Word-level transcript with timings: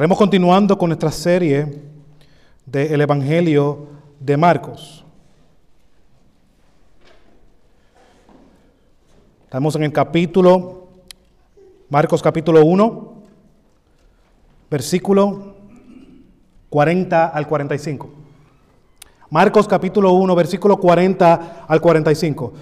Estaremos 0.00 0.16
continuando 0.16 0.78
con 0.78 0.88
nuestra 0.88 1.10
serie 1.10 1.82
del 2.64 3.02
Evangelio 3.02 3.86
de 4.18 4.34
Marcos. 4.34 5.04
Estamos 9.44 9.76
en 9.76 9.82
el 9.82 9.92
capítulo, 9.92 10.88
Marcos 11.90 12.22
capítulo 12.22 12.64
1, 12.64 13.12
versículo 14.70 15.56
40 16.70 17.26
al 17.26 17.46
45. 17.46 18.10
Marcos 19.28 19.68
capítulo 19.68 20.12
1, 20.14 20.34
versículo 20.34 20.78
40 20.78 21.66
al 21.68 21.80
45. 21.82 22.54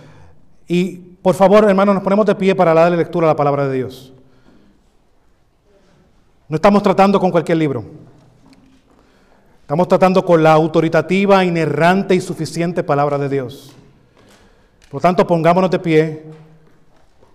Y 0.67 0.97
por 1.23 1.37
favor, 1.37 1.63
hermanos, 1.69 1.95
nos 1.95 2.03
ponemos 2.03 2.27
de 2.27 2.35
pie 2.35 2.57
para 2.57 2.75
darle 2.75 2.97
lectura 2.97 3.29
a 3.29 3.31
la 3.31 3.37
palabra 3.37 3.69
de 3.69 3.77
Dios. 3.77 4.13
No 6.49 6.57
estamos 6.57 6.83
tratando 6.83 7.21
con 7.21 7.31
cualquier 7.31 7.59
libro. 7.59 7.85
Estamos 9.61 9.87
tratando 9.87 10.25
con 10.25 10.43
la 10.43 10.53
autoritativa, 10.53 11.45
inerrante 11.45 12.15
y 12.15 12.23
suficiente 12.23 12.83
palabra 12.83 13.19
de 13.19 13.29
Dios. 13.29 13.75
Por 14.91 15.03
tanto, 15.03 15.27
pongámonos 15.27 15.71
de 15.71 15.79
pie 15.79 16.23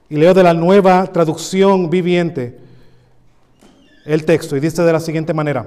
y 0.09 0.16
leo 0.16 0.34
de 0.34 0.41
la 0.41 0.55
nueva 0.55 1.05
traducción 1.05 1.91
viviente 1.91 2.59
el 4.04 4.26
texto 4.26 4.57
y 4.57 4.59
dice 4.59 4.81
de 4.81 4.91
la 4.91 4.99
siguiente 4.99 5.32
manera. 5.32 5.66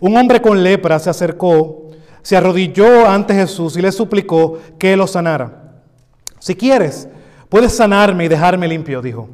Un 0.00 0.16
hombre 0.16 0.40
con 0.40 0.62
lepra 0.62 0.98
se 0.98 1.10
acercó, 1.10 1.90
se 2.22 2.38
arrodilló 2.38 3.06
ante 3.06 3.34
Jesús 3.34 3.76
y 3.76 3.82
le 3.82 3.92
suplicó 3.92 4.58
que 4.78 4.96
lo 4.96 5.06
sanara. 5.06 5.82
Si 6.38 6.54
quieres, 6.54 7.06
puedes 7.50 7.76
sanarme 7.76 8.24
y 8.24 8.28
dejarme 8.28 8.66
limpio, 8.66 9.02
dijo. 9.02 9.28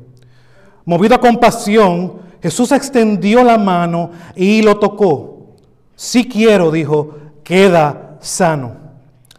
Movido 0.84 1.14
a 1.14 1.20
compasión, 1.20 2.20
Jesús 2.42 2.72
extendió 2.72 3.44
la 3.44 3.56
mano 3.56 4.10
y 4.34 4.62
lo 4.62 4.78
tocó. 4.78 5.54
Si 5.94 6.28
quiero, 6.28 6.72
dijo, 6.72 7.14
queda 7.44 8.16
sano. 8.20 8.82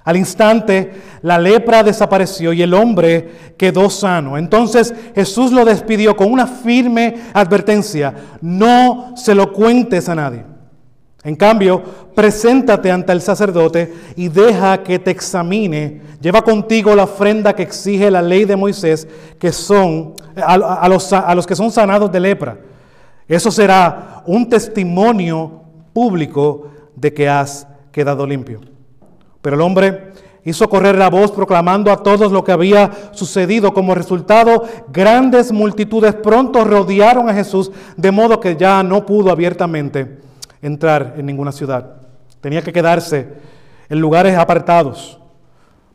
Al 0.06 0.18
instante 0.18 0.92
la 1.22 1.40
lepra 1.40 1.84
desapareció 1.84 2.54
y 2.54 2.62
el 2.62 2.74
hombre 2.74 3.54
quedó 3.58 3.90
sano. 3.90 4.38
Entonces 4.38 4.94
Jesús 5.16 5.52
lo 5.52 5.66
despidió 5.66 6.16
con 6.16 6.32
una 6.32 6.48
firme 6.48 7.16
advertencia, 7.34 8.14
no 8.42 9.14
se 9.16 9.36
lo 9.36 9.52
cuentes 9.52 10.08
a 10.10 10.16
nadie. 10.16 10.44
En 11.26 11.38
cambio, 11.38 11.82
preséntate 12.14 12.92
ante 12.92 13.14
el 13.14 13.22
sacerdote 13.22 13.94
y 14.18 14.28
deja 14.28 14.84
que 14.84 15.00
te 15.00 15.12
examine. 15.12 16.02
Lleva 16.20 16.42
contigo 16.42 16.94
la 16.96 17.04
ofrenda 17.04 17.56
que 17.56 17.64
exige 17.64 18.12
la 18.12 18.22
ley 18.22 18.44
de 18.44 18.58
Moisés, 18.58 19.08
que 19.40 19.54
son 19.54 20.16
a, 20.36 20.90
los, 20.90 21.14
a 21.14 21.34
los 21.34 21.48
que 21.48 21.56
son 21.56 21.72
sanados 21.72 22.12
de 22.12 22.20
lepra. 22.20 22.58
Eso 23.28 23.52
será 23.52 24.24
un 24.26 24.50
testimonio 24.50 25.62
público 25.94 26.70
de 26.96 27.14
que 27.14 27.30
has 27.30 27.68
quedado 27.92 28.26
limpio. 28.26 28.62
Pero 29.42 29.56
el 29.56 29.62
hombre 29.62 30.12
hizo 30.44 30.70
correr 30.70 30.98
la 30.98 31.10
voz 31.10 31.32
proclamando 31.32 31.92
a 31.92 32.04
todos 32.04 32.32
lo 32.32 32.44
que 32.44 32.52
había 32.52 32.92
sucedido. 33.12 33.74
Como 33.74 33.96
resultado, 33.96 34.64
grandes 34.90 35.52
multitudes 35.52 36.14
pronto 36.16 36.64
rodearon 36.64 37.30
a 37.30 37.34
Jesús, 37.34 37.72
de 37.96 38.12
modo 38.12 38.40
que 38.40 38.56
ya 38.56 38.84
no 38.84 39.06
pudo 39.06 39.32
abiertamente 39.32 40.20
entrar 40.62 41.16
en 41.18 41.26
ninguna 41.26 41.52
ciudad. 41.52 41.98
Tenía 42.42 42.62
que 42.62 42.74
quedarse 42.74 43.28
en 43.90 44.00
lugares 44.00 44.38
apartados. 44.38 45.20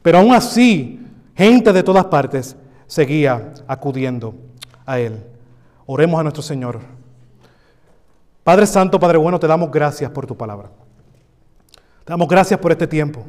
Pero 0.03 0.19
aún 0.19 0.33
así, 0.33 1.05
gente 1.35 1.73
de 1.73 1.83
todas 1.83 2.07
partes 2.07 2.57
seguía 2.87 3.53
acudiendo 3.67 4.35
a 4.87 4.99
él. 4.99 5.23
Oremos 5.87 6.21
a 6.21 6.23
nuestro 6.23 6.43
Señor. 6.43 6.98
Padre 8.49 8.65
Santo, 8.65 8.99
Padre 8.99 9.19
bueno, 9.19 9.39
te 9.39 9.47
damos 9.47 9.71
gracias 9.71 10.11
por 10.11 10.27
tu 10.27 10.35
palabra. 10.35 10.71
Te 12.03 12.11
damos 12.15 12.27
gracias 12.27 12.59
por 12.59 12.73
este 12.73 12.87
tiempo. 12.87 13.23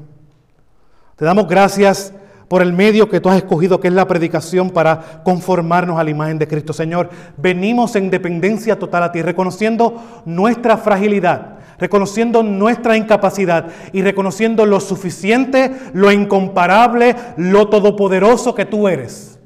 Te 1.18 1.26
damos 1.26 1.46
gracias 1.46 2.14
por 2.48 2.62
el 2.62 2.72
medio 2.72 3.10
que 3.10 3.20
tú 3.20 3.28
has 3.28 3.36
escogido, 3.36 3.82
que 3.82 3.90
es 3.90 3.94
la 3.94 4.08
predicación, 4.08 4.70
para 4.70 5.22
conformarnos 5.26 6.00
a 6.00 6.06
la 6.06 6.10
imagen 6.10 6.40
de 6.40 6.48
Cristo. 6.48 6.72
Señor, 6.72 7.10
venimos 7.36 7.98
en 7.98 8.10
dependencia 8.10 8.80
total 8.80 9.04
a 9.04 9.12
ti, 9.12 9.22
reconociendo 9.22 10.02
nuestra 10.24 10.78
fragilidad, 10.78 11.58
reconociendo 11.80 12.42
nuestra 12.42 12.96
incapacidad 12.96 13.68
y 13.92 14.02
reconociendo 14.02 14.66
lo 14.66 14.80
suficiente, 14.80 15.70
lo 15.92 16.14
incomparable, 16.14 17.18
lo 17.36 17.68
todopoderoso 17.68 18.56
que 18.56 18.64
tú 18.64 18.88
eres 18.88 19.39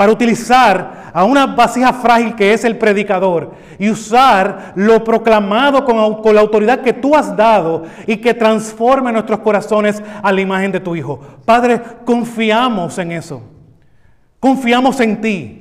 para 0.00 0.12
utilizar 0.12 1.10
a 1.12 1.24
una 1.24 1.44
vasija 1.44 1.92
frágil 1.92 2.34
que 2.34 2.54
es 2.54 2.64
el 2.64 2.78
predicador 2.78 3.52
y 3.78 3.90
usar 3.90 4.72
lo 4.74 5.04
proclamado 5.04 5.84
con, 5.84 6.34
la 6.34 6.40
autoridad 6.40 6.80
que 6.80 6.94
tú 6.94 7.14
has 7.14 7.36
dado 7.36 7.82
y 8.06 8.16
que 8.16 8.32
transforme 8.32 9.12
nuestros 9.12 9.40
corazones 9.40 10.02
a 10.22 10.32
la 10.32 10.40
imagen 10.40 10.72
de 10.72 10.80
tu 10.80 10.96
Hijo. 10.96 11.20
Padre, 11.44 11.82
confiamos 12.06 12.96
en 12.96 13.12
eso. 13.12 13.42
Confiamos 14.38 14.98
en 15.00 15.20
ti. 15.20 15.58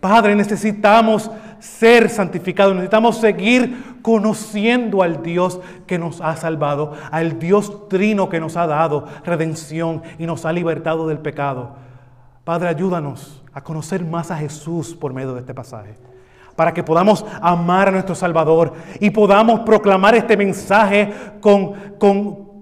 Padre, 0.00 0.34
necesitamos 0.34 1.30
ser 1.58 2.10
santificados, 2.10 2.74
necesitamos 2.74 3.16
seguir 3.16 4.00
conociendo 4.02 5.02
al 5.02 5.22
Dios 5.22 5.60
que 5.86 5.98
nos 5.98 6.20
ha 6.20 6.36
salvado, 6.36 6.92
al 7.10 7.38
Dios 7.38 7.88
trino 7.88 8.28
que 8.28 8.38
nos 8.38 8.58
ha 8.58 8.66
dado 8.66 9.06
redención 9.24 10.02
y 10.18 10.26
nos 10.26 10.44
ha 10.44 10.52
libertado 10.52 11.08
del 11.08 11.20
pecado. 11.20 11.76
Padre, 12.44 12.68
ayúdanos 12.68 13.41
a 13.52 13.60
conocer 13.62 14.04
más 14.04 14.30
a 14.30 14.36
Jesús 14.36 14.94
por 14.94 15.12
medio 15.12 15.34
de 15.34 15.40
este 15.40 15.54
pasaje. 15.54 15.94
Para 16.56 16.72
que 16.72 16.82
podamos 16.82 17.24
amar 17.40 17.88
a 17.88 17.92
nuestro 17.92 18.14
Salvador 18.14 18.72
y 19.00 19.10
podamos 19.10 19.60
proclamar 19.60 20.14
este 20.14 20.36
mensaje 20.36 21.12
con, 21.40 21.72
con 21.98 22.52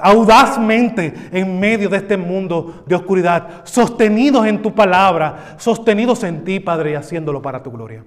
audazmente 0.00 1.12
en 1.32 1.58
medio 1.58 1.88
de 1.88 1.98
este 1.98 2.16
mundo 2.16 2.84
de 2.86 2.94
oscuridad, 2.94 3.62
sostenidos 3.64 4.46
en 4.46 4.62
tu 4.62 4.74
palabra, 4.74 5.56
sostenidos 5.58 6.22
en 6.24 6.44
ti, 6.44 6.60
Padre, 6.60 6.92
y 6.92 6.94
haciéndolo 6.94 7.42
para 7.42 7.62
tu 7.62 7.70
gloria. 7.70 8.04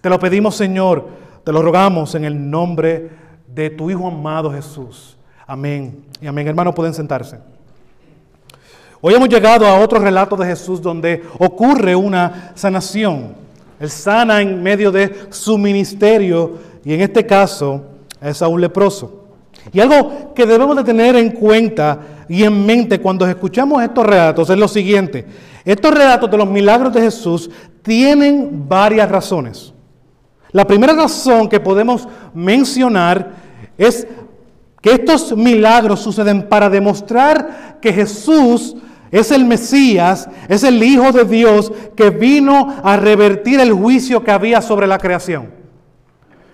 Te 0.00 0.10
lo 0.10 0.18
pedimos, 0.18 0.54
Señor, 0.56 1.08
te 1.42 1.52
lo 1.52 1.62
rogamos 1.62 2.14
en 2.14 2.24
el 2.24 2.50
nombre 2.50 3.10
de 3.48 3.70
tu 3.70 3.90
Hijo 3.90 4.06
amado 4.06 4.52
Jesús. 4.52 5.16
Amén. 5.46 6.04
Y 6.20 6.26
amén. 6.26 6.46
Hermanos, 6.46 6.74
pueden 6.74 6.94
sentarse. 6.94 7.55
Hoy 9.00 9.14
hemos 9.14 9.28
llegado 9.28 9.66
a 9.66 9.78
otro 9.78 9.98
relato 9.98 10.36
de 10.36 10.46
Jesús 10.46 10.80
donde 10.80 11.22
ocurre 11.38 11.94
una 11.94 12.52
sanación. 12.54 13.34
Él 13.78 13.90
sana 13.90 14.40
en 14.40 14.62
medio 14.62 14.90
de 14.90 15.26
su 15.30 15.58
ministerio 15.58 16.54
y 16.84 16.94
en 16.94 17.02
este 17.02 17.26
caso 17.26 17.82
es 18.20 18.40
a 18.40 18.48
un 18.48 18.60
leproso. 18.60 19.24
Y 19.72 19.80
algo 19.80 20.32
que 20.34 20.46
debemos 20.46 20.76
de 20.76 20.84
tener 20.84 21.14
en 21.16 21.30
cuenta 21.32 22.00
y 22.28 22.42
en 22.44 22.64
mente 22.64 23.00
cuando 23.00 23.26
escuchamos 23.26 23.82
estos 23.82 24.06
relatos 24.06 24.48
es 24.48 24.58
lo 24.58 24.68
siguiente. 24.68 25.26
Estos 25.64 25.92
relatos 25.92 26.30
de 26.30 26.38
los 26.38 26.48
milagros 26.48 26.92
de 26.94 27.02
Jesús 27.02 27.50
tienen 27.82 28.66
varias 28.66 29.10
razones. 29.10 29.74
La 30.52 30.66
primera 30.66 30.94
razón 30.94 31.48
que 31.48 31.60
podemos 31.60 32.08
mencionar 32.32 33.32
es 33.76 34.06
que 34.86 34.92
estos 34.92 35.36
milagros 35.36 35.98
suceden 35.98 36.44
para 36.48 36.70
demostrar 36.70 37.78
que 37.82 37.92
Jesús 37.92 38.76
es 39.10 39.32
el 39.32 39.44
Mesías, 39.44 40.28
es 40.48 40.62
el 40.62 40.80
Hijo 40.80 41.10
de 41.10 41.24
Dios 41.24 41.72
que 41.96 42.10
vino 42.10 42.72
a 42.84 42.96
revertir 42.96 43.58
el 43.58 43.72
juicio 43.72 44.22
que 44.22 44.30
había 44.30 44.62
sobre 44.62 44.86
la 44.86 44.98
creación. 44.98 45.50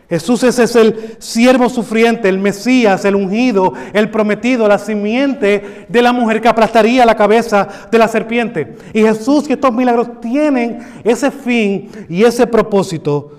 Jesús 0.08 0.44
es 0.44 0.58
el 0.76 1.16
siervo 1.18 1.68
sufriente, 1.68 2.30
el 2.30 2.38
Mesías, 2.38 3.04
el 3.04 3.16
ungido, 3.16 3.74
el 3.92 4.10
prometido, 4.10 4.66
la 4.66 4.78
simiente 4.78 5.84
de 5.86 6.00
la 6.00 6.14
mujer 6.14 6.40
que 6.40 6.48
aplastaría 6.48 7.04
la 7.04 7.16
cabeza 7.16 7.68
de 7.90 7.98
la 7.98 8.08
serpiente. 8.08 8.76
Y 8.94 9.02
Jesús 9.02 9.44
y 9.50 9.52
estos 9.52 9.74
milagros 9.74 10.22
tienen 10.22 10.78
ese 11.04 11.30
fin 11.30 11.90
y 12.08 12.24
ese 12.24 12.46
propósito. 12.46 13.32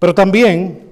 Pero 0.00 0.12
también 0.12 0.91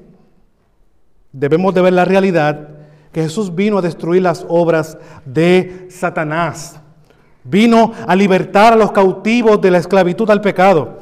debemos 1.32 1.74
de 1.74 1.82
ver 1.82 1.92
la 1.92 2.04
realidad 2.04 2.68
que 3.12 3.22
Jesús 3.22 3.54
vino 3.54 3.78
a 3.78 3.82
destruir 3.82 4.22
las 4.22 4.44
obras 4.48 4.96
de 5.24 5.88
Satanás. 5.90 6.80
Vino 7.42 7.92
a 8.06 8.14
libertar 8.14 8.72
a 8.72 8.76
los 8.76 8.92
cautivos 8.92 9.60
de 9.60 9.70
la 9.70 9.78
esclavitud 9.78 10.28
al 10.30 10.40
pecado. 10.40 10.98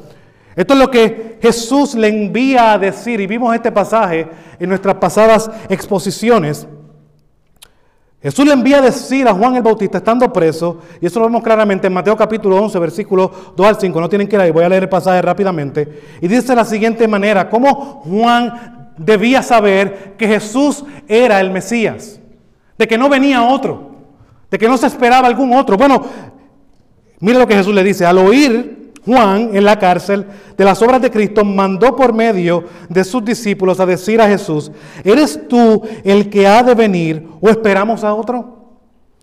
Esto 0.57 0.75
es 0.75 0.81
lo 0.81 0.91
que 0.91 1.39
Jesús 1.41 1.95
le 1.95 2.09
envía 2.09 2.73
a 2.73 2.79
decir, 2.79 3.21
y 3.21 3.27
vimos 3.27 3.55
este 3.55 3.71
pasaje 3.71 4.29
en 4.59 4.69
nuestras 4.69 4.97
pasadas 4.97 5.51
exposiciones. 5.69 6.67
Jesús 8.21 8.45
le 8.45 8.53
envía 8.53 8.79
a 8.79 8.83
decir 8.83 9.29
a 9.29 9.35
Juan 9.35 9.55
el 9.55 9.63
Bautista 9.63 9.99
estando 9.99 10.33
preso, 10.33 10.79
y 11.01 11.07
eso 11.07 11.21
lo 11.21 11.27
vemos 11.27 11.45
claramente 11.45 11.87
en 11.87 11.93
Mateo 11.93 12.17
capítulo 12.17 12.57
11, 12.57 12.79
versículos 12.81 13.31
2 13.57 13.67
al 13.67 13.79
5, 13.79 14.01
no 14.01 14.09
tienen 14.09 14.27
que 14.27 14.35
ir 14.35 14.43
ahí, 14.43 14.51
voy 14.51 14.65
a 14.65 14.69
leer 14.69 14.83
el 14.85 14.89
pasaje 14.89 15.23
rápidamente, 15.23 16.03
y 16.21 16.27
dice 16.27 16.49
de 16.49 16.57
la 16.57 16.65
siguiente 16.65 17.07
manera, 17.07 17.49
cómo 17.49 18.03
Juan 18.05 18.78
debía 18.99 19.43
saber 19.43 20.15
que 20.19 20.29
Jesús 20.29 20.85
era 21.06 21.41
el 21.41 21.50
Mesías, 21.50 22.21
de 22.77 22.87
que 22.87 22.99
no 22.99 23.09
venía 23.09 23.43
otro, 23.43 23.93
de 24.50 24.59
que 24.59 24.69
no 24.69 24.77
se 24.77 24.87
esperaba 24.87 25.27
algún 25.27 25.53
otro. 25.53 25.77
Bueno, 25.77 26.05
mira 27.21 27.39
lo 27.39 27.47
que 27.47 27.56
Jesús 27.56 27.75
le 27.75 27.85
dice, 27.85 28.05
al 28.05 28.19
oír 28.19 28.93
Juan, 29.09 29.50
en 29.55 29.65
la 29.65 29.79
cárcel 29.79 30.27
de 30.56 30.65
las 30.65 30.83
obras 30.83 31.00
de 31.00 31.11
Cristo, 31.11 31.45
mandó 31.45 31.97
por 31.97 32.12
medio 32.12 32.65
de 32.91 33.05
sus 33.05 33.25
discípulos 33.25 33.81
a 33.81 33.87
decir 33.87 34.21
a 34.21 34.29
Jesús, 34.29 34.71
¿eres 35.03 35.49
tú 35.49 35.83
el 36.05 36.29
que 36.29 36.47
ha 36.47 36.62
de 36.62 36.75
venir 36.75 37.27
o 37.41 37.49
esperamos 37.49 38.05
a 38.05 38.12
otro? 38.12 38.59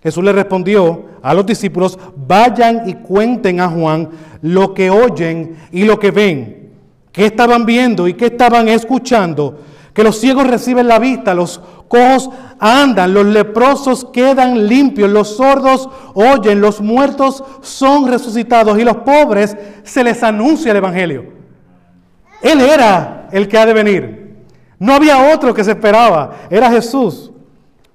Jesús 0.02 0.24
le 0.24 0.34
respondió 0.34 1.06
a 1.22 1.34
los 1.34 1.46
discípulos, 1.46 2.00
vayan 2.16 2.90
y 2.90 2.94
cuenten 2.96 3.60
a 3.60 3.70
Juan 3.70 4.10
lo 4.42 4.74
que 4.74 4.90
oyen 4.90 5.56
y 5.72 5.84
lo 5.84 6.00
que 6.00 6.12
ven, 6.12 6.65
qué 7.16 7.26
estaban 7.26 7.66
viendo 7.66 8.10
y 8.10 8.14
qué 8.14 8.26
estaban 8.26 8.68
escuchando, 8.68 9.58
que 9.94 10.04
los 10.04 10.20
ciegos 10.20 10.48
reciben 10.48 10.90
la 10.90 11.00
vista, 11.00 11.34
los 11.34 11.62
cojos 11.88 12.30
andan, 12.60 13.14
los 13.14 13.26
leprosos 13.26 14.06
quedan 14.12 14.68
limpios, 14.68 15.10
los 15.10 15.38
sordos 15.38 15.90
oyen, 16.14 16.60
los 16.60 16.82
muertos 16.82 17.42
son 17.62 18.10
resucitados 18.10 18.78
y 18.78 18.84
los 18.84 18.98
pobres 18.98 19.56
se 19.84 20.04
les 20.04 20.22
anuncia 20.24 20.72
el 20.72 20.78
Evangelio. 20.78 21.24
Él 22.42 22.60
era 22.60 23.30
el 23.32 23.48
que 23.48 23.58
ha 23.58 23.66
de 23.66 23.74
venir. 23.74 24.36
No 24.78 24.94
había 24.94 25.34
otro 25.34 25.54
que 25.54 25.64
se 25.64 25.72
esperaba, 25.72 26.34
era 26.50 26.70
Jesús. 26.70 27.32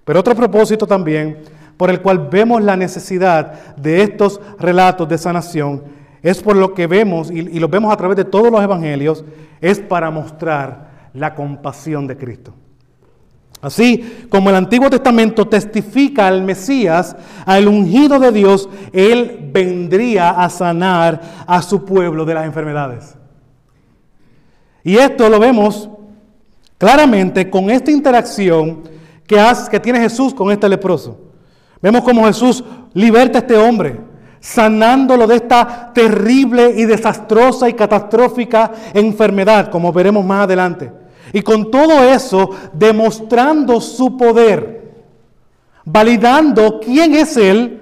Pero 0.03 0.21
otro 0.21 0.35
propósito 0.35 0.87
también 0.87 1.43
por 1.77 1.91
el 1.91 2.01
cual 2.01 2.29
vemos 2.31 2.63
la 2.63 2.75
necesidad 2.75 3.77
de 3.77 4.03
estos 4.03 4.41
relatos 4.59 5.07
de 5.09 5.19
sanación, 5.19 5.83
es 6.23 6.43
por 6.43 6.57
lo 6.57 6.75
que 6.75 6.87
vemos, 6.87 7.31
y, 7.31 7.59
lo 7.59 7.69
vemos 7.69 7.93
a 7.93 7.97
través 7.97 8.17
de 8.17 8.25
todos 8.25 8.51
los 8.51 8.63
evangelios, 8.63 9.25
es 9.61 9.79
para 9.79 10.11
mostrar 10.11 11.09
la 11.15 11.35
compasión 11.35 12.07
de 12.07 12.17
Cristo. 12.17 12.55
Así 13.63 14.27
como 14.31 14.49
el 14.49 14.57
Antiguo 14.57 14.89
Testamento 14.89 15.47
testifica 15.47 16.27
al 16.27 16.43
Mesías, 16.43 17.15
al 17.45 17.69
ungido 17.69 18.19
de 18.19 18.33
Dios, 18.33 18.69
Él 18.93 19.51
vendría 19.53 20.31
a 20.31 20.49
sanar 20.49 21.21
a 21.47 21.61
su 21.61 21.85
pueblo 21.85 22.25
de 22.25 22.35
las 22.35 22.47
enfermedades. 22.47 23.17
Y 24.83 24.97
esto 24.97 25.29
lo 25.29 25.39
vemos 25.39 25.91
claramente 26.79 27.51
con 27.51 27.69
esta 27.69 27.91
interacción 27.91 28.83
que, 29.27 29.39
que 29.71 29.81
tiene 29.81 30.01
Jesús 30.01 30.33
con 30.33 30.51
este 30.51 30.69
leproso. 30.69 31.21
Vemos 31.83 32.03
cómo 32.03 32.25
Jesús 32.27 32.65
liberta 32.95 33.39
a 33.39 33.43
este 33.43 33.57
hombre, 33.57 34.01
sanándolo 34.41 35.27
de 35.27 35.37
esta 35.37 35.93
terrible 35.93 36.75
y 36.77 36.87
desastrosa 36.87 37.69
y 37.69 37.75
catastrófica 37.75 38.73
enfermedad, 38.95 39.71
como 39.71 39.93
veremos 39.93 40.25
más 40.25 40.45
adelante. 40.45 40.91
Y 41.33 41.43
con 41.43 41.71
todo 41.71 42.03
eso, 42.03 42.51
demostrando 42.73 43.81
su 43.81 44.17
poder, 44.17 44.93
validando 45.85 46.81
quién 46.81 47.15
es 47.15 47.37
Él, 47.37 47.77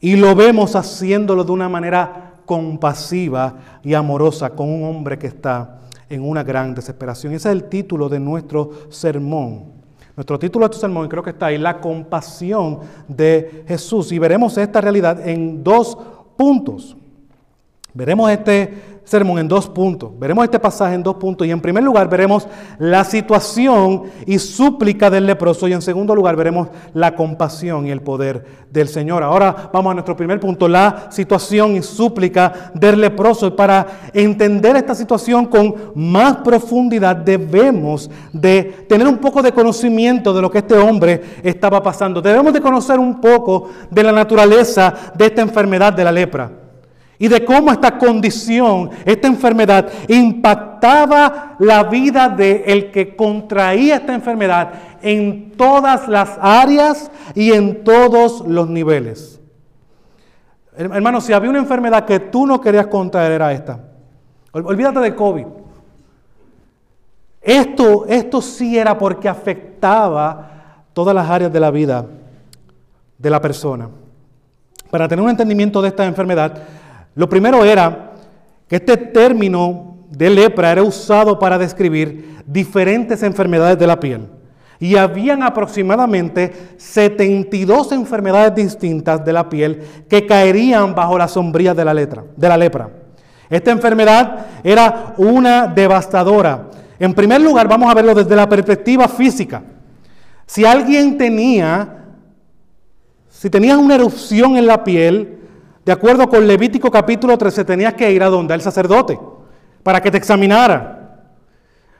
y 0.00 0.16
lo 0.16 0.34
vemos 0.34 0.76
haciéndolo 0.76 1.42
de 1.42 1.52
una 1.52 1.68
manera 1.68 2.34
compasiva 2.44 3.54
y 3.82 3.94
amorosa 3.94 4.50
con 4.50 4.68
un 4.68 4.84
hombre 4.84 5.18
que 5.18 5.26
está 5.26 5.80
en 6.08 6.22
una 6.22 6.44
gran 6.44 6.74
desesperación. 6.74 7.32
Ese 7.32 7.48
es 7.48 7.54
el 7.54 7.64
título 7.64 8.08
de 8.08 8.20
nuestro 8.20 8.70
sermón. 8.90 9.76
Nuestro 10.16 10.38
título 10.38 10.66
de 10.66 10.72
este 10.72 10.80
sermón, 10.80 11.08
creo 11.08 11.22
que 11.22 11.30
está 11.30 11.46
ahí, 11.46 11.58
la 11.58 11.78
compasión 11.78 12.80
de 13.06 13.64
Jesús. 13.68 14.10
Y 14.12 14.18
veremos 14.18 14.56
esta 14.56 14.80
realidad 14.80 15.28
en 15.28 15.62
dos 15.62 15.96
puntos. 16.36 16.96
Veremos 17.96 18.30
este 18.30 19.00
sermón 19.04 19.38
en 19.38 19.48
dos 19.48 19.70
puntos. 19.70 20.10
Veremos 20.18 20.44
este 20.44 20.58
pasaje 20.58 20.94
en 20.94 21.02
dos 21.02 21.16
puntos. 21.16 21.46
Y 21.46 21.50
en 21.50 21.62
primer 21.62 21.82
lugar 21.82 22.10
veremos 22.10 22.46
la 22.78 23.04
situación 23.04 24.02
y 24.26 24.38
súplica 24.38 25.08
del 25.08 25.24
leproso. 25.24 25.66
Y 25.66 25.72
en 25.72 25.80
segundo 25.80 26.14
lugar 26.14 26.36
veremos 26.36 26.68
la 26.92 27.14
compasión 27.14 27.86
y 27.86 27.90
el 27.90 28.02
poder 28.02 28.44
del 28.70 28.88
Señor. 28.88 29.22
Ahora 29.22 29.70
vamos 29.72 29.92
a 29.92 29.94
nuestro 29.94 30.14
primer 30.14 30.38
punto, 30.38 30.68
la 30.68 31.06
situación 31.10 31.74
y 31.76 31.82
súplica 31.82 32.70
del 32.74 33.00
leproso. 33.00 33.56
Para 33.56 33.86
entender 34.12 34.76
esta 34.76 34.94
situación 34.94 35.46
con 35.46 35.74
más 35.94 36.36
profundidad 36.44 37.16
debemos 37.16 38.10
de 38.30 38.84
tener 38.90 39.08
un 39.08 39.16
poco 39.16 39.40
de 39.40 39.52
conocimiento 39.52 40.34
de 40.34 40.42
lo 40.42 40.50
que 40.50 40.58
este 40.58 40.74
hombre 40.74 41.22
estaba 41.42 41.82
pasando. 41.82 42.20
Debemos 42.20 42.52
de 42.52 42.60
conocer 42.60 42.98
un 42.98 43.22
poco 43.22 43.70
de 43.90 44.02
la 44.02 44.12
naturaleza 44.12 44.92
de 45.16 45.24
esta 45.24 45.40
enfermedad 45.40 45.94
de 45.94 46.04
la 46.04 46.12
lepra 46.12 46.65
y 47.18 47.28
de 47.28 47.44
cómo 47.44 47.72
esta 47.72 47.98
condición, 47.98 48.90
esta 49.04 49.28
enfermedad, 49.28 49.88
impactaba 50.08 51.56
la 51.58 51.84
vida 51.84 52.28
de 52.28 52.64
el 52.66 52.90
que 52.90 53.16
contraía 53.16 53.96
esta 53.96 54.14
enfermedad 54.14 54.72
en 55.02 55.52
todas 55.56 56.08
las 56.08 56.38
áreas 56.40 57.10
y 57.34 57.52
en 57.52 57.84
todos 57.84 58.46
los 58.46 58.68
niveles. 58.68 59.40
Hermano, 60.76 61.20
si 61.20 61.32
había 61.32 61.48
una 61.48 61.58
enfermedad 61.58 62.04
que 62.04 62.20
tú 62.20 62.46
no 62.46 62.60
querías 62.60 62.88
contraer 62.88 63.32
era 63.32 63.52
esta. 63.52 63.80
Olvídate 64.52 65.00
de 65.00 65.14
COVID. 65.14 65.46
Esto, 67.40 68.06
esto 68.06 68.42
sí 68.42 68.76
era 68.76 68.98
porque 68.98 69.28
afectaba 69.28 70.50
todas 70.92 71.14
las 71.14 71.30
áreas 71.30 71.52
de 71.52 71.60
la 71.60 71.70
vida 71.70 72.04
de 73.16 73.30
la 73.30 73.40
persona. 73.40 73.88
Para 74.90 75.08
tener 75.08 75.22
un 75.22 75.30
entendimiento 75.30 75.80
de 75.80 75.88
esta 75.88 76.04
enfermedad, 76.04 76.58
lo 77.16 77.28
primero 77.28 77.64
era 77.64 78.12
que 78.68 78.76
este 78.76 78.96
término 78.96 79.96
de 80.10 80.30
lepra 80.30 80.70
era 80.70 80.82
usado 80.82 81.38
para 81.38 81.58
describir 81.58 82.36
diferentes 82.46 83.22
enfermedades 83.22 83.78
de 83.78 83.86
la 83.86 83.98
piel. 83.98 84.28
Y 84.78 84.96
habían 84.96 85.42
aproximadamente 85.42 86.52
72 86.76 87.92
enfermedades 87.92 88.54
distintas 88.54 89.24
de 89.24 89.32
la 89.32 89.48
piel 89.48 89.82
que 90.08 90.26
caerían 90.26 90.94
bajo 90.94 91.16
la 91.16 91.26
sombría 91.26 91.72
de 91.72 91.84
la, 91.84 91.94
letra, 91.94 92.24
de 92.36 92.48
la 92.48 92.58
lepra. 92.58 92.90
Esta 93.48 93.70
enfermedad 93.70 94.46
era 94.62 95.14
una 95.16 95.68
devastadora. 95.68 96.68
En 96.98 97.14
primer 97.14 97.40
lugar, 97.40 97.66
vamos 97.66 97.90
a 97.90 97.94
verlo 97.94 98.14
desde 98.14 98.36
la 98.36 98.46
perspectiva 98.46 99.08
física. 99.08 99.62
Si 100.44 100.66
alguien 100.66 101.16
tenía, 101.16 102.04
si 103.30 103.48
tenías 103.48 103.78
una 103.78 103.94
erupción 103.94 104.58
en 104.58 104.66
la 104.66 104.84
piel, 104.84 105.35
de 105.86 105.92
acuerdo 105.92 106.28
con 106.28 106.44
Levítico 106.48 106.90
capítulo 106.90 107.38
13, 107.38 107.64
tenías 107.64 107.94
que 107.94 108.10
ir 108.10 108.20
a 108.20 108.28
donde 108.28 108.52
el 108.54 108.60
sacerdote 108.60 109.20
para 109.84 110.00
que 110.00 110.10
te 110.10 110.18
examinara, 110.18 111.22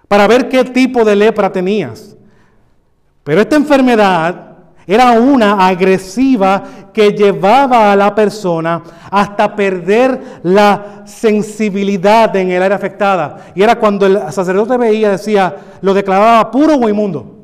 para 0.09 0.27
ver 0.27 0.49
qué 0.49 0.65
tipo 0.65 1.05
de 1.05 1.15
lepra 1.15 1.53
tenías. 1.53 2.17
Pero 3.23 3.41
esta 3.41 3.55
enfermedad 3.55 4.57
era 4.89 5.13
una 5.13 5.69
agresiva 5.69 6.65
que 6.93 7.13
llevaba 7.13 7.93
a 7.93 7.97
la 7.97 8.13
persona 8.13 8.83
hasta 9.09 9.55
perder 9.55 10.41
la 10.43 11.03
sensibilidad 11.05 12.35
en 12.35 12.51
el 12.51 12.65
área 12.65 12.77
afectada. 12.77 13.53
Y 13.55 13.63
era 13.63 13.79
cuando 13.79 14.07
el 14.07 14.33
sacerdote 14.33 14.77
veía, 14.79 15.13
decía, 15.13 15.59
lo 15.81 15.95
declaraba 15.95 16.51
puro 16.51 16.75
o 16.75 16.89
inmundo. 16.89 17.37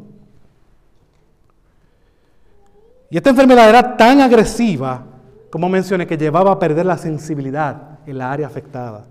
Y 3.10 3.16
esta 3.16 3.30
enfermedad 3.30 3.68
era 3.68 3.96
tan 3.96 4.20
agresiva 4.20 5.11
como 5.52 5.68
mencioné, 5.68 6.06
que 6.06 6.16
llevaba 6.16 6.52
a 6.52 6.58
perder 6.58 6.86
la 6.86 6.96
sensibilidad 6.96 7.98
en 8.06 8.16
la 8.16 8.32
área 8.32 8.46
afectada. 8.46 9.04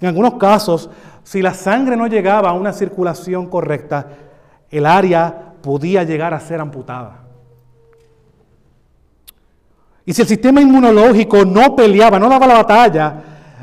En 0.00 0.06
algunos 0.06 0.34
casos, 0.34 0.88
si 1.24 1.42
la 1.42 1.52
sangre 1.52 1.96
no 1.96 2.06
llegaba 2.06 2.50
a 2.50 2.52
una 2.52 2.72
circulación 2.72 3.48
correcta, 3.48 4.06
el 4.70 4.86
área 4.86 5.54
podía 5.60 6.04
llegar 6.04 6.32
a 6.32 6.38
ser 6.38 6.60
amputada. 6.60 7.24
Y 10.06 10.12
si 10.12 10.22
el 10.22 10.28
sistema 10.28 10.60
inmunológico 10.60 11.44
no 11.44 11.74
peleaba, 11.74 12.16
no 12.20 12.28
daba 12.28 12.46
la 12.46 12.54
batalla, 12.54 13.14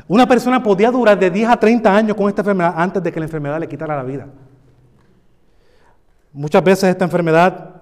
una 0.05 0.27
persona 0.27 0.61
podía 0.61 0.91
durar 0.91 1.17
de 1.17 1.31
10 1.31 1.47
a 1.47 1.55
30 1.55 1.95
años 1.95 2.17
con 2.17 2.27
esta 2.27 2.41
enfermedad 2.41 2.73
antes 2.75 3.01
de 3.01 3.13
que 3.13 3.19
la 3.21 3.27
enfermedad 3.27 3.61
le 3.61 3.69
quitara 3.69 3.95
la 3.95 4.03
vida. 4.03 4.27
Muchas 6.33 6.61
veces 6.61 6.89
esta 6.89 7.05
enfermedad 7.05 7.75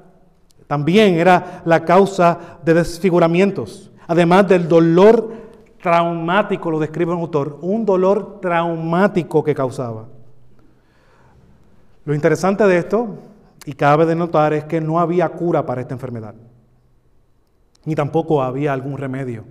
también 0.68 1.16
era 1.16 1.64
la 1.66 1.84
causa 1.84 2.38
de 2.64 2.76
desfiguramientos. 2.76 3.90
Además 4.14 4.48
del 4.48 4.68
dolor 4.68 5.34
traumático, 5.82 6.70
lo 6.70 6.78
describe 6.78 7.14
un 7.14 7.22
autor, 7.22 7.58
un 7.64 7.84
dolor 7.84 8.40
traumático 8.40 9.44
que 9.44 9.56
causaba. 9.56 10.06
Lo 12.06 12.14
interesante 12.14 12.64
de 12.66 12.78
esto, 12.78 13.18
y 13.66 13.74
cabe 13.74 14.06
de 14.06 14.14
notar, 14.14 14.54
es 14.54 14.66
que 14.66 14.80
no 14.80 15.00
había 15.00 15.28
cura 15.30 15.66
para 15.66 15.82
esta 15.82 15.96
enfermedad, 15.96 16.36
ni 17.86 17.96
tampoco 17.96 18.44
había 18.44 18.72
algún 18.72 19.00
remedio 19.00 19.46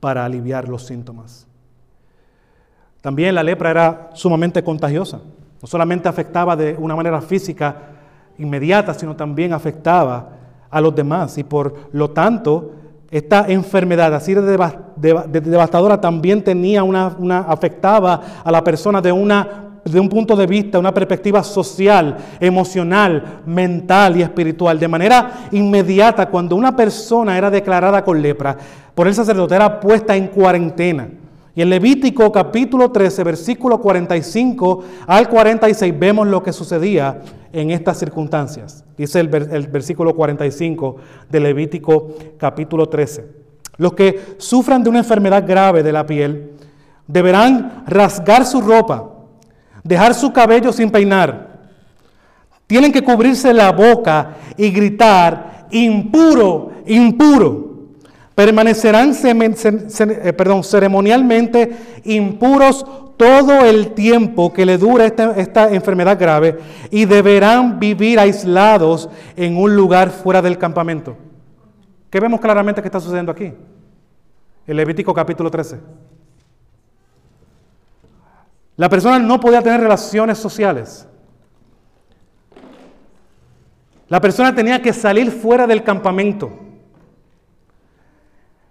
para 0.00 0.22
aliviar 0.22 0.68
los 0.68 0.84
síntomas. 0.84 1.46
También 3.00 3.34
la 3.34 3.42
lepra 3.42 3.70
era 3.70 4.10
sumamente 4.12 4.62
contagiosa, 4.62 5.22
no 5.62 5.66
solamente 5.66 6.10
afectaba 6.10 6.54
de 6.56 6.76
una 6.78 6.94
manera 6.94 7.22
física 7.22 7.74
inmediata, 8.36 8.92
sino 8.92 9.16
también 9.16 9.54
afectaba 9.54 10.28
a 10.68 10.78
los 10.78 10.94
demás 10.94 11.38
y 11.38 11.44
por 11.44 11.88
lo 11.92 12.10
tanto 12.10 12.74
esta 13.10 13.46
enfermedad 13.48 14.14
así 14.14 14.34
de, 14.34 14.42
devastadora 14.96 16.00
también 16.00 16.42
tenía 16.42 16.82
una, 16.82 17.38
afectaba 17.48 18.20
a 18.44 18.52
la 18.52 18.62
persona 18.62 19.00
de, 19.00 19.10
una, 19.10 19.80
de 19.82 19.98
un 19.98 20.10
punto 20.10 20.36
de 20.36 20.46
vista, 20.46 20.78
una 20.78 20.92
perspectiva 20.92 21.42
social, 21.42 22.18
emocional, 22.38 23.40
mental 23.46 24.18
y 24.18 24.22
espiritual. 24.22 24.78
De 24.78 24.88
manera 24.88 25.48
inmediata, 25.52 26.26
cuando 26.28 26.54
una 26.54 26.76
persona 26.76 27.38
era 27.38 27.50
declarada 27.50 28.04
con 28.04 28.20
lepra, 28.20 28.56
por 28.94 29.08
el 29.08 29.14
sacerdote 29.14 29.54
era 29.54 29.80
puesta 29.80 30.14
en 30.14 30.26
cuarentena. 30.26 31.08
Y 31.58 31.62
en 31.62 31.70
Levítico 31.70 32.30
capítulo 32.30 32.92
13, 32.92 33.24
versículo 33.24 33.80
45 33.80 34.84
al 35.08 35.28
46 35.28 35.98
vemos 35.98 36.28
lo 36.28 36.40
que 36.40 36.52
sucedía 36.52 37.20
en 37.52 37.72
estas 37.72 37.98
circunstancias. 37.98 38.84
Dice 38.96 39.18
el, 39.18 39.26
versículo 39.26 40.14
45 40.14 40.96
de 41.28 41.40
Levítico 41.40 42.14
capítulo 42.38 42.88
13. 42.88 43.26
Los 43.76 43.94
que 43.94 44.36
sufran 44.38 44.84
de 44.84 44.90
una 44.90 45.00
enfermedad 45.00 45.44
grave 45.44 45.82
de 45.82 45.90
la 45.90 46.06
piel 46.06 46.52
deberán 47.08 47.82
rasgar 47.88 48.46
su 48.46 48.60
ropa, 48.60 49.10
dejar 49.82 50.14
su 50.14 50.32
cabello 50.32 50.72
sin 50.72 50.92
peinar. 50.92 51.58
Tienen 52.68 52.92
que 52.92 53.02
cubrirse 53.02 53.52
la 53.52 53.72
boca 53.72 54.36
y 54.56 54.70
gritar, 54.70 55.66
impuro, 55.72 56.70
impuro 56.86 57.67
permanecerán 58.38 59.10
eh, 59.24 60.62
ceremonialmente 60.62 61.76
impuros 62.04 62.86
todo 63.16 63.64
el 63.64 63.94
tiempo 63.94 64.52
que 64.52 64.64
le 64.64 64.78
dura 64.78 65.06
esta, 65.06 65.32
esta, 65.32 65.74
enfermedad 65.74 66.16
grave 66.16 66.56
y 66.92 67.04
deberán 67.04 67.80
vivir 67.80 68.20
aislados 68.20 69.10
en 69.34 69.56
un 69.56 69.74
lugar 69.74 70.10
fuera 70.10 70.40
del 70.40 70.56
campamento. 70.56 71.16
¿Qué 72.10 72.20
vemos 72.20 72.40
claramente 72.40 72.80
que 72.80 72.86
está 72.86 73.00
sucediendo 73.00 73.32
aquí? 73.32 73.52
El 74.68 74.76
Levítico 74.76 75.12
capítulo 75.12 75.50
13. 75.50 75.80
La 78.76 78.88
persona 78.88 79.18
no 79.18 79.40
podía 79.40 79.62
tener 79.62 79.80
relaciones 79.80 80.38
sociales. 80.38 81.08
La 84.06 84.20
persona 84.20 84.54
tenía 84.54 84.80
que 84.80 84.92
salir 84.92 85.32
fuera 85.32 85.66
del 85.66 85.82
campamento. 85.82 86.67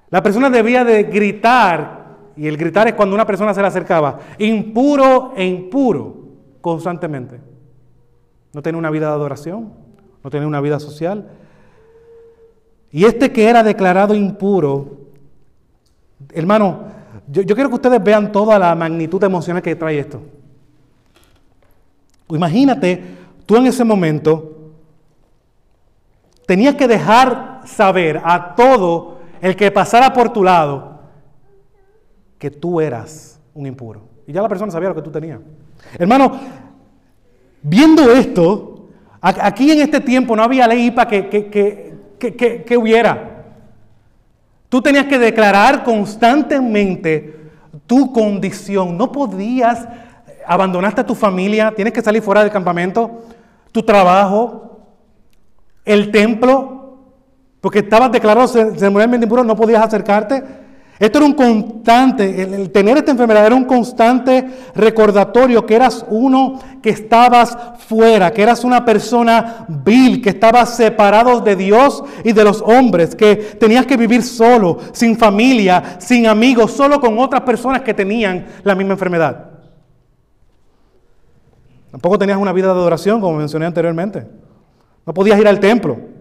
La 0.09 0.23
persona 0.23 0.49
debía 0.49 0.83
de 0.83 1.03
gritar, 1.03 2.15
y 2.35 2.47
el 2.47 2.57
gritar 2.57 2.87
es 2.87 2.93
cuando 2.93 3.15
una 3.15 3.25
persona 3.25 3.53
se 3.53 3.61
le 3.61 3.67
acercaba, 3.67 4.19
impuro 4.37 5.33
e 5.35 5.45
impuro, 5.45 6.15
constantemente. 6.61 7.39
No 8.53 8.61
tenía 8.61 8.79
una 8.79 8.89
vida 8.89 9.07
de 9.07 9.13
adoración, 9.13 9.73
no 10.23 10.29
tenía 10.29 10.47
una 10.47 10.61
vida 10.61 10.79
social. 10.79 11.29
Y 12.91 13.03
este 13.03 13.31
que 13.31 13.49
era 13.49 13.63
declarado 13.63 14.15
impuro, 14.15 14.97
hermano, 16.33 16.85
yo, 17.27 17.41
yo 17.41 17.55
quiero 17.55 17.69
que 17.69 17.75
ustedes 17.75 18.01
vean 18.01 18.31
toda 18.31 18.57
la 18.57 18.73
magnitud 18.75 19.21
emocional 19.23 19.61
que 19.61 19.75
trae 19.75 19.99
esto. 19.99 20.21
Imagínate, 22.29 23.03
tú 23.45 23.57
en 23.57 23.67
ese 23.67 23.83
momento 23.83 24.71
tenías 26.45 26.75
que 26.75 26.87
dejar 26.87 27.61
saber 27.65 28.21
a 28.23 28.55
todo 28.55 29.16
el 29.41 29.55
que 29.55 29.71
pasara 29.71 30.13
por 30.13 30.31
tu 30.33 30.43
lado, 30.43 30.99
que 32.37 32.51
tú 32.51 32.79
eras 32.81 33.39
un 33.53 33.65
impuro. 33.65 34.01
Y 34.25 34.33
ya 34.33 34.41
la 34.41 34.49
persona 34.49 34.71
sabía 34.71 34.89
lo 34.89 34.95
que 34.95 35.01
tú 35.01 35.11
tenías. 35.11 35.39
Hermano, 35.97 36.39
viendo 37.61 38.11
esto, 38.11 38.87
aquí 39.21 39.71
en 39.71 39.79
este 39.79 40.01
tiempo 40.01 40.35
no 40.35 40.43
había 40.43 40.67
ley 40.67 40.91
para 40.91 41.09
que, 41.09 41.29
que, 41.29 42.63
que, 42.65 42.77
hubiera. 42.77 43.45
Tú 44.69 44.81
tenías 44.81 45.05
que 45.05 45.17
declarar 45.17 45.83
constantemente 45.83 47.51
tu 47.85 48.11
condición. 48.11 48.97
No 48.97 49.11
podías 49.11 49.87
abandonarte 50.45 51.01
a 51.01 51.05
tu 51.05 51.15
familia, 51.15 51.73
tienes 51.75 51.93
que 51.93 52.01
salir 52.01 52.21
fuera 52.21 52.41
del 52.41 52.51
campamento, 52.51 53.23
tu 53.71 53.83
trabajo, 53.83 54.81
el 55.85 56.11
templo, 56.11 56.76
porque 57.61 57.79
estabas 57.79 58.11
declarado 58.11 58.47
ceremonialmente 58.47 59.25
impuro, 59.25 59.43
no 59.43 59.55
podías 59.55 59.83
acercarte. 59.83 60.43
Esto 60.99 61.19
era 61.19 61.27
un 61.27 61.33
constante, 61.33 62.41
el, 62.41 62.71
tener 62.71 62.97
esta 62.97 63.11
enfermedad 63.11 63.45
era 63.45 63.55
un 63.55 63.65
constante 63.65 64.47
recordatorio 64.73 65.63
que 65.63 65.75
eras 65.75 66.03
uno 66.09 66.59
que 66.81 66.89
estabas 66.89 67.55
fuera, 67.87 68.31
que 68.31 68.41
eras 68.41 68.63
una 68.63 68.83
persona 68.83 69.67
vil, 69.67 70.23
que 70.23 70.29
estabas 70.29 70.75
separado 70.75 71.39
de 71.41 71.55
Dios 71.55 72.03
y 72.23 72.31
de 72.31 72.43
los 72.43 72.63
hombres, 72.63 73.15
que 73.15 73.35
tenías 73.35 73.85
que 73.85 73.95
vivir 73.95 74.23
solo, 74.23 74.79
sin 74.91 75.15
familia, 75.15 75.97
sin 75.99 76.25
amigos, 76.25 76.71
solo 76.71 76.99
con 76.99 77.19
otras 77.19 77.41
personas 77.41 77.83
que 77.83 77.93
tenían 77.93 78.47
la 78.63 78.73
misma 78.73 78.93
enfermedad. 78.93 79.51
Tampoco 81.91 82.17
tenías 82.17 82.39
una 82.39 82.53
vida 82.53 82.67
de 82.67 82.73
adoración, 82.73 83.21
como 83.21 83.37
mencioné 83.37 83.67
anteriormente. 83.67 84.27
No 85.05 85.13
podías 85.13 85.39
ir 85.39 85.47
al 85.47 85.59
templo. 85.59 86.16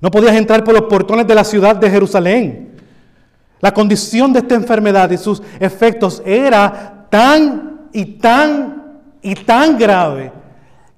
No 0.00 0.10
podías 0.10 0.36
entrar 0.36 0.62
por 0.64 0.74
los 0.74 0.84
portones 0.84 1.26
de 1.26 1.34
la 1.34 1.44
ciudad 1.44 1.76
de 1.76 1.90
Jerusalén. 1.90 2.76
La 3.60 3.72
condición 3.72 4.32
de 4.32 4.40
esta 4.40 4.54
enfermedad 4.54 5.10
y 5.10 5.16
sus 5.16 5.42
efectos 5.58 6.22
era 6.24 7.06
tan 7.10 7.88
y 7.92 8.04
tan 8.04 9.00
y 9.20 9.34
tan 9.34 9.76
grave 9.76 10.32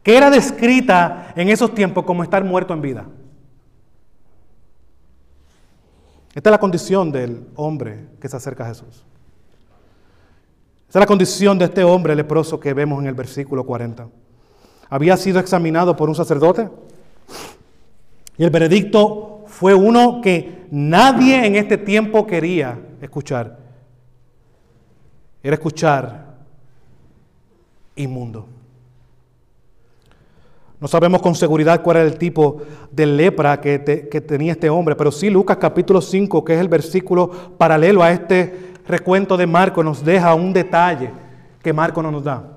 que 0.02 0.16
era 0.16 0.30
descrita 0.30 1.33
en 1.35 1.49
esos 1.49 1.75
tiempos 1.75 2.04
como 2.04 2.23
estar 2.23 2.45
muerto 2.45 2.75
en 2.75 2.83
vida. 2.83 3.07
Esta 6.35 6.50
es 6.50 6.52
la 6.52 6.61
condición 6.61 7.11
del 7.11 7.49
hombre 7.57 8.07
que 8.21 8.28
se 8.28 8.37
acerca 8.37 8.64
a 8.64 8.69
Jesús. 8.69 9.04
Esta 10.87 10.99
es 10.99 11.02
la 11.02 11.07
condición 11.07 11.59
de 11.59 11.66
este 11.66 11.85
hombre 11.85 12.14
leproso 12.14 12.61
que 12.61 12.75
vemos 12.75 13.00
en 13.00 13.07
el 13.07 13.14
versículo 13.14 13.64
40. 13.64 14.09
Había 14.88 15.16
sido 15.16 15.40
examinado 15.40 15.97
por 15.97 16.09
un 16.09 16.14
sacerdote 16.14 16.69
y 18.40 18.44
el 18.44 18.49
veredicto 18.49 19.44
fue 19.49 19.75
uno 19.75 20.23
que 20.23 20.64
nadie 20.70 21.44
en 21.44 21.56
este 21.56 21.76
tiempo 21.76 22.26
quería 22.26 22.80
escuchar. 23.02 23.59
Era 25.42 25.56
escuchar 25.56 26.38
inmundo. 27.97 28.47
No 30.80 30.88
sabemos 30.88 31.20
con 31.20 31.35
seguridad 31.35 31.82
cuál 31.82 31.99
era 31.99 32.06
el 32.06 32.16
tipo 32.16 32.62
de 32.90 33.04
lepra 33.04 33.61
que, 33.61 33.78
tenía 33.78 34.52
este 34.52 34.70
hombre, 34.70 34.97
pero 34.97 35.12
sí 35.12 35.28
Lucas 35.28 35.59
capítulo 35.59 36.00
5, 36.00 36.42
que 36.42 36.54
es 36.54 36.61
el 36.61 36.68
versículo 36.68 37.28
paralelo 37.59 38.02
a 38.02 38.11
este 38.11 38.73
recuento 38.87 39.37
de 39.37 39.47
Marco, 39.47 39.85
nos 39.85 40.02
deja 40.02 40.35
un 40.35 40.54
detalle 40.54 41.11
que 41.62 41.75
Marco 41.75 42.02
no 42.02 42.11
nos 42.11 42.25
da. 42.25 42.56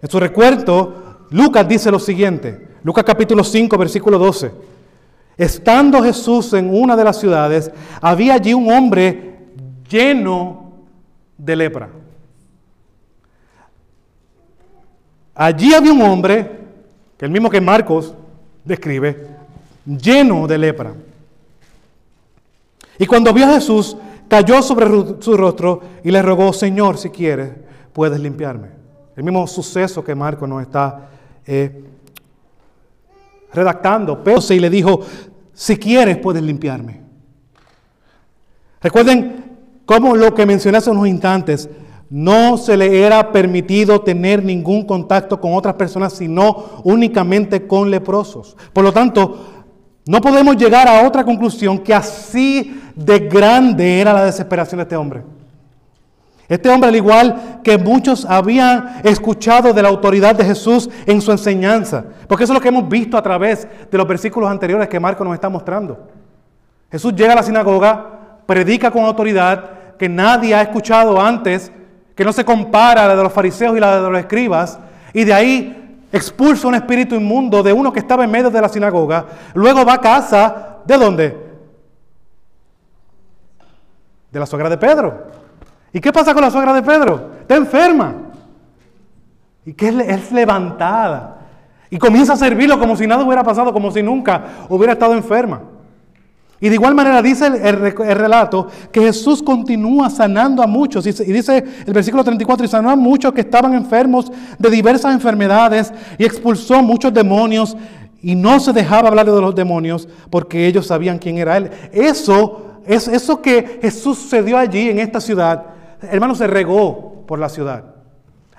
En 0.00 0.08
su 0.08 0.18
recuento, 0.18 1.26
Lucas 1.28 1.68
dice 1.68 1.90
lo 1.90 1.98
siguiente, 1.98 2.63
Lucas 2.84 3.02
capítulo 3.02 3.42
5, 3.42 3.78
versículo 3.78 4.18
12. 4.18 4.52
Estando 5.38 6.02
Jesús 6.02 6.52
en 6.52 6.68
una 6.68 6.94
de 6.94 7.02
las 7.02 7.18
ciudades, 7.18 7.70
había 7.98 8.34
allí 8.34 8.52
un 8.52 8.70
hombre 8.70 9.38
lleno 9.88 10.70
de 11.38 11.56
lepra. 11.56 11.88
Allí 15.34 15.72
había 15.72 15.94
un 15.94 16.02
hombre, 16.02 16.60
que 17.16 17.24
el 17.24 17.30
mismo 17.30 17.48
que 17.48 17.60
Marcos 17.62 18.14
describe, 18.64 19.28
lleno 19.86 20.46
de 20.46 20.58
lepra. 20.58 20.92
Y 22.98 23.06
cuando 23.06 23.32
vio 23.32 23.46
a 23.46 23.54
Jesús, 23.54 23.96
cayó 24.28 24.60
sobre 24.60 24.86
su 25.22 25.36
rostro 25.38 25.80
y 26.04 26.10
le 26.10 26.20
rogó, 26.20 26.52
Señor, 26.52 26.98
si 26.98 27.08
quieres, 27.08 27.50
puedes 27.94 28.20
limpiarme. 28.20 28.68
El 29.16 29.24
mismo 29.24 29.46
suceso 29.46 30.04
que 30.04 30.14
Marcos 30.14 30.46
nos 30.46 30.60
está 30.60 31.08
eh, 31.46 31.82
redactando, 33.54 34.22
pero 34.22 34.40
y 34.50 34.58
le 34.58 34.70
dijo, 34.70 35.00
si 35.52 35.76
quieres 35.76 36.18
puedes 36.18 36.42
limpiarme. 36.42 37.00
Recuerden 38.80 39.44
cómo 39.86 40.16
lo 40.16 40.34
que 40.34 40.44
mencioné 40.44 40.78
hace 40.78 40.90
unos 40.90 41.08
instantes, 41.08 41.68
no 42.10 42.56
se 42.58 42.76
le 42.76 43.02
era 43.04 43.32
permitido 43.32 44.00
tener 44.02 44.44
ningún 44.44 44.84
contacto 44.86 45.40
con 45.40 45.54
otras 45.54 45.74
personas, 45.74 46.12
sino 46.12 46.82
únicamente 46.84 47.66
con 47.66 47.90
leprosos. 47.90 48.56
Por 48.72 48.84
lo 48.84 48.92
tanto, 48.92 49.64
no 50.06 50.20
podemos 50.20 50.56
llegar 50.56 50.86
a 50.86 51.06
otra 51.06 51.24
conclusión 51.24 51.78
que 51.78 51.94
así 51.94 52.80
de 52.94 53.20
grande 53.20 54.00
era 54.00 54.12
la 54.12 54.24
desesperación 54.24 54.78
de 54.78 54.82
este 54.82 54.96
hombre. 54.96 55.22
Este 56.48 56.68
hombre, 56.68 56.88
al 56.88 56.96
igual 56.96 57.60
que 57.62 57.78
muchos 57.78 58.26
habían 58.26 59.00
escuchado 59.02 59.72
de 59.72 59.82
la 59.82 59.88
autoridad 59.88 60.34
de 60.34 60.44
Jesús 60.44 60.90
en 61.06 61.22
su 61.22 61.32
enseñanza, 61.32 62.04
porque 62.28 62.44
eso 62.44 62.52
es 62.52 62.58
lo 62.58 62.60
que 62.60 62.68
hemos 62.68 62.88
visto 62.88 63.16
a 63.16 63.22
través 63.22 63.66
de 63.90 63.98
los 63.98 64.06
versículos 64.06 64.50
anteriores 64.50 64.88
que 64.88 65.00
Marco 65.00 65.24
nos 65.24 65.34
está 65.34 65.48
mostrando. 65.48 66.06
Jesús 66.90 67.14
llega 67.14 67.32
a 67.32 67.36
la 67.36 67.42
sinagoga, 67.42 68.40
predica 68.46 68.90
con 68.90 69.04
autoridad 69.04 69.96
que 69.98 70.08
nadie 70.08 70.54
ha 70.54 70.60
escuchado 70.60 71.20
antes, 71.20 71.72
que 72.14 72.24
no 72.24 72.32
se 72.32 72.44
compara 72.44 73.04
a 73.04 73.08
la 73.08 73.16
de 73.16 73.22
los 73.22 73.32
fariseos 73.32 73.76
y 73.76 73.80
la 73.80 74.00
de 74.00 74.10
los 74.10 74.20
escribas, 74.20 74.78
y 75.14 75.24
de 75.24 75.32
ahí 75.32 75.98
expulsa 76.12 76.68
un 76.68 76.74
espíritu 76.74 77.14
inmundo 77.14 77.62
de 77.62 77.72
uno 77.72 77.92
que 77.92 78.00
estaba 78.00 78.22
en 78.22 78.30
medio 78.30 78.50
de 78.50 78.60
la 78.60 78.68
sinagoga, 78.68 79.24
luego 79.54 79.84
va 79.84 79.94
a 79.94 80.00
casa, 80.00 80.76
¿de 80.84 80.98
dónde? 80.98 81.36
De 84.30 84.38
la 84.38 84.46
suegra 84.46 84.68
de 84.68 84.76
Pedro. 84.76 85.33
¿Y 85.94 86.00
qué 86.00 86.12
pasa 86.12 86.34
con 86.34 86.42
la 86.42 86.50
suegra 86.50 86.74
de 86.74 86.82
Pedro? 86.82 87.30
Está 87.42 87.54
enferma. 87.54 88.14
Y 89.64 89.72
que 89.72 89.88
es, 89.88 90.32
levantada. 90.32 91.38
Y 91.88 91.98
comienza 91.98 92.32
a 92.32 92.36
servirlo 92.36 92.80
como 92.80 92.96
si 92.96 93.06
nada 93.06 93.24
hubiera 93.24 93.44
pasado, 93.44 93.72
como 93.72 93.92
si 93.92 94.02
nunca 94.02 94.66
hubiera 94.68 94.94
estado 94.94 95.14
enferma. 95.14 95.62
Y 96.60 96.68
de 96.68 96.74
igual 96.74 96.96
manera 96.96 97.22
dice 97.22 97.46
el, 97.46 97.76
relato 98.16 98.66
que 98.90 99.02
Jesús 99.02 99.40
continúa 99.40 100.10
sanando 100.10 100.64
a 100.64 100.66
muchos. 100.66 101.06
Y, 101.06 101.32
dice 101.32 101.64
el 101.86 101.92
versículo 101.92 102.24
34, 102.24 102.66
y 102.66 102.68
sanó 102.68 102.90
a 102.90 102.96
muchos 102.96 103.32
que 103.32 103.42
estaban 103.42 103.72
enfermos 103.74 104.32
de 104.58 104.70
diversas 104.70 105.14
enfermedades 105.14 105.92
y 106.18 106.24
expulsó 106.24 106.82
muchos 106.82 107.14
demonios 107.14 107.76
y 108.20 108.34
no 108.34 108.58
se 108.58 108.72
dejaba 108.72 109.10
hablar 109.10 109.26
de 109.26 109.40
los 109.40 109.54
demonios 109.54 110.08
porque 110.28 110.66
ellos 110.66 110.88
sabían 110.88 111.18
quién 111.18 111.38
era 111.38 111.56
Él. 111.56 111.70
Eso, 111.92 112.80
es, 112.84 113.06
eso 113.06 113.40
que 113.40 113.78
Jesús 113.80 114.18
sucedió 114.18 114.58
allí 114.58 114.90
en 114.90 114.98
esta 114.98 115.20
ciudad, 115.20 115.73
hermano, 116.10 116.34
se 116.34 116.46
regó 116.46 117.24
por 117.26 117.38
la 117.38 117.48
ciudad. 117.48 117.84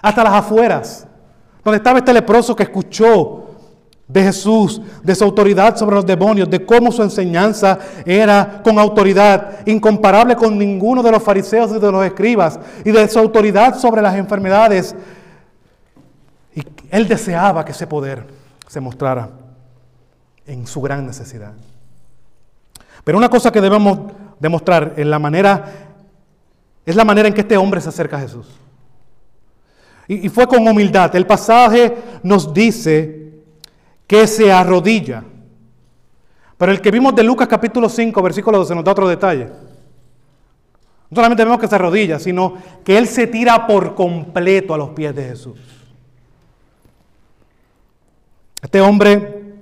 Hasta 0.01 0.23
las 0.23 0.33
afueras, 0.33 1.07
donde 1.63 1.77
estaba 1.77 1.99
este 1.99 2.13
leproso 2.13 2.55
que 2.55 2.63
escuchó 2.63 3.45
de 4.07 4.23
Jesús, 4.23 4.81
de 5.01 5.15
su 5.15 5.23
autoridad 5.23 5.75
sobre 5.77 5.95
los 5.95 6.05
demonios, 6.05 6.49
de 6.49 6.63
cómo 6.63 6.91
su 6.91 7.01
enseñanza 7.01 7.79
era 8.05 8.61
con 8.63 8.77
autoridad, 8.77 9.65
incomparable 9.65 10.35
con 10.35 10.57
ninguno 10.57 11.01
de 11.01 11.11
los 11.11 11.23
fariseos 11.23 11.71
y 11.71 11.79
de 11.79 11.91
los 11.91 12.05
escribas, 12.05 12.59
y 12.83 12.91
de 12.91 13.07
su 13.07 13.17
autoridad 13.17 13.79
sobre 13.79 14.01
las 14.01 14.15
enfermedades. 14.15 14.95
Y 16.53 16.63
él 16.91 17.07
deseaba 17.07 17.65
que 17.65 17.71
ese 17.71 17.87
poder 17.87 18.25
se 18.67 18.79
mostrara 18.79 19.29
en 20.45 20.67
su 20.67 20.81
gran 20.81 21.05
necesidad. 21.05 21.53
Pero 23.03 23.17
una 23.17 23.29
cosa 23.29 23.51
que 23.51 23.61
debemos 23.61 23.99
demostrar 24.39 24.93
en 24.97 25.09
la 25.09 25.19
manera, 25.19 25.84
es 26.85 26.95
la 26.95 27.03
manera 27.03 27.27
en 27.27 27.33
que 27.33 27.41
este 27.41 27.57
hombre 27.57 27.81
se 27.81 27.89
acerca 27.89 28.17
a 28.17 28.21
Jesús. 28.21 28.47
Y, 30.07 30.29
fue 30.29 30.47
con 30.47 30.67
humildad. 30.67 31.15
El 31.15 31.25
pasaje 31.25 31.97
nos 32.21 32.53
dice 32.53 33.33
que 34.05 34.27
se 34.27 34.51
arrodilla. 34.51 35.23
Pero 36.57 36.71
el 36.71 36.79
que 36.79 36.91
vimos 36.91 37.15
de 37.15 37.23
Lucas 37.23 37.47
capítulo 37.47 37.89
5, 37.89 38.21
versículo 38.21 38.59
12, 38.59 38.75
nos 38.75 38.83
da 38.83 38.91
otro 38.91 39.07
detalle. 39.07 39.45
No 41.09 41.15
solamente 41.15 41.43
vemos 41.43 41.59
que 41.59 41.67
se 41.67 41.75
arrodilla, 41.75 42.19
sino 42.19 42.53
que 42.83 42.97
Él 42.97 43.07
se 43.07 43.25
tira 43.25 43.65
por 43.65 43.95
completo 43.95 44.75
a 44.75 44.77
los 44.77 44.89
pies 44.89 45.15
de 45.15 45.23
Jesús. 45.23 45.59
Este 48.61 48.79
hombre, 48.79 49.55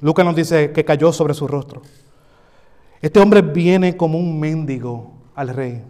Lucas 0.00 0.24
nos 0.24 0.36
dice 0.36 0.70
que 0.72 0.84
cayó 0.84 1.12
sobre 1.12 1.32
su 1.32 1.48
rostro. 1.48 1.80
Este 3.00 3.20
hombre 3.20 3.40
viene 3.40 3.96
como 3.96 4.18
un 4.18 4.38
mendigo 4.38 5.12
al 5.34 5.48
rey 5.48 5.82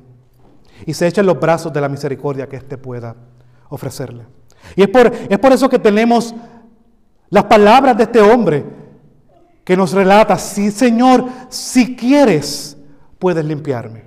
y 0.87 0.95
se 0.95 1.07
echa 1.07 1.21
en 1.21 1.27
los 1.27 1.39
brazos 1.39 1.73
de 1.73 1.81
la 1.81 1.89
misericordia 1.89 2.49
que 2.49 2.57
éste 2.57 2.79
pueda 2.79 3.15
ofrecerle. 3.69 4.25
Y 4.77 4.83
es 4.83 4.89
por, 4.89 5.13
es 5.29 5.39
por 5.39 5.53
eso 5.53 5.69
que 5.69 5.79
tenemos 5.79 6.35
las 7.31 7.45
palabras 7.45 7.97
de 7.97 8.03
este 8.05 8.21
hombre 8.21 8.65
que 9.65 9.77
nos 9.77 9.93
relata, 9.93 10.37
sí 10.39 10.71
Señor, 10.71 11.27
si 11.49 11.97
quieres, 11.97 12.77
puedes 13.19 13.45
limpiarme. 13.45 14.05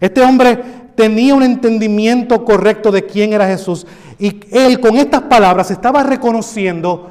Este 0.00 0.22
hombre 0.22 0.62
tenía 0.94 1.34
un 1.34 1.42
entendimiento 1.42 2.44
correcto 2.44 2.90
de 2.90 3.04
quién 3.04 3.32
era 3.32 3.46
Jesús 3.46 3.86
y 4.18 4.40
él 4.50 4.80
con 4.80 4.96
estas 4.96 5.22
palabras 5.22 5.70
estaba 5.70 6.02
reconociendo 6.02 7.10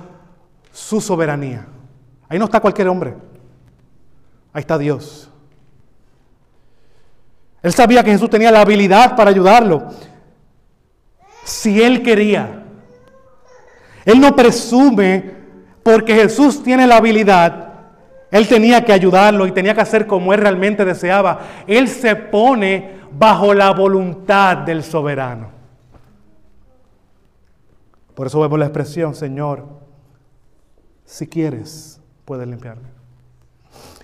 su 0.71 0.99
soberanía. 1.01 1.67
Ahí 2.27 2.39
no 2.39 2.45
está 2.45 2.59
cualquier 2.59 2.87
hombre, 2.87 3.15
ahí 4.53 4.61
está 4.61 4.77
Dios. 4.77 5.29
Él 7.63 7.73
sabía 7.73 8.03
que 8.03 8.11
Jesús 8.11 8.29
tenía 8.29 8.51
la 8.51 8.61
habilidad 8.61 9.15
para 9.15 9.31
ayudarlo, 9.31 9.87
si 11.45 11.81
él 11.81 12.03
quería. 12.03 12.63
Él 14.05 14.19
no 14.19 14.35
presume 14.35 15.31
porque 15.81 16.13
Jesús 16.13 16.61
tiene 16.61 16.85
la 16.85 16.97
habilidad, 16.97 17.73
él 18.31 18.47
tenía 18.47 18.83
que 18.83 18.91
ayudarlo 18.91 19.47
y 19.47 19.51
tenía 19.51 19.73
que 19.73 19.81
hacer 19.81 20.07
como 20.07 20.33
él 20.33 20.41
realmente 20.41 20.83
deseaba. 20.83 21.39
Él 21.67 21.87
se 21.87 22.15
pone 22.15 22.97
bajo 23.11 23.53
la 23.53 23.71
voluntad 23.71 24.57
del 24.57 24.83
soberano. 24.83 25.51
Por 28.15 28.27
eso 28.27 28.41
vemos 28.41 28.59
la 28.59 28.65
expresión, 28.65 29.15
Señor, 29.15 29.67
si 31.05 31.27
quieres, 31.27 32.01
puedes 32.25 32.47
limpiarme. 32.47 32.89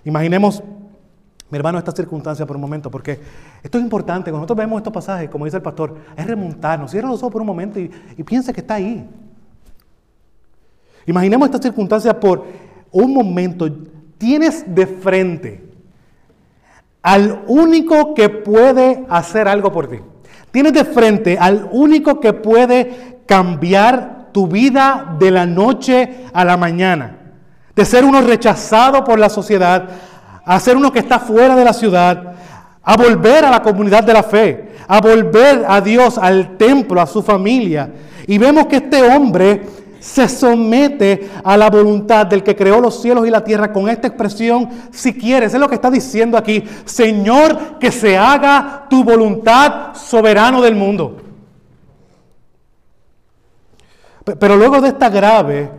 Imaginemos, 0.06 0.64
mi 1.50 1.58
hermano, 1.58 1.80
esta 1.80 1.92
circunstancia 1.92 2.46
por 2.46 2.56
un 2.56 2.62
momento, 2.62 2.92
porque 2.92 3.20
esto 3.64 3.78
es 3.78 3.84
importante. 3.84 4.30
Cuando 4.30 4.42
nosotros 4.42 4.58
vemos 4.58 4.78
estos 4.78 4.94
pasajes, 4.94 5.30
como 5.30 5.46
dice 5.46 5.58
el 5.58 5.64
pastor, 5.64 5.96
es 6.16 6.28
remontarnos. 6.28 6.92
Cierra 6.92 7.10
los 7.10 7.20
ojos 7.20 7.32
por 7.32 7.42
un 7.42 7.48
momento 7.48 7.80
y, 7.80 7.90
y 8.18 8.24
piensa 8.24 8.54
que 8.54 8.62
está 8.62 8.76
ahí. 8.76 9.08
Imaginemos 11.08 11.48
esta 11.48 11.62
circunstancia 11.62 12.20
por 12.20 12.46
un 12.92 13.14
momento. 13.14 13.68
Tienes 14.18 14.64
de 14.68 14.86
frente 14.86 15.70
al 17.02 17.44
único 17.48 18.14
que 18.14 18.30
puede 18.30 19.06
hacer 19.10 19.48
algo 19.48 19.72
por 19.72 19.88
ti. 19.88 19.98
Tienes 20.52 20.74
de 20.74 20.86
frente 20.86 21.38
al 21.40 21.68
único 21.72 22.20
que 22.20 22.34
puede 22.34 23.22
cambiar 23.26 24.30
tu 24.32 24.48
vida 24.48 25.16
de 25.20 25.32
la 25.32 25.46
noche 25.46 26.26
a 26.34 26.46
la 26.46 26.58
mañana. 26.58 27.18
De 27.76 27.86
ser 27.86 28.04
uno 28.04 28.22
rechazado 28.22 29.04
por 29.04 29.20
la 29.20 29.30
sociedad 29.30 29.90
a 30.46 30.60
ser 30.60 30.78
uno 30.78 30.92
que 30.92 31.00
está 31.00 31.20
fuera 31.20 31.56
de 31.56 31.66
la 31.66 31.74
ciudad, 31.74 32.34
a 32.82 32.98
volver 32.98 33.46
a 33.46 33.52
la 33.52 33.62
comunidad 33.62 34.04
de 34.04 34.14
la 34.14 34.24
fe, 34.24 34.72
a 34.88 35.00
volver 35.00 35.66
a 35.68 35.80
Dios, 35.82 36.18
al 36.18 36.58
templo, 36.58 37.02
a 37.02 37.06
su 37.06 37.22
familia. 37.22 37.92
Y 38.26 38.38
vemos 38.38 38.68
que 38.68 38.78
este 38.78 39.02
hombre 39.04 39.64
se 40.00 40.28
somete 40.30 41.30
a 41.44 41.58
la 41.58 41.70
voluntad 41.70 42.26
del 42.26 42.42
que 42.42 42.56
creó 42.56 42.80
los 42.80 43.02
cielos 43.02 43.28
y 43.28 43.30
la 43.30 43.44
tierra 43.44 43.72
con 43.72 43.90
esta 43.90 44.08
expresión, 44.08 44.70
si 44.92 45.14
quieres, 45.14 45.54
es 45.54 45.60
lo 45.60 45.68
que 45.68 45.76
está 45.76 45.92
diciendo 45.92 46.38
aquí, 46.38 46.64
Señor, 46.86 47.78
que 47.80 47.92
se 47.92 48.18
haga 48.18 48.88
tu 48.90 49.04
voluntad 49.04 49.94
soberano 49.94 50.62
del 50.62 50.76
mundo. 50.76 51.18
Pero 54.40 54.56
luego 54.56 54.80
de 54.80 54.90
esta 54.90 55.10
grave 55.10 55.70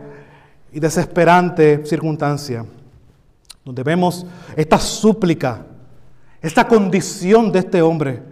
y 0.71 0.79
desesperante 0.79 1.85
circunstancia, 1.85 2.65
donde 3.63 3.83
vemos 3.83 4.25
esta 4.55 4.79
súplica, 4.79 5.65
esta 6.41 6.67
condición 6.67 7.51
de 7.51 7.59
este 7.59 7.81
hombre, 7.81 8.23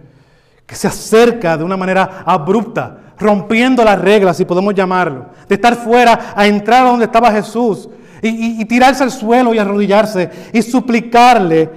que 0.66 0.74
se 0.74 0.88
acerca 0.88 1.56
de 1.56 1.64
una 1.64 1.76
manera 1.76 2.22
abrupta 2.24 3.14
rompiendo 3.18 3.84
las 3.84 4.00
reglas, 4.00 4.36
si 4.36 4.44
podemos 4.44 4.74
llamarlo, 4.74 5.26
de 5.48 5.54
estar 5.54 5.76
fuera 5.76 6.32
a 6.34 6.46
entrar 6.46 6.86
a 6.86 6.90
donde 6.90 7.04
estaba 7.04 7.30
Jesús 7.30 7.88
y, 8.22 8.64
tirarse 8.64 9.02
al 9.02 9.10
suelo 9.10 9.54
y 9.54 9.58
arrodillarse 9.58 10.30
y 10.52 10.62
suplicarle 10.62 11.70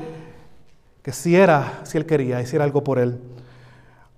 que 1.02 1.12
si 1.12 1.36
era, 1.36 1.82
si 1.84 1.98
él 1.98 2.06
quería, 2.06 2.42
hiciera 2.42 2.64
algo 2.64 2.84
por 2.84 2.98
él. 2.98 3.20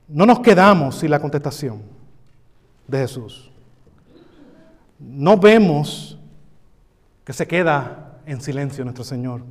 No 0.08 0.26
nos 0.26 0.40
quedamos 0.40 1.00
sin 1.00 1.10
la 1.10 1.20
contestación 1.20 1.82
de 2.88 3.00
Jesús. 3.00 3.52
No 5.00 5.38
vemos 5.38 6.18
que 7.24 7.34
se 7.34 7.48
queda 7.48 8.05
en 8.26 8.42
silencio 8.42 8.84
nuestro 8.84 9.04
Señor, 9.04 9.42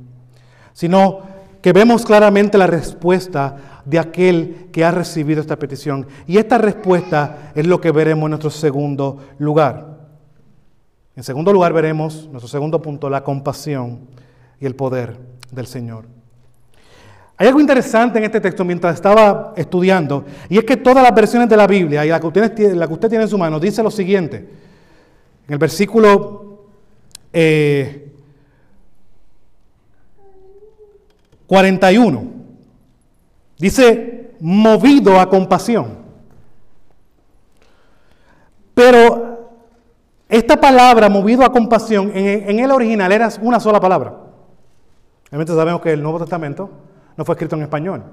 sino 0.73 1.21
que 1.61 1.73
vemos 1.73 2.05
claramente 2.05 2.57
la 2.57 2.67
respuesta 2.67 3.81
de 3.85 3.97
aquel 3.97 4.67
que 4.71 4.83
ha 4.83 4.91
recibido 4.91 5.41
esta 5.41 5.57
petición. 5.57 6.05
Y 6.27 6.37
esta 6.37 6.57
respuesta 6.57 7.51
es 7.55 7.65
lo 7.65 7.81
que 7.81 7.91
veremos 7.91 8.25
en 8.25 8.31
nuestro 8.31 8.51
segundo 8.51 9.17
lugar. 9.39 9.95
En 11.15 11.23
segundo 11.23 11.51
lugar 11.51 11.73
veremos, 11.73 12.27
nuestro 12.29 12.47
segundo 12.47 12.81
punto, 12.81 13.09
la 13.09 13.23
compasión 13.23 14.01
y 14.59 14.65
el 14.65 14.75
poder 14.75 15.17
del 15.51 15.65
Señor. 15.65 16.05
Hay 17.37 17.47
algo 17.47 17.59
interesante 17.59 18.17
en 18.17 18.25
este 18.25 18.39
texto 18.39 18.63
mientras 18.63 18.95
estaba 18.95 19.53
estudiando, 19.57 20.23
y 20.49 20.57
es 20.57 20.63
que 20.63 20.77
todas 20.77 21.03
las 21.03 21.13
versiones 21.13 21.49
de 21.49 21.57
la 21.57 21.67
Biblia, 21.67 22.05
y 22.05 22.09
la 22.09 22.19
que 22.19 22.27
usted, 22.27 22.53
que 22.53 23.09
tiene 23.09 23.23
en 23.23 23.29
su 23.29 23.37
mano, 23.37 23.59
dice 23.59 23.83
lo 23.83 23.91
siguiente. 23.91 24.37
En 25.47 25.53
el 25.53 25.57
versículo 25.57 26.67
eh, 27.33 28.04
41. 31.47 32.23
Dice, 33.57 34.35
movido 34.39 35.19
a 35.19 35.29
compasión. 35.29 36.05
Pero 38.73 39.35
esta 40.27 40.59
palabra, 40.59 41.07
movido 41.09 41.45
a 41.45 41.51
compasión, 41.51 42.11
en, 42.13 42.59
el 42.59 42.71
original 42.71 43.11
era 43.11 43.29
una 43.41 43.59
sola 43.59 43.79
palabra. 43.79 44.13
Obviamente 45.29 45.53
sabemos 45.53 45.81
que 45.81 45.93
el 45.93 46.03
Nuevo 46.03 46.19
Testamento 46.19 46.69
no 47.15 47.25
fue 47.25 47.33
escrito 47.33 47.55
en 47.55 47.61
español. 47.61 48.03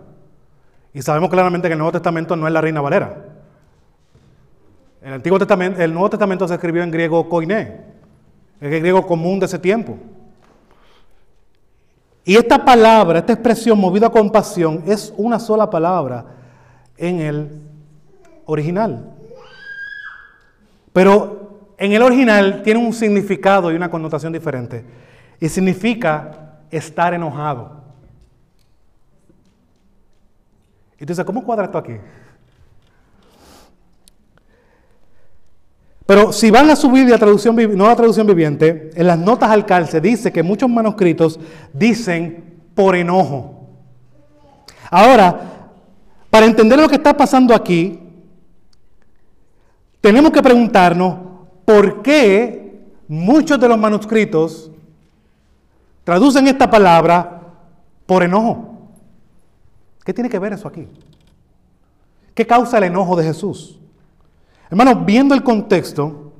Y 0.94 1.02
sabemos 1.02 1.30
claramente 1.30 1.68
que 1.68 1.72
el 1.72 1.78
Nuevo 1.78 1.92
Testamento 1.92 2.36
no 2.36 2.46
es 2.46 2.52
la 2.52 2.60
Reina 2.60 2.80
Valera. 2.80 3.24
El, 5.00 5.14
Antiguo 5.14 5.38
Testamento, 5.38 5.80
el 5.80 5.92
Nuevo 5.92 6.10
Testamento 6.10 6.46
se 6.46 6.54
escribió 6.54 6.82
en 6.82 6.90
griego 6.90 7.28
koiné, 7.28 7.80
el 8.60 8.70
griego 8.70 9.04
común 9.04 9.40
de 9.40 9.46
ese 9.46 9.58
tiempo. 9.58 9.96
Y 12.24 12.36
esta 12.36 12.64
palabra, 12.64 13.18
esta 13.18 13.32
expresión 13.32 13.78
movido 13.78 14.06
a 14.06 14.12
compasión, 14.12 14.82
es 14.86 15.12
una 15.16 15.38
sola 15.38 15.68
palabra 15.68 16.24
en 16.96 17.20
el 17.20 17.62
original. 18.46 19.10
Pero 20.92 21.72
en 21.78 21.92
el 21.92 22.02
original 22.02 22.62
tiene 22.62 22.78
un 22.78 22.92
significado 22.92 23.72
y 23.72 23.74
una 23.74 23.90
connotación 23.90 24.32
diferente. 24.32 24.84
Y 25.40 25.48
significa 25.48 26.60
estar 26.70 27.12
enojado. 27.12 27.82
Entonces, 30.98 31.24
¿cómo 31.24 31.42
cuadra 31.42 31.64
esto 31.64 31.78
aquí? 31.78 31.96
Pero 36.06 36.32
si 36.32 36.50
van 36.50 36.68
a 36.70 36.76
subir 36.76 37.08
la 37.08 37.18
traducción, 37.18 37.54
nueva 37.54 37.96
traducción 37.96 38.26
viviente, 38.26 38.90
en 38.94 39.06
las 39.06 39.18
notas 39.18 39.50
al 39.50 39.64
calce 39.66 40.00
dice 40.00 40.32
que 40.32 40.42
muchos 40.42 40.68
manuscritos 40.68 41.38
dicen 41.72 42.60
por 42.74 42.96
enojo. 42.96 43.68
Ahora, 44.90 45.70
para 46.30 46.46
entender 46.46 46.78
lo 46.78 46.88
que 46.88 46.96
está 46.96 47.16
pasando 47.16 47.54
aquí, 47.54 48.00
tenemos 50.00 50.32
que 50.32 50.42
preguntarnos 50.42 51.18
por 51.64 52.02
qué 52.02 52.80
muchos 53.06 53.60
de 53.60 53.68
los 53.68 53.78
manuscritos 53.78 54.70
traducen 56.04 56.48
esta 56.48 56.68
palabra 56.68 57.42
por 58.06 58.22
enojo. 58.22 58.90
¿Qué 60.04 60.12
tiene 60.12 60.28
que 60.28 60.38
ver 60.38 60.52
eso 60.52 60.66
aquí? 60.66 60.88
¿Qué 62.34 62.46
causa 62.46 62.78
el 62.78 62.84
enojo 62.84 63.14
de 63.14 63.24
Jesús? 63.24 63.78
Hermanos, 64.72 65.04
viendo 65.04 65.34
el 65.34 65.42
contexto, 65.42 66.32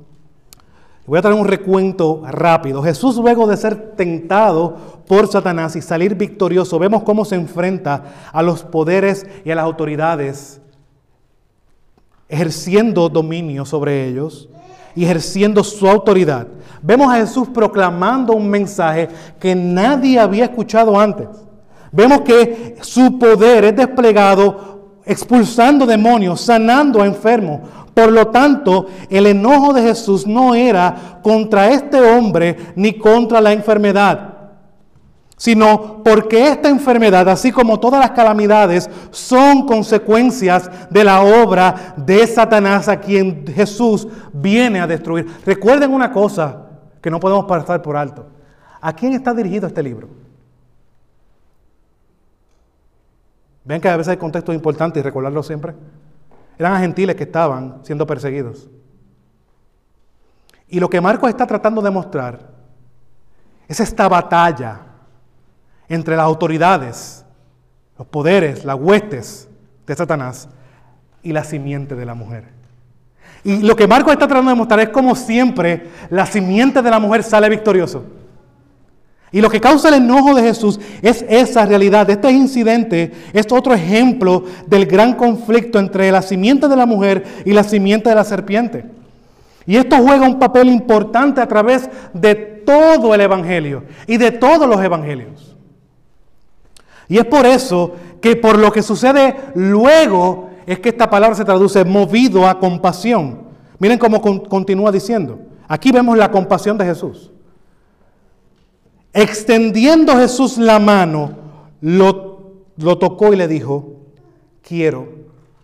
voy 1.05 1.19
a 1.19 1.21
traer 1.21 1.37
un 1.39 1.45
recuento 1.45 2.23
rápido. 2.25 2.81
Jesús 2.81 3.15
luego 3.17 3.45
de 3.45 3.55
ser 3.55 3.93
tentado 3.95 4.75
por 5.07 5.27
Satanás 5.27 5.75
y 5.75 5.83
salir 5.83 6.15
victorioso, 6.15 6.79
vemos 6.79 7.03
cómo 7.03 7.25
se 7.25 7.35
enfrenta 7.35 8.31
a 8.33 8.41
los 8.41 8.63
poderes 8.63 9.27
y 9.45 9.51
a 9.51 9.55
las 9.55 9.65
autoridades, 9.65 10.59
ejerciendo 12.27 13.07
dominio 13.07 13.65
sobre 13.65 14.07
ellos 14.07 14.49
y 14.95 15.03
ejerciendo 15.03 15.63
su 15.63 15.87
autoridad. 15.87 16.47
Vemos 16.81 17.13
a 17.13 17.17
Jesús 17.17 17.49
proclamando 17.49 18.33
un 18.33 18.49
mensaje 18.49 19.09
que 19.39 19.53
nadie 19.53 20.19
había 20.19 20.45
escuchado 20.45 20.99
antes. 20.99 21.27
Vemos 21.91 22.21
que 22.21 22.77
su 22.81 23.19
poder 23.19 23.65
es 23.65 23.75
desplegado 23.75 24.73
expulsando 25.05 25.85
demonios, 25.85 26.41
sanando 26.41 27.01
a 27.01 27.05
enfermos, 27.05 27.61
por 27.93 28.11
lo 28.11 28.27
tanto, 28.27 28.87
el 29.09 29.27
enojo 29.27 29.73
de 29.73 29.83
Jesús 29.83 30.25
no 30.25 30.55
era 30.55 31.19
contra 31.21 31.69
este 31.69 31.99
hombre 32.01 32.73
ni 32.75 32.97
contra 32.97 33.39
la 33.39 33.53
enfermedad, 33.53 34.33
sino 35.37 36.01
porque 36.03 36.47
esta 36.47 36.69
enfermedad, 36.69 37.27
así 37.29 37.51
como 37.51 37.79
todas 37.79 37.99
las 37.99 38.11
calamidades, 38.11 38.89
son 39.11 39.67
consecuencias 39.67 40.71
de 40.89 41.03
la 41.03 41.21
obra 41.21 41.93
de 41.97 42.25
Satanás 42.25 42.87
a 42.87 42.99
quien 42.99 43.45
Jesús 43.47 44.07
viene 44.31 44.79
a 44.79 44.87
destruir. 44.87 45.27
Recuerden 45.45 45.93
una 45.93 46.11
cosa 46.11 46.61
que 46.99 47.11
no 47.11 47.19
podemos 47.19 47.45
pasar 47.45 47.81
por 47.81 47.95
alto. 47.95 48.25
¿A 48.81 48.93
quién 48.93 49.13
está 49.13 49.33
dirigido 49.33 49.67
este 49.67 49.83
libro? 49.83 50.07
Ven 53.65 53.79
que 53.79 53.87
a 53.87 53.97
veces 53.97 54.11
hay 54.11 54.17
contextos 54.17 54.55
importantes 54.55 54.99
y 54.99 55.03
recordarlo 55.03 55.43
siempre. 55.43 55.73
Eran 56.57 56.79
gentiles 56.81 57.15
que 57.15 57.23
estaban 57.23 57.79
siendo 57.83 58.05
perseguidos. 58.05 58.69
Y 60.67 60.79
lo 60.79 60.89
que 60.89 61.01
Marcos 61.01 61.29
está 61.29 61.45
tratando 61.45 61.81
de 61.81 61.91
mostrar 61.91 62.39
es 63.67 63.79
esta 63.79 64.07
batalla 64.07 64.81
entre 65.87 66.15
las 66.15 66.25
autoridades, 66.25 67.25
los 67.97 68.07
poderes, 68.07 68.65
las 68.65 68.75
huestes 68.79 69.47
de 69.85 69.95
Satanás 69.95 70.49
y 71.21 71.31
la 71.31 71.43
simiente 71.43 71.95
de 71.95 72.05
la 72.05 72.13
mujer. 72.13 72.45
Y 73.43 73.61
lo 73.61 73.75
que 73.75 73.87
Marcos 73.87 74.13
está 74.13 74.27
tratando 74.27 74.51
de 74.51 74.57
mostrar 74.57 74.79
es 74.79 74.89
como 74.89 75.15
siempre 75.15 75.89
la 76.09 76.25
simiente 76.25 76.81
de 76.81 76.89
la 76.89 76.99
mujer 76.99 77.23
sale 77.23 77.49
victorioso. 77.49 78.05
Y 79.33 79.41
lo 79.41 79.49
que 79.49 79.59
causa 79.59 79.89
el 79.89 79.95
enojo 79.95 80.35
de 80.35 80.43
Jesús 80.43 80.79
es 81.01 81.25
esa 81.27 81.65
realidad. 81.65 82.07
Este 82.07 82.31
incidente 82.31 83.11
es 83.33 83.47
otro 83.51 83.73
ejemplo 83.73 84.43
del 84.67 84.85
gran 84.85 85.13
conflicto 85.13 85.79
entre 85.79 86.11
la 86.11 86.21
simiente 86.21 86.67
de 86.67 86.75
la 86.75 86.85
mujer 86.85 87.23
y 87.43 87.51
la 87.51 87.63
simiente 87.63 88.09
de 88.09 88.15
la 88.15 88.23
serpiente. 88.23 88.85
Y 89.65 89.75
esto 89.75 89.97
juega 89.97 90.27
un 90.27 90.37
papel 90.37 90.69
importante 90.69 91.41
a 91.41 91.47
través 91.47 91.89
de 92.13 92.35
todo 92.35 93.15
el 93.15 93.21
Evangelio 93.21 93.85
y 94.05 94.17
de 94.17 94.29
todos 94.29 94.69
los 94.69 94.79
Evangelios. 94.83 95.55
Y 97.09 97.17
es 97.17 97.25
por 97.25 97.47
eso 97.47 97.95
que 98.21 98.35
por 98.35 98.59
lo 98.59 98.71
que 98.71 98.83
sucede 98.83 99.35
luego 99.55 100.51
es 100.67 100.77
que 100.77 100.89
esta 100.89 101.09
palabra 101.09 101.35
se 101.35 101.43
traduce 101.43 101.83
movido 101.83 102.47
a 102.47 102.59
compasión. 102.59 103.39
Miren 103.79 103.97
cómo 103.97 104.21
continúa 104.21 104.91
diciendo. 104.91 105.39
Aquí 105.67 105.91
vemos 105.91 106.15
la 106.19 106.29
compasión 106.29 106.77
de 106.77 106.85
Jesús. 106.85 107.32
Extendiendo 109.13 110.17
Jesús 110.17 110.57
la 110.57 110.79
mano, 110.79 111.37
lo, 111.81 112.65
lo 112.77 112.97
tocó 112.97 113.31
y 113.31 113.35
le 113.35 113.47
dijo, 113.47 114.01
quiero 114.63 115.07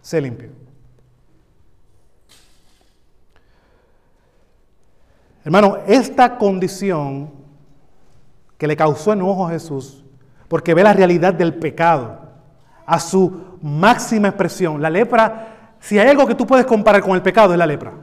ser 0.02 0.24
limpio. 0.24 0.50
Hermano, 5.44 5.80
esta 5.88 6.38
condición 6.38 7.32
que 8.58 8.68
le 8.68 8.76
causó 8.76 9.14
enojo 9.14 9.48
a 9.48 9.52
Jesús, 9.52 10.04
porque 10.48 10.74
ve 10.74 10.84
la 10.84 10.94
realidad 10.94 11.34
del 11.34 11.56
pecado 11.56 12.20
a 12.86 13.00
su 13.00 13.58
máxima 13.62 14.28
expresión. 14.28 14.82
La 14.82 14.90
lepra, 14.90 15.76
si 15.80 15.98
hay 15.98 16.10
algo 16.10 16.28
que 16.28 16.36
tú 16.36 16.46
puedes 16.46 16.66
comparar 16.66 17.02
con 17.02 17.16
el 17.16 17.22
pecado, 17.22 17.54
es 17.54 17.58
la 17.58 17.66
lepra. 17.66 17.94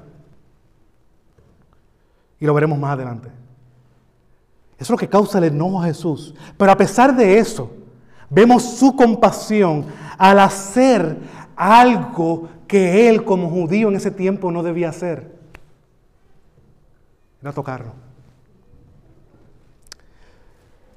Y 2.41 2.47
lo 2.47 2.55
veremos 2.55 2.79
más 2.79 2.93
adelante. 2.93 3.29
Eso 4.77 4.85
es 4.85 4.91
lo 4.91 4.97
que 4.97 5.09
causa 5.09 5.39
el 5.39 5.45
enojo 5.45 5.81
a 5.81 5.87
Jesús. 5.87 6.35
Pero 6.57 6.71
a 6.71 6.77
pesar 6.77 7.17
de 7.17 7.39
eso, 7.39 7.71
vemos 8.29 8.63
su 8.63 8.95
compasión 8.95 9.87
al 10.19 10.39
hacer 10.39 11.17
algo 11.57 12.49
que 12.67 13.09
él 13.09 13.25
como 13.25 13.49
judío 13.49 13.89
en 13.89 13.97
ese 13.97 14.11
tiempo 14.11 14.51
no 14.51 14.63
debía 14.63 14.91
hacer. 14.91 15.35
Era 17.41 17.53
tocarlo. 17.53 17.93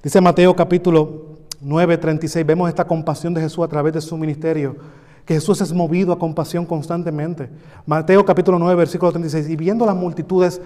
Dice 0.02 0.20
Mateo 0.22 0.56
capítulo 0.56 1.38
9, 1.62 1.98
36, 1.98 2.46
vemos 2.46 2.70
esta 2.70 2.86
compasión 2.86 3.34
de 3.34 3.42
Jesús 3.42 3.64
a 3.64 3.68
través 3.68 3.94
de 3.94 4.02
su 4.02 4.18
ministerio, 4.18 4.78
que 5.26 5.34
Jesús 5.34 5.60
es 5.62 5.74
movido 5.74 6.14
a 6.14 6.20
compasión 6.20 6.66
constantemente. 6.66 7.50
Mateo 7.86 8.26
capítulo 8.26 8.58
9, 8.58 8.76
versículo 8.76 9.12
36, 9.12 9.50
y 9.50 9.56
viendo 9.56 9.86
las 9.86 9.96
multitudes, 9.96 10.62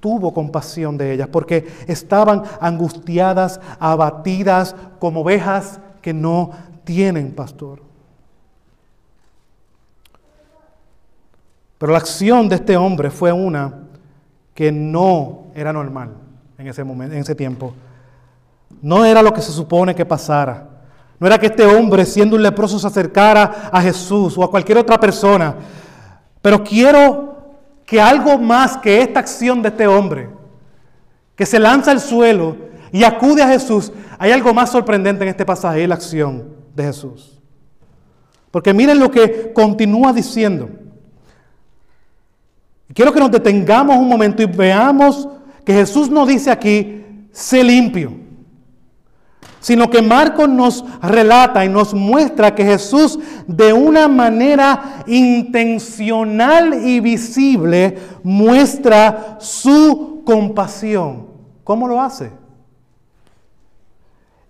tuvo 0.00 0.34
compasión 0.34 0.98
de 0.98 1.12
ellas, 1.12 1.28
porque 1.28 1.68
estaban 1.86 2.42
angustiadas, 2.60 3.60
abatidas, 3.78 4.74
como 4.98 5.20
ovejas 5.20 5.80
que 6.02 6.12
no 6.12 6.50
tienen 6.84 7.32
pastor. 7.32 7.82
Pero 11.78 11.92
la 11.92 11.98
acción 11.98 12.48
de 12.48 12.56
este 12.56 12.76
hombre 12.76 13.10
fue 13.10 13.32
una 13.32 13.74
que 14.54 14.70
no 14.70 15.44
era 15.54 15.72
normal 15.72 16.10
en 16.58 16.66
ese 16.66 16.84
momento, 16.84 17.14
en 17.14 17.22
ese 17.22 17.34
tiempo. 17.34 17.72
No 18.82 19.04
era 19.04 19.22
lo 19.22 19.32
que 19.32 19.40
se 19.40 19.52
supone 19.52 19.94
que 19.94 20.04
pasara. 20.04 20.68
No 21.18 21.26
era 21.26 21.38
que 21.38 21.46
este 21.46 21.64
hombre, 21.64 22.04
siendo 22.04 22.36
un 22.36 22.42
leproso, 22.42 22.78
se 22.78 22.86
acercara 22.86 23.70
a 23.72 23.80
Jesús 23.80 24.36
o 24.36 24.44
a 24.44 24.50
cualquier 24.50 24.78
otra 24.78 24.98
persona. 24.98 25.54
Pero 26.42 26.62
quiero 26.64 27.29
que 27.90 28.00
algo 28.00 28.38
más 28.38 28.76
que 28.76 29.02
esta 29.02 29.18
acción 29.18 29.62
de 29.62 29.68
este 29.68 29.84
hombre, 29.84 30.28
que 31.34 31.44
se 31.44 31.58
lanza 31.58 31.90
al 31.90 31.98
suelo 31.98 32.56
y 32.92 33.02
acude 33.02 33.42
a 33.42 33.48
Jesús, 33.48 33.92
hay 34.16 34.30
algo 34.30 34.54
más 34.54 34.70
sorprendente 34.70 35.24
en 35.24 35.30
este 35.30 35.44
pasaje, 35.44 35.88
la 35.88 35.96
acción 35.96 36.54
de 36.72 36.84
Jesús. 36.84 37.40
Porque 38.52 38.72
miren 38.72 39.00
lo 39.00 39.10
que 39.10 39.52
continúa 39.52 40.12
diciendo. 40.12 40.70
Quiero 42.94 43.12
que 43.12 43.18
nos 43.18 43.32
detengamos 43.32 43.96
un 43.96 44.08
momento 44.08 44.40
y 44.40 44.46
veamos 44.46 45.28
que 45.64 45.72
Jesús 45.72 46.08
nos 46.08 46.28
dice 46.28 46.52
aquí, 46.52 47.04
sé 47.32 47.64
limpio 47.64 48.12
sino 49.60 49.90
que 49.90 50.02
Marcos 50.02 50.48
nos 50.48 50.84
relata 51.02 51.64
y 51.64 51.68
nos 51.68 51.92
muestra 51.94 52.54
que 52.54 52.64
Jesús 52.64 53.18
de 53.46 53.72
una 53.72 54.08
manera 54.08 55.04
intencional 55.06 56.74
y 56.86 57.00
visible 57.00 57.98
muestra 58.22 59.36
su 59.38 60.22
compasión. 60.24 61.28
¿Cómo 61.62 61.86
lo 61.86 62.00
hace? 62.00 62.32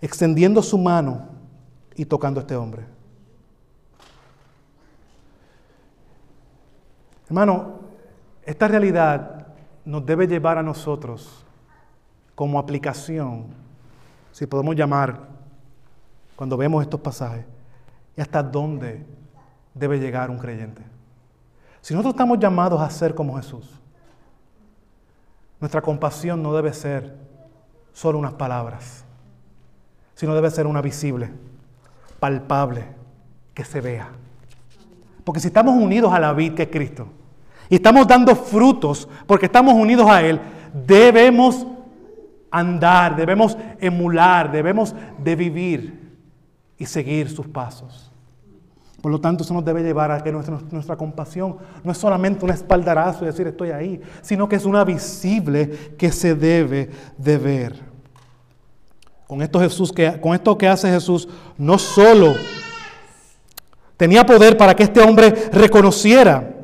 Extendiendo 0.00 0.62
su 0.62 0.78
mano 0.78 1.26
y 1.96 2.04
tocando 2.04 2.40
a 2.40 2.42
este 2.42 2.56
hombre. 2.56 2.84
Hermano, 7.26 7.80
esta 8.44 8.68
realidad 8.68 9.46
nos 9.84 10.06
debe 10.06 10.26
llevar 10.26 10.58
a 10.58 10.62
nosotros 10.62 11.44
como 12.34 12.58
aplicación 12.58 13.59
si 14.40 14.46
podemos 14.46 14.74
llamar, 14.74 15.18
cuando 16.34 16.56
vemos 16.56 16.82
estos 16.82 16.98
pasajes, 16.98 17.44
y 18.16 18.22
hasta 18.22 18.42
dónde 18.42 19.04
debe 19.74 19.98
llegar 19.98 20.30
un 20.30 20.38
creyente. 20.38 20.80
Si 21.82 21.92
nosotros 21.92 22.14
estamos 22.14 22.38
llamados 22.38 22.80
a 22.80 22.88
ser 22.88 23.14
como 23.14 23.36
Jesús, 23.36 23.68
nuestra 25.60 25.82
compasión 25.82 26.42
no 26.42 26.54
debe 26.54 26.72
ser 26.72 27.18
solo 27.92 28.18
unas 28.18 28.32
palabras, 28.32 29.04
sino 30.14 30.34
debe 30.34 30.50
ser 30.50 30.66
una 30.66 30.80
visible, 30.80 31.30
palpable, 32.18 32.86
que 33.52 33.66
se 33.66 33.82
vea. 33.82 34.08
Porque 35.22 35.40
si 35.40 35.48
estamos 35.48 35.74
unidos 35.74 36.14
a 36.14 36.18
la 36.18 36.32
vid 36.32 36.54
que 36.54 36.62
es 36.62 36.70
Cristo, 36.70 37.08
y 37.68 37.74
estamos 37.74 38.08
dando 38.08 38.34
frutos 38.34 39.06
porque 39.26 39.44
estamos 39.44 39.74
unidos 39.74 40.10
a 40.10 40.22
Él, 40.22 40.40
debemos 40.72 41.66
andar, 42.50 43.16
debemos 43.16 43.56
emular, 43.80 44.50
debemos 44.50 44.94
de 45.22 45.36
vivir 45.36 46.16
y 46.78 46.86
seguir 46.86 47.30
sus 47.30 47.46
pasos. 47.46 48.10
Por 49.00 49.10
lo 49.10 49.20
tanto, 49.20 49.44
eso 49.44 49.54
nos 49.54 49.64
debe 49.64 49.82
llevar 49.82 50.10
a 50.10 50.22
que 50.22 50.30
nuestra, 50.30 50.58
nuestra, 50.70 50.96
compasión 50.96 51.56
no 51.82 51.92
es 51.92 51.98
solamente 51.98 52.44
un 52.44 52.50
espaldarazo 52.50 53.24
y 53.24 53.28
decir 53.28 53.46
estoy 53.46 53.70
ahí, 53.70 54.00
sino 54.20 54.48
que 54.48 54.56
es 54.56 54.66
una 54.66 54.84
visible 54.84 55.94
que 55.96 56.12
se 56.12 56.34
debe 56.34 56.90
de 57.16 57.38
ver. 57.38 57.80
Con 59.26 59.40
esto, 59.40 59.60
Jesús, 59.60 59.92
que, 59.92 60.20
con 60.20 60.34
esto 60.34 60.58
que 60.58 60.68
hace 60.68 60.90
Jesús, 60.90 61.28
no 61.56 61.78
solo 61.78 62.34
tenía 63.96 64.26
poder 64.26 64.56
para 64.56 64.74
que 64.74 64.82
este 64.82 65.00
hombre 65.00 65.30
reconociera 65.52 66.56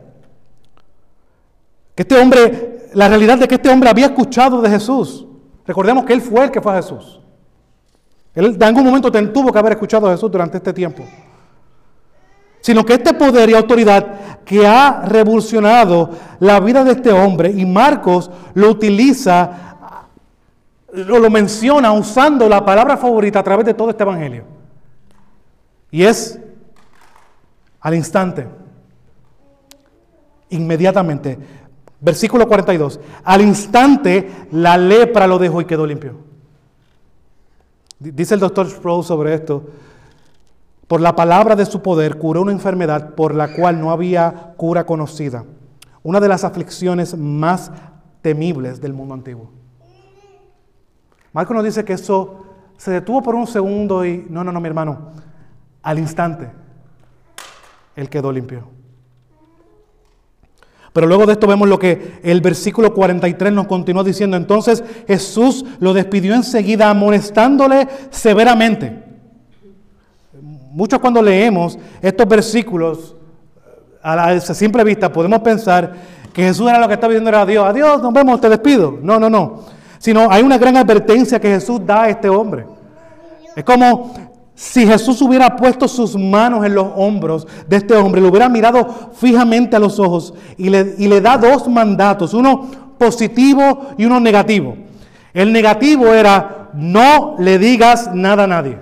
que 1.96 2.02
este 2.02 2.18
hombre, 2.18 2.90
la 2.92 3.08
realidad 3.08 3.38
de 3.38 3.48
que 3.48 3.54
este 3.54 3.70
hombre 3.70 3.88
había 3.88 4.06
escuchado 4.06 4.60
de 4.60 4.68
Jesús. 4.68 5.26
Recordemos 5.66 6.04
que 6.04 6.12
él 6.12 6.20
fue 6.20 6.44
el 6.44 6.50
que 6.50 6.60
fue 6.60 6.72
a 6.72 6.76
Jesús. 6.76 7.20
Él 8.34 8.54
en 8.54 8.62
algún 8.62 8.84
momento 8.84 9.10
tuvo 9.10 9.50
que 9.52 9.58
haber 9.58 9.72
escuchado 9.72 10.06
a 10.06 10.12
Jesús 10.12 10.30
durante 10.30 10.58
este 10.58 10.72
tiempo. 10.72 11.04
Sino 12.60 12.84
que 12.84 12.94
este 12.94 13.14
poder 13.14 13.48
y 13.50 13.54
autoridad 13.54 14.40
que 14.44 14.66
ha 14.66 15.02
revolucionado 15.06 16.10
la 16.38 16.60
vida 16.60 16.84
de 16.84 16.92
este 16.92 17.10
hombre, 17.12 17.50
y 17.50 17.64
Marcos 17.64 18.30
lo 18.54 18.70
utiliza, 18.70 19.78
lo, 20.92 21.18
lo 21.18 21.30
menciona 21.30 21.92
usando 21.92 22.48
la 22.48 22.64
palabra 22.64 22.96
favorita 22.96 23.40
a 23.40 23.42
través 23.42 23.66
de 23.66 23.74
todo 23.74 23.90
este 23.90 24.02
evangelio. 24.02 24.44
Y 25.90 26.02
es 26.04 26.38
al 27.80 27.94
instante, 27.94 28.46
inmediatamente. 30.50 31.38
Versículo 32.00 32.46
42. 32.46 33.00
Al 33.24 33.40
instante 33.40 34.48
la 34.52 34.76
lepra 34.76 35.26
lo 35.26 35.38
dejó 35.38 35.60
y 35.60 35.64
quedó 35.64 35.86
limpio. 35.86 36.14
Dice 37.98 38.34
el 38.34 38.40
doctor 38.40 38.68
Sproul 38.68 39.04
sobre 39.04 39.34
esto. 39.34 39.64
Por 40.86 41.00
la 41.00 41.16
palabra 41.16 41.56
de 41.56 41.66
su 41.66 41.82
poder 41.82 42.18
curó 42.18 42.42
una 42.42 42.52
enfermedad 42.52 43.14
por 43.14 43.34
la 43.34 43.54
cual 43.54 43.80
no 43.80 43.90
había 43.90 44.54
cura 44.56 44.84
conocida. 44.84 45.44
Una 46.02 46.20
de 46.20 46.28
las 46.28 46.44
aflicciones 46.44 47.16
más 47.16 47.72
temibles 48.22 48.80
del 48.80 48.92
mundo 48.92 49.14
antiguo. 49.14 49.50
Marco 51.32 51.54
nos 51.54 51.64
dice 51.64 51.84
que 51.84 51.94
eso 51.94 52.44
se 52.76 52.90
detuvo 52.90 53.22
por 53.22 53.34
un 53.34 53.46
segundo 53.46 54.04
y 54.04 54.26
no, 54.28 54.44
no, 54.44 54.52
no, 54.52 54.60
mi 54.60 54.68
hermano. 54.68 55.10
Al 55.82 55.98
instante, 55.98 56.50
él 57.96 58.08
quedó 58.08 58.30
limpio. 58.30 58.75
Pero 60.96 61.08
luego 61.08 61.26
de 61.26 61.34
esto 61.34 61.46
vemos 61.46 61.68
lo 61.68 61.78
que 61.78 62.20
el 62.22 62.40
versículo 62.40 62.94
43 62.94 63.52
nos 63.52 63.66
continúa 63.66 64.02
diciendo. 64.02 64.34
Entonces 64.34 64.82
Jesús 65.06 65.62
lo 65.78 65.92
despidió 65.92 66.34
enseguida 66.34 66.88
amonestándole 66.88 67.86
severamente. 68.08 69.04
Muchos 70.72 70.98
cuando 70.98 71.20
leemos 71.20 71.78
estos 72.00 72.26
versículos 72.26 73.14
a 74.02 74.16
la 74.16 74.40
simple 74.40 74.84
vista 74.84 75.12
podemos 75.12 75.40
pensar 75.40 75.92
que 76.32 76.44
Jesús 76.44 76.66
era 76.66 76.80
lo 76.80 76.88
que 76.88 76.94
estaba 76.94 77.12
diciendo 77.12 77.28
era 77.28 77.44
Dios. 77.44 77.66
Adiós, 77.66 78.00
nos 78.00 78.14
vemos, 78.14 78.40
te 78.40 78.48
despido. 78.48 78.98
No, 79.02 79.20
no, 79.20 79.28
no. 79.28 79.64
Sino 79.98 80.30
hay 80.30 80.42
una 80.42 80.56
gran 80.56 80.78
advertencia 80.78 81.38
que 81.38 81.48
Jesús 81.48 81.78
da 81.84 82.04
a 82.04 82.08
este 82.08 82.30
hombre. 82.30 82.64
Es 83.54 83.64
como 83.64 84.14
si 84.56 84.86
Jesús 84.86 85.20
hubiera 85.20 85.54
puesto 85.54 85.86
sus 85.86 86.16
manos 86.16 86.64
en 86.64 86.74
los 86.74 86.86
hombros 86.96 87.46
de 87.68 87.76
este 87.76 87.94
hombre, 87.94 88.22
le 88.22 88.28
hubiera 88.28 88.48
mirado 88.48 89.10
fijamente 89.14 89.76
a 89.76 89.78
los 89.78 89.98
ojos 89.98 90.32
y 90.56 90.70
le, 90.70 90.94
y 90.96 91.08
le 91.08 91.20
da 91.20 91.36
dos 91.36 91.68
mandatos, 91.68 92.32
uno 92.32 92.66
positivo 92.98 93.90
y 93.98 94.06
uno 94.06 94.18
negativo. 94.18 94.74
El 95.34 95.52
negativo 95.52 96.14
era, 96.14 96.70
no 96.72 97.36
le 97.38 97.58
digas 97.58 98.10
nada 98.14 98.44
a 98.44 98.46
nadie. 98.46 98.78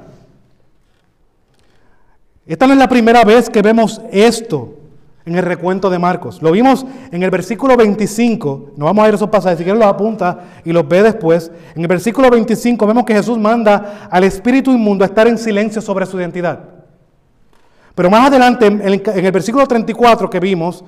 Esta 2.47 2.69
no 2.69 2.75
es 2.75 2.79
la 2.79 2.89
primera 2.89 3.25
vez 3.25 3.51
que 3.51 3.61
vemos 3.61 4.01
esto 4.13 4.77
en 5.27 5.37
el 5.37 5.43
recuento 5.43 5.89
de 5.89 5.99
Marcos. 5.99 6.43
Lo 6.43 6.53
vimos 6.53 6.85
en 7.11 7.23
el 7.23 7.31
versículo 7.31 7.77
25, 7.77 8.73
no 8.77 8.85
vamos 8.85 9.05
a 9.05 9.09
ir 9.09 9.15
a 9.15 9.17
esos 9.17 9.31
pasajes, 9.31 9.59
si 9.59 9.65
quieren 9.65 9.81
los 9.81 9.89
apunta 9.89 10.39
y 10.65 10.73
los 10.73 10.87
ve 10.87 11.03
después. 11.03 11.51
En 11.75 11.83
el 11.83 11.89
versículo 11.89 12.31
25 12.31 12.87
vemos 12.87 13.05
que 13.05 13.15
Jesús 13.15 13.39
manda 13.39 14.09
al 14.11 14.25
espíritu 14.25 14.71
inmundo 14.71 15.05
a 15.05 15.07
estar 15.07 15.27
en 15.27 15.39
silencio 15.39 15.81
sobre 15.81 16.07
su 16.07 16.19
identidad. 16.19 16.61
Pero 17.95 18.11
más 18.11 18.27
adelante, 18.27 18.67
en 18.67 18.83
el 18.83 19.33
versículo 19.33 19.67
34 19.67 20.29
que 20.29 20.41
vimos, 20.41 20.85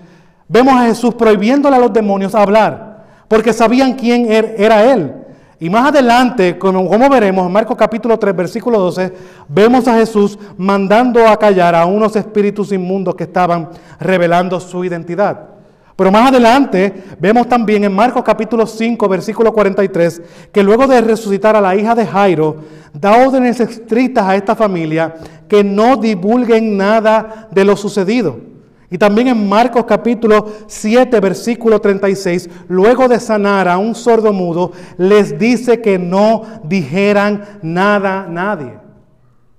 vemos 0.49 0.75
a 0.75 0.87
Jesús 0.87 1.15
prohibiéndole 1.15 1.77
a 1.77 1.79
los 1.81 1.93
demonios 1.93 2.35
hablar, 2.35 3.05
porque 3.29 3.53
sabían 3.53 3.95
quién 3.95 4.31
er-, 4.31 4.55
era 4.59 4.93
Él. 4.93 5.26
Y 5.59 5.71
más 5.71 5.89
adelante, 5.89 6.59
como, 6.59 7.09
veremos 7.09 7.47
en 7.47 7.53
Marcos 7.53 7.77
capítulo 7.79 8.19
3, 8.19 8.37
versículo 8.37 8.79
12, 8.79 9.13
vemos 9.49 9.89
a 9.89 9.95
Jesús 9.95 10.39
mandando 10.59 11.27
a 11.27 11.39
callar 11.39 11.75
a 11.75 11.87
unos 11.87 12.15
espíritus 12.15 12.73
inmundos 12.73 13.15
que 13.15 13.25
estaban 13.25 13.71
revelando 13.99 14.61
su 14.61 14.85
identidad. 14.85 15.49
Pero 15.97 16.13
más 16.13 16.29
adelante 16.29 17.05
vemos 17.19 17.49
también 17.49 17.85
en 17.85 17.95
Marcos 17.95 18.23
capítulo 18.23 18.67
5, 18.67 19.09
versículo 19.09 19.51
43, 19.55 20.21
que 20.53 20.63
luego 20.63 20.87
de 20.87 21.01
resucitar 21.01 21.57
a 21.57 21.61
la 21.63 21.75
hija 21.75 21.95
de 21.95 22.07
Jairo, 22.07 22.57
da 22.93 23.27
órdenes 23.27 23.59
estrictas 23.61 24.27
a 24.27 24.37
esta 24.37 24.55
familia 24.55 25.15
que 25.49 25.65
no 25.65 25.97
divulguen 25.97 26.77
nada 26.77 27.49
de 27.51 27.65
lo 27.65 27.77
sucedido. 27.79 28.56
Y 28.91 28.99
también 28.99 29.29
en 29.29 29.49
Marcos 29.49 29.85
capítulo 29.85 30.47
7, 30.67 31.19
versículo 31.19 31.81
36, 31.81 32.49
luego 32.69 33.09
de 33.09 33.19
sanar 33.19 33.69
a 33.69 33.79
un 33.79 33.95
sordo 33.95 34.33
mudo, 34.33 34.73
les 34.97 35.39
dice 35.39 35.81
que 35.81 35.99
no 35.99 36.43
dijeran 36.63 37.45
nada 37.63 38.25
a 38.25 38.29
nadie. 38.29 38.87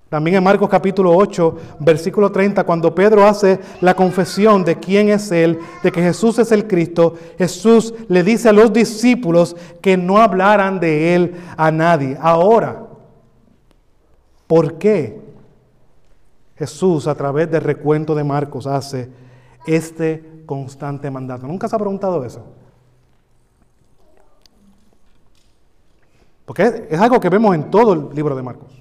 También 0.10 0.38
en 0.38 0.44
Marcos 0.44 0.70
capítulo 0.70 1.14
8, 1.14 1.58
versículo 1.80 2.32
30, 2.32 2.64
cuando 2.64 2.96
Pedro 2.96 3.28
hace 3.28 3.60
la 3.82 3.94
confesión 3.94 4.64
de 4.64 4.78
quién 4.78 5.10
es 5.10 5.30
Él, 5.34 5.60
de 5.84 5.92
que 5.92 6.02
Jesús 6.02 6.40
es 6.40 6.54
el 6.54 6.66
Cristo, 6.66 7.16
Jesús 7.38 7.94
le 8.08 8.24
dice 8.24 8.48
a 8.48 8.54
los 8.54 8.72
discípulos 8.72 9.58
que 9.82 9.98
no 9.98 10.20
hablaran 10.20 10.80
de 10.80 11.14
Él 11.14 11.36
a 11.58 11.72
nadie. 11.72 12.18
Ahora, 12.22 12.84
¿por 14.48 14.78
qué 14.78 15.27
Jesús 16.58 17.08
a 17.08 17.16
través 17.16 17.50
del 17.52 17.62
recuento 17.62 18.16
de 18.16 18.24
Marcos 18.24 18.66
hace 18.66 19.10
este 19.66 20.44
constante 20.46 21.12
mandato. 21.12 21.46
¿Nunca 21.46 21.68
se 21.68 21.76
ha 21.76 21.80
preguntado 21.80 22.24
eso? 22.26 22.44
Porque 26.46 26.88
es, 26.90 27.00
algo 27.00 27.20
que 27.20 27.30
vemos 27.30 27.54
en 27.54 27.70
todo 27.70 27.94
el 27.94 28.16
libro 28.16 28.36
de 28.36 28.42
Marcos. 28.42 28.72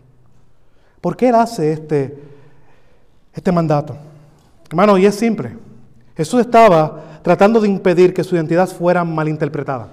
¿Por 1.01 1.17
qué 1.17 1.29
él 1.29 1.35
hace 1.35 1.73
este, 1.73 2.17
este 3.35 3.53
mandato? 3.53 3.97
Hermano, 4.69 4.97
y 4.97 5.05
es 5.05 5.17
simple. 5.17 5.57
Jesús 6.17 6.41
estaba 6.41 7.21
tratando 7.23 7.61
de 7.61 7.69
impedir 7.69 8.15
que 8.15 8.25
su 8.25 8.37
identidad 8.37 8.69
fuera 8.69 9.05
malinterpretada. 9.05 9.89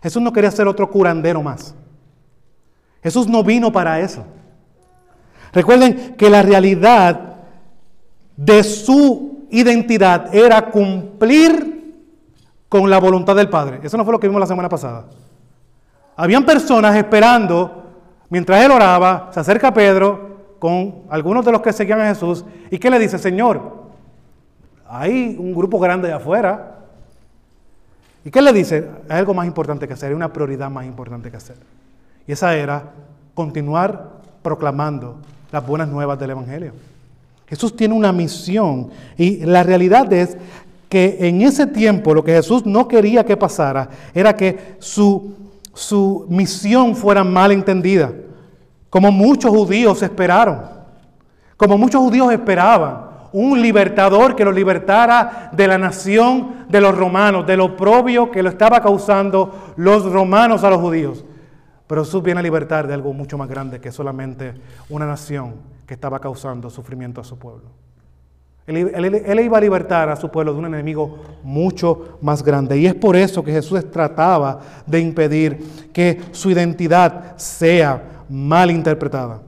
Jesús 0.00 0.22
no 0.22 0.32
quería 0.32 0.50
ser 0.50 0.68
otro 0.68 0.88
curandero 0.88 1.42
más. 1.42 1.74
Jesús 3.02 3.26
no 3.26 3.42
vino 3.42 3.72
para 3.72 4.00
eso. 4.00 4.24
Recuerden 5.58 6.14
que 6.16 6.30
la 6.30 6.40
realidad 6.40 7.34
de 8.36 8.62
su 8.62 9.48
identidad 9.50 10.32
era 10.32 10.70
cumplir 10.70 11.96
con 12.68 12.88
la 12.88 12.98
voluntad 12.98 13.34
del 13.34 13.48
Padre. 13.48 13.80
Eso 13.82 13.96
no 13.96 14.04
fue 14.04 14.12
lo 14.12 14.20
que 14.20 14.28
vimos 14.28 14.38
la 14.38 14.46
semana 14.46 14.68
pasada. 14.68 15.06
Habían 16.14 16.46
personas 16.46 16.94
esperando, 16.94 17.86
mientras 18.30 18.64
él 18.64 18.70
oraba, 18.70 19.30
se 19.32 19.40
acerca 19.40 19.74
Pedro 19.74 20.54
con 20.60 21.02
algunos 21.10 21.44
de 21.44 21.50
los 21.50 21.60
que 21.60 21.72
seguían 21.72 22.02
a 22.02 22.06
Jesús 22.06 22.44
y 22.70 22.78
que 22.78 22.88
le 22.88 23.00
dice, 23.00 23.18
Señor, 23.18 23.88
hay 24.88 25.34
un 25.40 25.52
grupo 25.56 25.80
grande 25.80 26.06
de 26.06 26.14
afuera. 26.14 26.84
¿Y 28.24 28.30
qué 28.30 28.40
le 28.40 28.52
dice? 28.52 28.88
Hay 29.08 29.18
algo 29.18 29.34
más 29.34 29.48
importante 29.48 29.88
que 29.88 29.94
hacer, 29.94 30.10
hay 30.10 30.14
una 30.14 30.32
prioridad 30.32 30.70
más 30.70 30.86
importante 30.86 31.32
que 31.32 31.36
hacer. 31.36 31.56
Y 32.28 32.30
esa 32.30 32.54
era 32.54 32.92
continuar 33.34 34.18
proclamando 34.40 35.16
las 35.50 35.66
buenas 35.66 35.88
nuevas 35.88 36.18
del 36.18 36.30
Evangelio. 36.30 36.72
Jesús 37.48 37.74
tiene 37.74 37.94
una 37.94 38.12
misión 38.12 38.90
y 39.16 39.44
la 39.44 39.62
realidad 39.62 40.12
es 40.12 40.36
que 40.88 41.16
en 41.20 41.42
ese 41.42 41.66
tiempo 41.66 42.14
lo 42.14 42.24
que 42.24 42.32
Jesús 42.32 42.66
no 42.66 42.88
quería 42.88 43.24
que 43.24 43.36
pasara 43.36 43.88
era 44.14 44.36
que 44.36 44.76
su, 44.78 45.34
su 45.74 46.26
misión 46.28 46.94
fuera 46.94 47.24
mal 47.24 47.52
entendida, 47.52 48.12
como 48.90 49.10
muchos 49.10 49.50
judíos 49.50 50.02
esperaron, 50.02 50.60
como 51.56 51.78
muchos 51.78 52.00
judíos 52.00 52.32
esperaban 52.32 53.08
un 53.32 53.60
libertador 53.60 54.34
que 54.34 54.44
lo 54.44 54.52
libertara 54.52 55.50
de 55.52 55.66
la 55.66 55.78
nación 55.78 56.66
de 56.68 56.80
los 56.80 56.96
romanos, 56.96 57.46
del 57.46 57.60
oprobio 57.60 58.30
que 58.30 58.42
lo 58.42 58.48
estaba 58.48 58.80
causando 58.80 59.74
los 59.76 60.04
romanos 60.04 60.64
a 60.64 60.70
los 60.70 60.80
judíos. 60.80 61.24
Pero 61.88 62.04
Jesús 62.04 62.22
viene 62.22 62.40
a 62.40 62.42
libertar 62.42 62.86
de 62.86 62.94
algo 62.94 63.12
mucho 63.12 63.36
más 63.36 63.48
grande 63.48 63.80
que 63.80 63.90
solamente 63.90 64.54
una 64.90 65.06
nación 65.06 65.54
que 65.86 65.94
estaba 65.94 66.20
causando 66.20 66.70
sufrimiento 66.70 67.20
a 67.20 67.24
su 67.24 67.38
pueblo. 67.38 67.70
Él, 68.68 69.40
iba 69.42 69.56
a 69.56 69.60
libertar 69.62 70.10
a 70.10 70.16
su 70.16 70.28
pueblo 70.30 70.52
de 70.52 70.58
un 70.58 70.66
enemigo 70.66 71.18
mucho 71.42 72.18
más 72.20 72.42
grande. 72.42 72.78
Y 72.78 72.86
es 72.86 72.94
por 72.94 73.16
eso 73.16 73.42
que 73.42 73.50
Jesús 73.50 73.90
trataba 73.90 74.60
de 74.86 75.00
impedir 75.00 75.88
que 75.90 76.20
su 76.32 76.50
identidad 76.50 77.34
sea 77.38 78.02
mal 78.28 78.70
interpretada. 78.70 79.40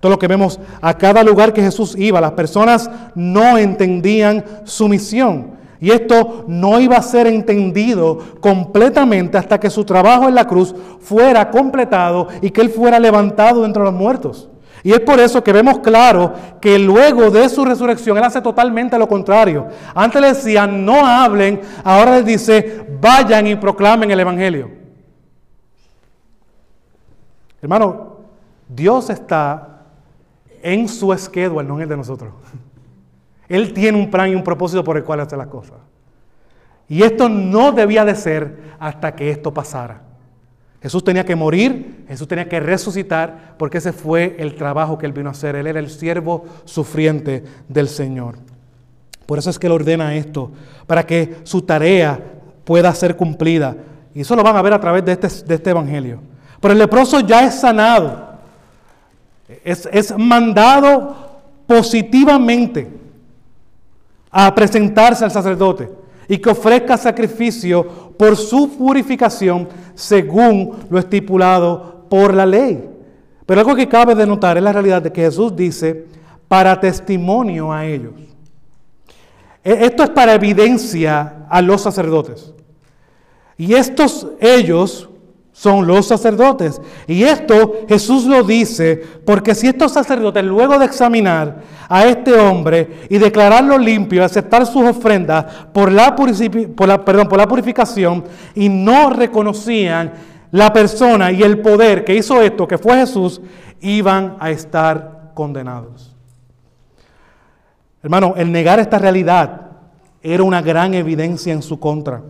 Todo 0.00 0.12
lo 0.12 0.18
que 0.18 0.28
vemos 0.28 0.60
a 0.82 0.92
cada 0.92 1.24
lugar 1.24 1.54
que 1.54 1.62
Jesús 1.62 1.96
iba, 1.96 2.20
las 2.20 2.32
personas 2.32 2.90
no 3.14 3.56
entendían 3.56 4.44
su 4.64 4.86
misión. 4.86 5.57
Y 5.80 5.90
esto 5.90 6.44
no 6.48 6.80
iba 6.80 6.96
a 6.96 7.02
ser 7.02 7.26
entendido 7.26 8.18
completamente 8.40 9.38
hasta 9.38 9.60
que 9.60 9.70
su 9.70 9.84
trabajo 9.84 10.28
en 10.28 10.34
la 10.34 10.46
cruz 10.46 10.74
fuera 11.00 11.50
completado 11.50 12.28
y 12.42 12.50
que 12.50 12.60
Él 12.60 12.70
fuera 12.70 12.98
levantado 12.98 13.64
entre 13.64 13.84
los 13.84 13.92
muertos. 13.92 14.48
Y 14.82 14.92
es 14.92 15.00
por 15.00 15.20
eso 15.20 15.42
que 15.42 15.52
vemos 15.52 15.80
claro 15.80 16.32
que 16.60 16.78
luego 16.78 17.30
de 17.30 17.48
su 17.48 17.64
resurrección 17.64 18.16
Él 18.16 18.24
hace 18.24 18.40
totalmente 18.40 18.98
lo 18.98 19.08
contrario. 19.08 19.68
Antes 19.94 20.20
le 20.20 20.28
decían, 20.28 20.84
no 20.84 21.06
hablen, 21.06 21.60
ahora 21.84 22.16
les 22.16 22.24
dice, 22.24 22.86
vayan 23.00 23.46
y 23.46 23.56
proclamen 23.56 24.10
el 24.10 24.20
Evangelio. 24.20 24.70
Hermano, 27.60 28.18
Dios 28.68 29.10
está 29.10 29.82
en 30.62 30.88
su 30.88 31.16
schedule, 31.16 31.66
no 31.66 31.76
en 31.76 31.82
el 31.82 31.88
de 31.88 31.96
nosotros. 31.96 32.32
Él 33.48 33.72
tiene 33.72 33.98
un 33.98 34.10
plan 34.10 34.30
y 34.30 34.34
un 34.34 34.44
propósito 34.44 34.84
por 34.84 34.96
el 34.96 35.04
cual 35.04 35.20
hace 35.20 35.36
las 35.36 35.46
cosas. 35.46 35.78
Y 36.88 37.02
esto 37.02 37.28
no 37.28 37.72
debía 37.72 38.04
de 38.04 38.14
ser 38.14 38.58
hasta 38.78 39.14
que 39.14 39.30
esto 39.30 39.52
pasara. 39.52 40.02
Jesús 40.80 41.02
tenía 41.02 41.24
que 41.24 41.34
morir, 41.34 42.04
Jesús 42.08 42.28
tenía 42.28 42.48
que 42.48 42.60
resucitar, 42.60 43.54
porque 43.58 43.78
ese 43.78 43.92
fue 43.92 44.36
el 44.38 44.54
trabajo 44.54 44.96
que 44.96 45.06
él 45.06 45.12
vino 45.12 45.28
a 45.28 45.32
hacer. 45.32 45.56
Él 45.56 45.66
era 45.66 45.80
el 45.80 45.90
siervo 45.90 46.44
sufriente 46.64 47.44
del 47.68 47.88
Señor. 47.88 48.38
Por 49.26 49.38
eso 49.38 49.50
es 49.50 49.58
que 49.58 49.66
él 49.66 49.72
ordena 49.72 50.14
esto, 50.14 50.52
para 50.86 51.04
que 51.04 51.36
su 51.42 51.62
tarea 51.62 52.20
pueda 52.64 52.94
ser 52.94 53.16
cumplida. 53.16 53.76
Y 54.14 54.20
eso 54.20 54.36
lo 54.36 54.42
van 54.42 54.56
a 54.56 54.62
ver 54.62 54.72
a 54.72 54.80
través 54.80 55.04
de 55.04 55.12
este, 55.12 55.28
de 55.46 55.54
este 55.56 55.70
evangelio. 55.70 56.20
Pero 56.60 56.72
el 56.72 56.78
leproso 56.78 57.20
ya 57.20 57.44
es 57.44 57.60
sanado, 57.60 58.38
es, 59.64 59.88
es 59.92 60.16
mandado 60.16 61.40
positivamente 61.66 62.88
a 64.30 64.54
presentarse 64.54 65.24
al 65.24 65.30
sacerdote 65.30 65.90
y 66.28 66.38
que 66.38 66.50
ofrezca 66.50 66.96
sacrificio 66.96 67.86
por 68.18 68.36
su 68.36 68.76
purificación 68.76 69.68
según 69.94 70.76
lo 70.90 70.98
estipulado 70.98 72.06
por 72.08 72.34
la 72.34 72.44
ley. 72.44 72.88
Pero 73.46 73.60
algo 73.60 73.74
que 73.74 73.88
cabe 73.88 74.14
de 74.14 74.26
notar 74.26 74.58
es 74.58 74.62
la 74.62 74.72
realidad 74.72 75.00
de 75.00 75.12
que 75.12 75.22
Jesús 75.22 75.56
dice 75.56 76.06
para 76.48 76.78
testimonio 76.78 77.72
a 77.72 77.86
ellos. 77.86 78.12
E, 79.64 79.86
esto 79.86 80.02
es 80.02 80.10
para 80.10 80.34
evidencia 80.34 81.46
a 81.48 81.62
los 81.62 81.80
sacerdotes. 81.80 82.52
Y 83.56 83.74
estos 83.74 84.28
ellos 84.40 85.08
son 85.58 85.88
los 85.88 86.06
sacerdotes. 86.06 86.80
Y 87.08 87.24
esto 87.24 87.80
Jesús 87.88 88.26
lo 88.26 88.44
dice 88.44 89.02
porque 89.26 89.56
si 89.56 89.66
estos 89.66 89.90
sacerdotes, 89.90 90.44
luego 90.44 90.78
de 90.78 90.84
examinar 90.84 91.62
a 91.88 92.06
este 92.06 92.32
hombre 92.32 93.00
y 93.10 93.18
declararlo 93.18 93.76
limpio, 93.76 94.24
aceptar 94.24 94.66
sus 94.66 94.84
ofrendas 94.84 95.46
por 95.72 95.90
la, 95.90 96.14
por 96.14 97.36
la, 97.38 97.48
purificación 97.48 98.22
y 98.54 98.68
no 98.68 99.10
reconocían 99.10 100.12
la 100.52 100.72
persona 100.72 101.32
y 101.32 101.42
el 101.42 101.60
poder 101.60 102.04
que 102.04 102.14
hizo 102.14 102.40
esto, 102.40 102.68
que 102.68 102.78
fue 102.78 102.96
Jesús, 102.98 103.40
iban 103.80 104.36
a 104.38 104.50
estar 104.50 105.32
condenados. 105.34 106.14
Hermano, 108.00 108.34
el 108.36 108.52
negar 108.52 108.78
esta 108.78 109.00
realidad 109.00 109.72
era 110.22 110.44
una 110.44 110.62
gran 110.62 110.94
evidencia 110.94 111.52
en 111.52 111.62
su 111.62 111.80
contra. 111.80 112.22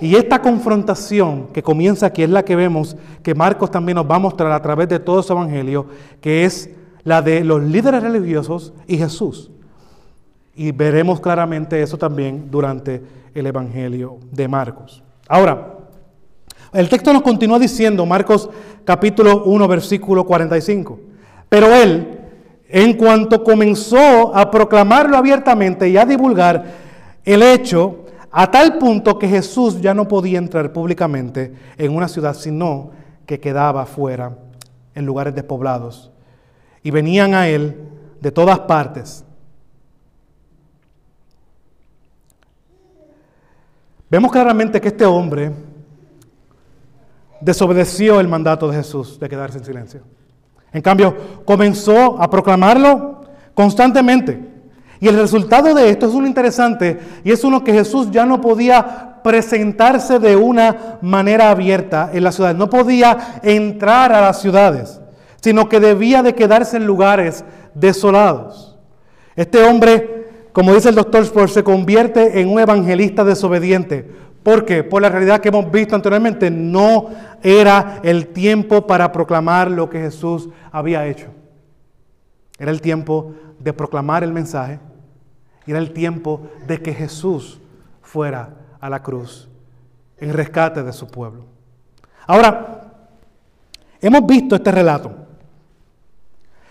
Y 0.00 0.16
esta 0.16 0.42
confrontación 0.42 1.48
que 1.52 1.62
comienza 1.62 2.06
aquí 2.06 2.22
es 2.22 2.30
la 2.30 2.44
que 2.44 2.56
vemos 2.56 2.96
que 3.22 3.34
Marcos 3.34 3.70
también 3.70 3.96
nos 3.96 4.10
va 4.10 4.16
a 4.16 4.20
mostrar 4.20 4.52
a 4.52 4.60
través 4.60 4.88
de 4.88 4.98
todo 4.98 5.22
su 5.22 5.32
evangelio, 5.32 5.86
que 6.20 6.44
es 6.44 6.70
la 7.02 7.22
de 7.22 7.44
los 7.44 7.62
líderes 7.62 8.02
religiosos 8.02 8.74
y 8.86 8.98
Jesús. 8.98 9.50
Y 10.54 10.72
veremos 10.72 11.20
claramente 11.20 11.80
eso 11.80 11.96
también 11.96 12.50
durante 12.50 13.02
el 13.34 13.46
evangelio 13.46 14.18
de 14.30 14.48
Marcos. 14.48 15.02
Ahora, 15.28 15.74
el 16.72 16.88
texto 16.88 17.12
nos 17.12 17.22
continúa 17.22 17.58
diciendo, 17.58 18.04
Marcos 18.04 18.50
capítulo 18.84 19.44
1, 19.44 19.68
versículo 19.68 20.24
45, 20.24 20.98
pero 21.48 21.74
él, 21.74 22.18
en 22.68 22.94
cuanto 22.94 23.44
comenzó 23.44 24.34
a 24.34 24.50
proclamarlo 24.50 25.16
abiertamente 25.16 25.88
y 25.88 25.96
a 25.96 26.04
divulgar 26.04 26.64
el 27.24 27.42
hecho, 27.42 28.05
a 28.38 28.50
tal 28.50 28.76
punto 28.76 29.18
que 29.18 29.26
Jesús 29.26 29.80
ya 29.80 29.94
no 29.94 30.06
podía 30.06 30.36
entrar 30.36 30.70
públicamente 30.70 31.54
en 31.78 31.96
una 31.96 32.06
ciudad, 32.06 32.34
sino 32.34 32.90
que 33.24 33.40
quedaba 33.40 33.86
fuera, 33.86 34.36
en 34.94 35.06
lugares 35.06 35.34
despoblados. 35.34 36.12
Y 36.82 36.90
venían 36.90 37.32
a 37.32 37.48
él 37.48 37.88
de 38.20 38.30
todas 38.30 38.58
partes. 38.58 39.24
Vemos 44.10 44.30
claramente 44.30 44.82
que 44.82 44.88
este 44.88 45.06
hombre 45.06 45.52
desobedeció 47.40 48.20
el 48.20 48.28
mandato 48.28 48.68
de 48.68 48.76
Jesús 48.76 49.18
de 49.18 49.30
quedarse 49.30 49.56
en 49.56 49.64
silencio. 49.64 50.02
En 50.74 50.82
cambio, 50.82 51.42
comenzó 51.46 52.20
a 52.20 52.28
proclamarlo 52.28 53.22
constantemente. 53.54 54.55
Y 55.00 55.08
el 55.08 55.18
resultado 55.18 55.74
de 55.74 55.90
esto 55.90 56.06
es 56.06 56.14
uno 56.14 56.26
interesante 56.26 56.98
y 57.22 57.30
es 57.30 57.44
uno 57.44 57.62
que 57.62 57.72
Jesús 57.72 58.10
ya 58.10 58.24
no 58.24 58.40
podía 58.40 59.20
presentarse 59.22 60.18
de 60.18 60.36
una 60.36 60.98
manera 61.02 61.50
abierta 61.50 62.10
en 62.12 62.24
la 62.24 62.32
ciudad, 62.32 62.54
no 62.54 62.70
podía 62.70 63.40
entrar 63.42 64.12
a 64.12 64.20
las 64.20 64.40
ciudades, 64.40 65.00
sino 65.40 65.68
que 65.68 65.80
debía 65.80 66.22
de 66.22 66.34
quedarse 66.34 66.76
en 66.76 66.86
lugares 66.86 67.44
desolados. 67.74 68.78
Este 69.34 69.62
hombre, 69.64 70.28
como 70.52 70.72
dice 70.72 70.90
el 70.90 70.94
doctor 70.94 71.22
Sport, 71.24 71.50
se 71.50 71.64
convierte 71.64 72.40
en 72.40 72.48
un 72.48 72.60
evangelista 72.60 73.24
desobediente. 73.24 74.08
¿Por 74.42 74.64
qué? 74.64 74.84
Por 74.84 75.02
la 75.02 75.08
realidad 75.08 75.40
que 75.40 75.48
hemos 75.48 75.70
visto 75.72 75.96
anteriormente, 75.96 76.48
no 76.50 77.08
era 77.42 77.98
el 78.04 78.28
tiempo 78.28 78.86
para 78.86 79.10
proclamar 79.10 79.70
lo 79.70 79.90
que 79.90 79.98
Jesús 79.98 80.48
había 80.70 81.04
hecho. 81.04 81.26
Era 82.58 82.70
el 82.70 82.80
tiempo 82.80 83.34
de 83.58 83.72
proclamar 83.72 84.22
el 84.22 84.32
mensaje 84.32 84.78
era 85.70 85.80
el 85.80 85.92
tiempo 85.92 86.48
de 86.66 86.80
que 86.80 86.94
Jesús 86.94 87.60
fuera 88.02 88.50
a 88.80 88.88
la 88.88 89.02
cruz 89.02 89.48
en 90.18 90.32
rescate 90.32 90.82
de 90.82 90.92
su 90.92 91.06
pueblo. 91.08 91.44
Ahora, 92.26 92.92
hemos 94.00 94.26
visto 94.26 94.56
este 94.56 94.70
relato. 94.70 95.12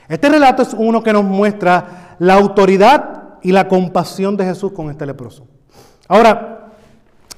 Este 0.08 0.30
relato 0.30 0.62
es 0.62 0.74
uno 0.74 1.02
que 1.04 1.14
nos 1.14 1.24
muestra 1.24 2.16
la 2.20 2.36
autoridad 2.36 3.40
y 3.42 3.52
la 3.52 3.68
compasión 3.68 4.38
de 4.38 4.46
Jesús 4.46 4.72
con 4.72 4.90
este 4.90 5.06
leproso. 5.06 5.48
Ahora, 6.08 6.74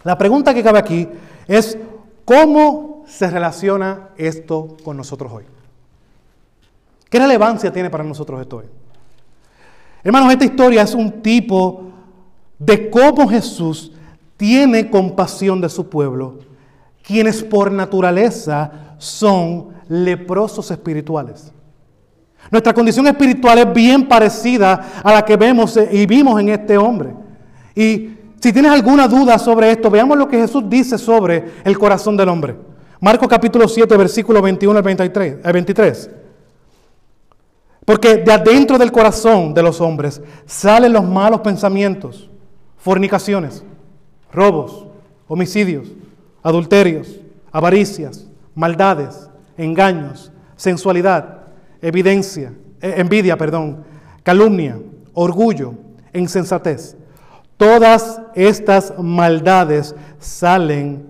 la 0.04 0.18
pregunta 0.18 0.54
que 0.54 0.64
cabe 0.64 0.80
aquí 0.80 1.08
es, 1.48 1.78
¿cómo 2.26 3.04
se 3.08 3.30
relaciona 3.30 4.10
esto 4.18 4.78
con 4.84 4.98
nosotros 4.98 5.32
hoy? 5.32 5.46
¿Qué 7.10 7.20
relevancia 7.20 7.72
tiene 7.72 7.90
para 7.90 8.04
nosotros 8.04 8.42
esto 8.42 8.58
hoy? 8.58 8.66
Hermanos, 10.08 10.32
esta 10.32 10.46
historia 10.46 10.84
es 10.84 10.94
un 10.94 11.22
tipo 11.22 11.84
de 12.58 12.90
cómo 12.90 13.28
Jesús 13.28 13.92
tiene 14.38 14.90
compasión 14.90 15.60
de 15.60 15.68
su 15.68 15.90
pueblo, 15.90 16.36
quienes 17.06 17.44
por 17.44 17.70
naturaleza 17.74 18.96
son 19.00 19.68
leprosos 19.90 20.72
espirituales. 20.72 21.52
Nuestra 22.50 22.74
condición 22.74 23.06
espiritual 23.08 23.58
es 23.60 23.74
bien 23.74 24.08
parecida 24.08 25.02
a 25.04 25.12
la 25.12 25.26
que 25.26 25.36
vemos 25.36 25.78
y 25.92 26.06
vimos 26.06 26.40
en 26.40 26.48
este 26.48 26.78
hombre. 26.78 27.14
Y 27.76 28.12
si 28.40 28.54
tienes 28.54 28.72
alguna 28.72 29.10
duda 29.10 29.38
sobre 29.38 29.72
esto, 29.72 29.90
veamos 29.92 30.18
lo 30.18 30.30
que 30.30 30.40
Jesús 30.40 30.64
dice 30.70 30.98
sobre 30.98 31.44
el 31.66 31.78
corazón 31.78 32.16
del 32.16 32.30
hombre. 32.30 32.56
Marcos 33.02 33.28
capítulo 33.28 33.68
7, 33.68 33.98
versículo 33.98 34.42
21 34.42 34.78
al 34.78 34.84
23. 34.84 36.10
Porque 37.88 38.18
de 38.18 38.34
adentro 38.34 38.78
del 38.78 38.92
corazón 38.92 39.54
de 39.54 39.64
los 39.64 39.80
hombres 39.80 40.22
salen 40.46 40.92
los 40.92 41.06
malos 41.06 41.40
pensamientos, 41.40 42.30
fornicaciones, 42.76 43.64
robos, 44.30 44.86
homicidios, 45.26 45.88
adulterios, 46.44 47.16
avaricias, 47.50 48.28
maldades, 48.54 49.30
engaños, 49.56 50.34
sensualidad, 50.58 51.44
evidencia, 51.82 52.52
eh, 52.82 52.96
envidia, 52.98 53.38
perdón, 53.38 53.86
calumnia, 54.22 54.78
orgullo, 55.14 55.76
insensatez. 56.14 56.98
Todas 57.56 58.22
estas 58.36 58.96
maldades 59.00 59.96
salen 60.20 61.08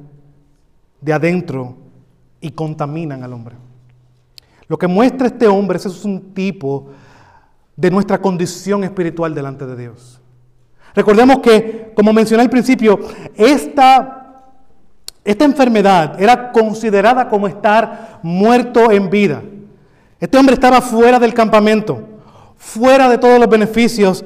de 1.02 1.12
adentro 1.12 1.76
y 2.40 2.52
contaminan 2.52 3.24
al 3.24 3.34
hombre. 3.34 3.56
Lo 4.68 4.78
que 4.78 4.88
muestra 4.88 5.28
este 5.28 5.48
hombre 5.48 5.78
es 5.78 6.06
un 6.06 6.34
tipo 6.34 6.90
de 7.76 7.92
nuestra 7.92 8.20
condición 8.20 8.84
espiritual 8.84 9.34
delante 9.34 9.66
de 9.66 9.76
Dios. 9.76 10.20
Recordemos 10.94 11.40
que, 11.40 11.92
como 11.96 12.12
mencioné 12.12 12.44
al 12.44 12.50
principio, 12.50 13.00
esta, 13.36 14.44
esta 15.24 15.46
enfermedad 15.46 16.20
era 16.20 16.52
considerada 16.52 17.30
como 17.30 17.48
estar 17.48 18.20
muerto 18.24 18.92
en 18.92 19.10
vida. 19.10 19.44
Este 20.20 20.38
hombre 20.38 20.56
estaba 20.56 20.82
fuera 20.82 21.20
del 21.20 21.36
campamento, 21.36 22.02
fuera 22.58 23.08
de 23.08 23.20
todos 23.20 23.40
los 23.40 23.48
beneficios 23.48 24.26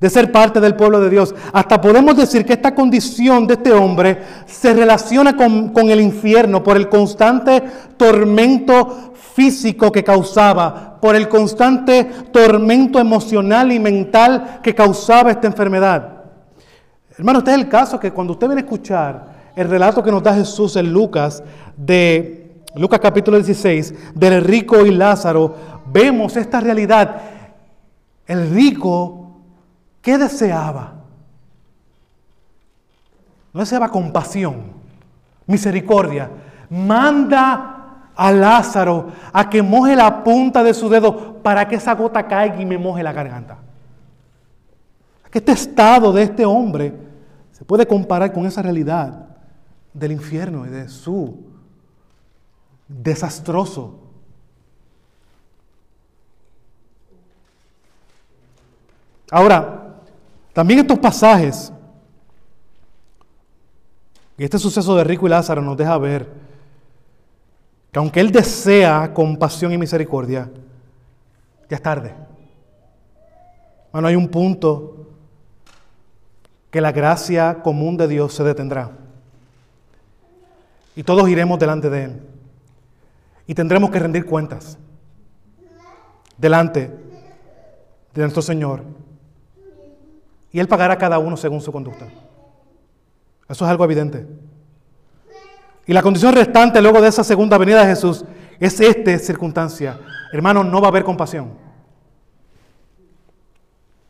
de 0.00 0.10
ser 0.10 0.30
parte 0.30 0.60
del 0.60 0.74
pueblo 0.74 1.00
de 1.00 1.10
Dios. 1.10 1.34
Hasta 1.52 1.80
podemos 1.80 2.16
decir 2.16 2.44
que 2.44 2.52
esta 2.52 2.74
condición 2.74 3.46
de 3.46 3.54
este 3.54 3.72
hombre 3.72 4.18
se 4.46 4.74
relaciona 4.74 5.36
con, 5.36 5.72
el 5.88 6.00
infierno 6.00 6.62
por 6.62 6.76
el 6.76 6.88
constante 6.88 7.62
tormento 7.96 9.14
físico 9.34 9.90
que 9.90 10.04
causaba, 10.04 10.98
por 11.00 11.16
el 11.16 11.28
constante 11.28 12.04
tormento 12.32 12.98
emocional 12.98 13.72
y 13.72 13.78
mental 13.78 14.60
que 14.62 14.74
causaba 14.74 15.30
esta 15.30 15.46
enfermedad. 15.46 16.24
Hermano, 17.16 17.38
este 17.38 17.52
es 17.52 17.56
el 17.56 17.68
caso 17.68 17.98
que 17.98 18.12
cuando 18.12 18.34
usted 18.34 18.46
viene 18.48 18.60
a 18.60 18.64
escuchar 18.64 19.36
el 19.56 19.70
relato 19.70 20.02
que 20.02 20.10
nos 20.10 20.22
da 20.22 20.34
Jesús 20.34 20.76
en 20.76 20.92
Lucas 20.92 21.42
de 21.76 22.46
Lucas 22.74 23.00
capítulo 23.00 23.38
16, 23.38 23.94
del 24.14 24.44
rico 24.44 24.84
y 24.84 24.90
Lázaro, 24.90 25.54
vemos 25.86 26.36
esta 26.36 26.60
realidad. 26.60 27.22
El 28.26 28.50
rico 28.50 29.25
¿Qué 30.06 30.16
deseaba? 30.16 30.92
No 33.52 33.58
deseaba 33.58 33.88
compasión, 33.88 34.70
misericordia. 35.48 36.30
Manda 36.70 38.12
a 38.14 38.30
Lázaro 38.30 39.08
a 39.32 39.50
que 39.50 39.60
moje 39.62 39.96
la 39.96 40.22
punta 40.22 40.62
de 40.62 40.74
su 40.74 40.88
dedo 40.88 41.42
para 41.42 41.66
que 41.66 41.74
esa 41.74 41.96
gota 41.96 42.24
caiga 42.28 42.62
y 42.62 42.64
me 42.64 42.78
moje 42.78 43.02
la 43.02 43.12
garganta. 43.12 43.58
Este 45.32 45.50
estado 45.50 46.12
de 46.12 46.22
este 46.22 46.46
hombre 46.46 46.94
se 47.50 47.64
puede 47.64 47.84
comparar 47.84 48.32
con 48.32 48.46
esa 48.46 48.62
realidad 48.62 49.26
del 49.92 50.12
infierno 50.12 50.66
y 50.66 50.68
de 50.68 50.88
su 50.88 51.36
desastroso 52.86 54.06
Ahora, 59.30 59.85
también 60.56 60.80
estos 60.80 60.98
pasajes 60.98 61.70
y 64.38 64.44
este 64.44 64.58
suceso 64.58 64.96
de 64.96 65.04
Rico 65.04 65.26
y 65.26 65.28
Lázaro 65.28 65.60
nos 65.60 65.76
deja 65.76 65.98
ver 65.98 66.32
que 67.92 67.98
aunque 67.98 68.20
Él 68.20 68.32
desea 68.32 69.12
compasión 69.12 69.70
y 69.74 69.76
misericordia, 69.76 70.50
ya 71.68 71.76
es 71.76 71.82
tarde. 71.82 72.14
Bueno, 73.92 74.08
hay 74.08 74.16
un 74.16 74.28
punto 74.28 75.08
que 76.70 76.80
la 76.80 76.90
gracia 76.90 77.60
común 77.62 77.98
de 77.98 78.08
Dios 78.08 78.32
se 78.32 78.42
detendrá. 78.42 78.92
Y 80.94 81.02
todos 81.02 81.28
iremos 81.28 81.58
delante 81.58 81.90
de 81.90 82.04
Él. 82.04 82.22
Y 83.46 83.54
tendremos 83.54 83.90
que 83.90 83.98
rendir 83.98 84.24
cuentas 84.24 84.78
delante 86.38 86.86
de 88.14 88.22
nuestro 88.22 88.40
Señor 88.40 89.05
y 90.56 90.58
Él 90.58 90.68
pagará 90.68 90.94
a 90.94 90.98
cada 90.98 91.18
uno 91.18 91.36
según 91.36 91.60
su 91.60 91.70
conducta. 91.70 92.06
Eso 93.46 93.64
es 93.66 93.70
algo 93.70 93.84
evidente. 93.84 94.26
Y 95.84 95.92
la 95.92 96.00
condición 96.00 96.34
restante 96.34 96.80
luego 96.80 97.02
de 97.02 97.08
esa 97.08 97.22
segunda 97.22 97.58
venida 97.58 97.82
de 97.82 97.88
Jesús 97.88 98.24
es 98.58 98.80
esta 98.80 99.18
circunstancia. 99.18 100.00
Hermano, 100.32 100.64
no 100.64 100.80
va 100.80 100.86
a 100.86 100.88
haber 100.88 101.04
compasión. 101.04 101.52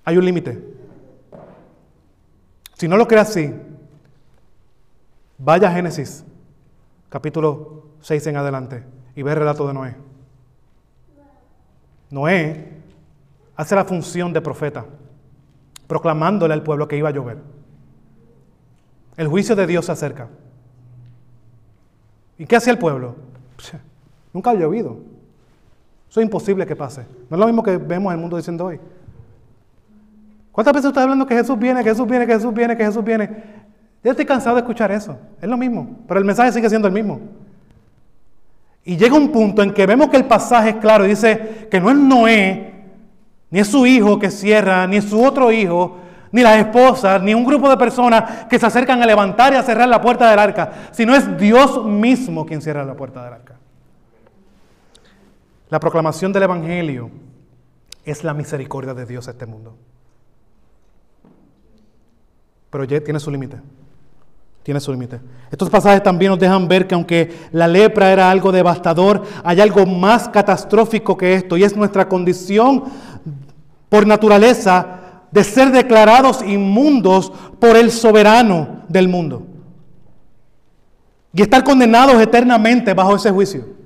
Hay 0.05 0.17
un 0.19 0.25
límite. 0.25 0.63
Si 2.75 2.87
no 2.87 2.97
lo 2.97 3.09
cree 3.09 3.23
así, 3.23 3.53
vaya 5.39 5.69
a 5.69 5.73
Génesis, 5.73 6.25
capítulo 7.09 7.87
6 8.03 8.25
en 8.29 8.37
adelante, 8.37 8.85
y 9.17 9.23
ve 9.23 9.33
el 9.33 9.39
relato 9.39 9.67
de 9.67 9.75
Noé. 9.75 9.97
Noé 12.09 12.73
hace 13.57 13.75
la 13.75 13.85
función 13.85 14.33
de 14.33 14.41
profeta 14.41 14.87
proclamándole 15.87 16.55
al 16.55 16.63
pueblo 16.63 16.89
que 16.89 16.97
iba 16.97 17.09
a 17.09 17.13
llover. 17.13 17.39
El 19.17 19.29
juicio 19.29 19.57
de 19.57 19.67
Dios 19.67 19.87
se 19.87 19.93
acerca. 19.93 20.29
¿Y 22.39 22.47
qué 22.47 22.57
hacía 22.57 22.73
el 22.73 22.79
pueblo? 22.79 23.17
Nunca 24.33 24.51
ha 24.51 24.55
llovido. 24.55 24.99
Eso 26.11 26.21
es 26.21 26.25
imposible 26.25 26.67
que 26.67 26.77
pase. 26.77 27.07
No 27.31 27.37
es 27.37 27.41
lo 27.41 27.47
mismo 27.47 27.63
que 27.63 27.79
vemos 27.79 28.11
en 28.13 28.19
el 28.19 28.21
mundo 28.21 28.37
diciendo 28.37 28.67
hoy. 28.67 28.79
¿Cuántas 30.53 30.75
veces 30.75 30.89
usted 30.89 31.03
hablando 31.03 31.27
que 31.27 31.35
Jesús 31.35 31.59
viene, 31.59 31.83
que 31.83 31.91
Jesús 31.91 32.07
viene, 32.07 32.27
que 32.27 32.35
Jesús 32.35 32.55
viene, 32.55 32.77
que 32.77 32.85
Jesús 32.85 33.05
viene? 33.05 33.31
Ya 34.03 34.11
estoy 34.11 34.25
cansado 34.25 34.57
de 34.57 34.61
escuchar 34.61 34.93
eso. 34.93 35.19
Es 35.41 35.49
lo 35.49 35.57
mismo, 35.57 35.99
pero 36.07 36.21
el 36.21 36.25
mensaje 36.25 36.53
sigue 36.53 36.69
siendo 36.69 36.89
el 36.89 36.95
mismo. 36.95 37.21
Y 38.85 38.97
llega 38.97 39.17
un 39.17 39.33
punto 39.33 39.63
en 39.63 39.75
que 39.75 39.85
vemos 39.85 40.09
que 40.09 40.17
el 40.17 40.27
pasaje 40.27 40.71
es 40.71 40.77
claro 40.77 41.05
y 41.05 41.09
dice 41.09 41.67
que 41.71 41.81
no 41.81 41.91
es 41.91 41.97
Noé 41.97 42.76
ni 43.51 43.61
es 43.61 43.69
su 43.69 43.87
hijo 43.87 44.19
que 44.19 44.31
cierra, 44.31 44.87
ni 44.87 44.97
es 44.97 45.05
su 45.05 45.23
otro 45.23 45.53
hijo, 45.53 45.99
ni 46.33 46.43
las 46.43 46.59
esposas, 46.59 47.23
ni 47.23 47.35
un 47.35 47.45
grupo 47.45 47.69
de 47.69 47.77
personas 47.77 48.47
que 48.47 48.59
se 48.59 48.67
acercan 48.67 49.03
a 49.03 49.07
levantar 49.07 49.53
y 49.53 49.57
a 49.57 49.63
cerrar 49.63 49.89
la 49.89 50.01
puerta 50.01 50.29
del 50.29 50.39
arca, 50.39 50.91
sino 50.93 51.15
es 51.15 51.39
Dios 51.39 51.85
mismo 51.85 52.45
quien 52.45 52.61
cierra 52.61 52.85
la 52.85 52.95
puerta 52.95 53.25
del 53.25 53.33
arca. 53.33 53.55
La 55.69 55.81
proclamación 55.81 56.33
del 56.33 56.45
Evangelio 56.45 57.11
es 58.05 58.23
la 58.23 58.35
misericordia 58.35 58.95
de 58.95 59.07
Dios 59.07 59.27
a 59.29 59.33
este 59.33 59.47
mundo. 59.47 59.77
Pero 62.71 62.85
ya 62.85 63.01
tiene 63.01 63.19
su 63.19 63.31
límite. 63.31 63.57
Tiene 64.63 64.81
su 64.81 64.93
límite. 64.93 65.21
Estos 65.51 65.71
pasajes 65.71 66.03
también 66.03 66.31
nos 66.31 66.41
dejan 66.41 66.67
ver 66.69 66.87
que 66.87 66.95
aunque 66.95 67.49
la 67.53 67.69
lepra 67.69 68.13
era 68.13 68.31
algo 68.31 68.51
devastador, 68.53 69.23
hay 69.45 69.61
algo 69.61 69.87
más 69.87 70.29
catastrófico 70.29 71.17
que 71.17 71.35
esto 71.35 71.57
y 71.57 71.65
es 71.65 71.77
nuestra 71.77 72.09
condición 72.09 72.85
por 73.89 74.07
naturaleza 74.07 75.01
de 75.31 75.45
ser 75.45 75.71
declarados 75.71 76.43
inmundos 76.43 77.33
por 77.59 77.77
el 77.77 77.91
soberano 77.91 78.83
del 78.89 79.09
mundo 79.09 79.47
y 81.37 81.43
estar 81.43 81.63
condenados 81.63 82.21
eternamente 82.21 82.95
bajo 82.95 83.17
ese 83.17 83.31
juicio. 83.31 83.77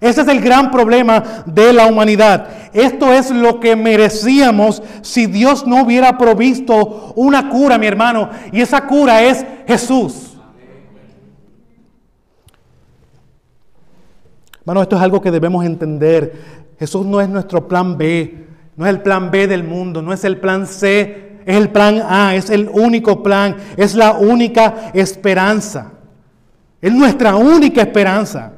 Ese 0.00 0.22
es 0.22 0.28
el 0.28 0.40
gran 0.40 0.70
problema 0.70 1.44
de 1.46 1.72
la 1.72 1.86
humanidad. 1.86 2.48
Esto 2.72 3.12
es 3.12 3.30
lo 3.30 3.60
que 3.60 3.76
merecíamos 3.76 4.82
si 5.02 5.26
Dios 5.26 5.66
no 5.66 5.84
hubiera 5.84 6.16
provisto 6.18 7.12
una 7.14 7.50
cura, 7.50 7.78
mi 7.78 7.86
hermano. 7.86 8.30
Y 8.50 8.62
esa 8.62 8.84
cura 8.86 9.22
es 9.22 9.44
Jesús. 9.66 10.38
Hermano, 14.60 14.82
esto 14.82 14.96
es 14.96 15.02
algo 15.02 15.20
que 15.20 15.30
debemos 15.30 15.64
entender. 15.64 16.72
Jesús 16.78 17.04
no 17.04 17.20
es 17.20 17.28
nuestro 17.28 17.68
plan 17.68 17.96
B. 17.98 18.46
No 18.76 18.86
es 18.86 18.90
el 18.90 19.02
plan 19.02 19.30
B 19.30 19.46
del 19.46 19.64
mundo, 19.64 20.02
no 20.02 20.12
es 20.12 20.24
el 20.24 20.38
plan 20.38 20.66
C, 20.66 21.40
es 21.44 21.56
el 21.56 21.70
plan 21.70 22.02
A, 22.08 22.34
es 22.34 22.50
el 22.50 22.68
único 22.68 23.22
plan, 23.22 23.56
es 23.76 23.94
la 23.94 24.12
única 24.12 24.90
esperanza. 24.94 25.92
Es 26.80 26.92
nuestra 26.92 27.36
única 27.36 27.82
esperanza. 27.82 28.52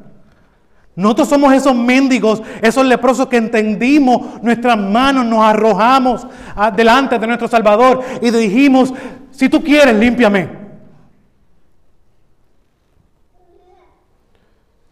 Nosotros 0.96 1.28
somos 1.28 1.52
esos 1.52 1.74
mendigos, 1.74 2.40
esos 2.62 2.86
leprosos 2.86 3.26
que 3.26 3.36
entendimos 3.36 4.40
nuestras 4.42 4.78
manos, 4.78 5.26
nos 5.26 5.40
arrojamos 5.44 6.26
delante 6.76 7.18
de 7.18 7.26
nuestro 7.26 7.48
Salvador 7.48 8.02
y 8.22 8.30
dijimos, 8.30 8.94
si 9.32 9.48
tú 9.48 9.62
quieres, 9.62 9.94
límpiame. 9.96 10.48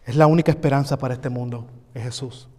Es 0.05 0.17
la 0.17 0.27
única 0.27 0.51
esperanza 0.51 0.97
para 0.97 1.13
este 1.13 1.29
mundo, 1.29 1.65
es 1.93 2.03
Jesús. 2.03 2.49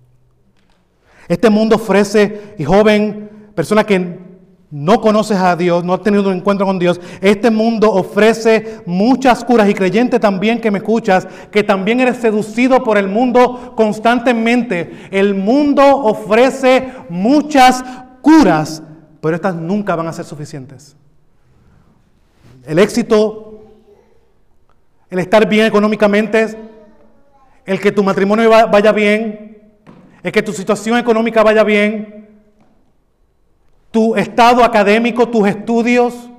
Este 1.28 1.50
mundo 1.50 1.76
ofrece, 1.76 2.54
y 2.58 2.64
joven, 2.64 3.50
persona 3.54 3.84
que 3.84 4.24
no 4.70 5.00
conoces 5.00 5.36
a 5.36 5.54
Dios, 5.54 5.84
no 5.84 5.94
has 5.94 6.02
tenido 6.02 6.28
un 6.28 6.38
encuentro 6.38 6.66
con 6.66 6.80
Dios, 6.80 7.00
este 7.20 7.48
mundo 7.48 7.92
ofrece 7.92 8.80
muchas 8.86 9.44
curas 9.44 9.68
y 9.68 9.74
creyente 9.74 10.18
también 10.18 10.60
que 10.60 10.72
me 10.72 10.78
escuchas, 10.78 11.28
que 11.52 11.62
también 11.62 12.00
eres 12.00 12.16
seducido 12.16 12.82
por 12.82 12.98
el 12.98 13.06
mundo 13.06 13.74
constantemente. 13.76 15.08
El 15.12 15.36
mundo 15.36 15.84
ofrece 15.84 16.92
muchas 17.08 17.84
curas, 18.20 18.82
pero 19.20 19.36
estas 19.36 19.54
nunca 19.54 19.94
van 19.94 20.08
a 20.08 20.12
ser 20.12 20.24
suficientes. 20.24 20.96
El 22.66 22.80
éxito, 22.80 23.62
el 25.08 25.20
estar 25.20 25.48
bien 25.48 25.66
económicamente, 25.66 26.58
el 27.64 27.78
que 27.78 27.92
tu 27.92 28.02
matrimonio 28.02 28.50
vaya 28.50 28.90
bien, 28.90 29.53
es 30.24 30.32
que 30.32 30.42
tu 30.42 30.54
situación 30.54 30.96
económica 30.96 31.42
vaya 31.42 31.62
bien, 31.62 32.28
tu 33.90 34.16
estado 34.16 34.64
académico, 34.64 35.28
tus 35.28 35.46
estudios, 35.46 36.30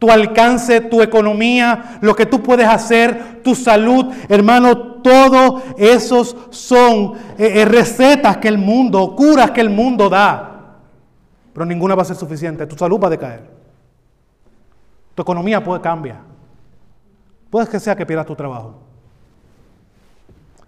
tu 0.00 0.10
alcance, 0.10 0.80
tu 0.80 1.00
economía, 1.00 1.98
lo 2.00 2.16
que 2.16 2.26
tú 2.26 2.42
puedes 2.42 2.66
hacer, 2.66 3.40
tu 3.44 3.54
salud, 3.54 4.12
hermano, 4.28 5.00
todo 5.00 5.62
esos 5.78 6.36
son 6.50 7.14
eh, 7.38 7.60
eh, 7.60 7.64
recetas 7.64 8.38
que 8.38 8.48
el 8.48 8.58
mundo, 8.58 9.14
curas 9.14 9.52
que 9.52 9.60
el 9.60 9.70
mundo 9.70 10.10
da. 10.10 10.80
Pero 11.52 11.64
ninguna 11.64 11.94
va 11.94 12.02
a 12.02 12.06
ser 12.06 12.16
suficiente, 12.16 12.66
tu 12.66 12.76
salud 12.76 12.98
va 13.00 13.06
a 13.06 13.10
decaer. 13.10 13.48
Tu 15.14 15.22
economía 15.22 15.62
puede 15.62 15.80
cambiar. 15.80 16.20
Puede 17.48 17.68
que 17.68 17.78
sea 17.78 17.94
que 17.94 18.04
pierdas 18.04 18.26
tu 18.26 18.34
trabajo. 18.34 18.83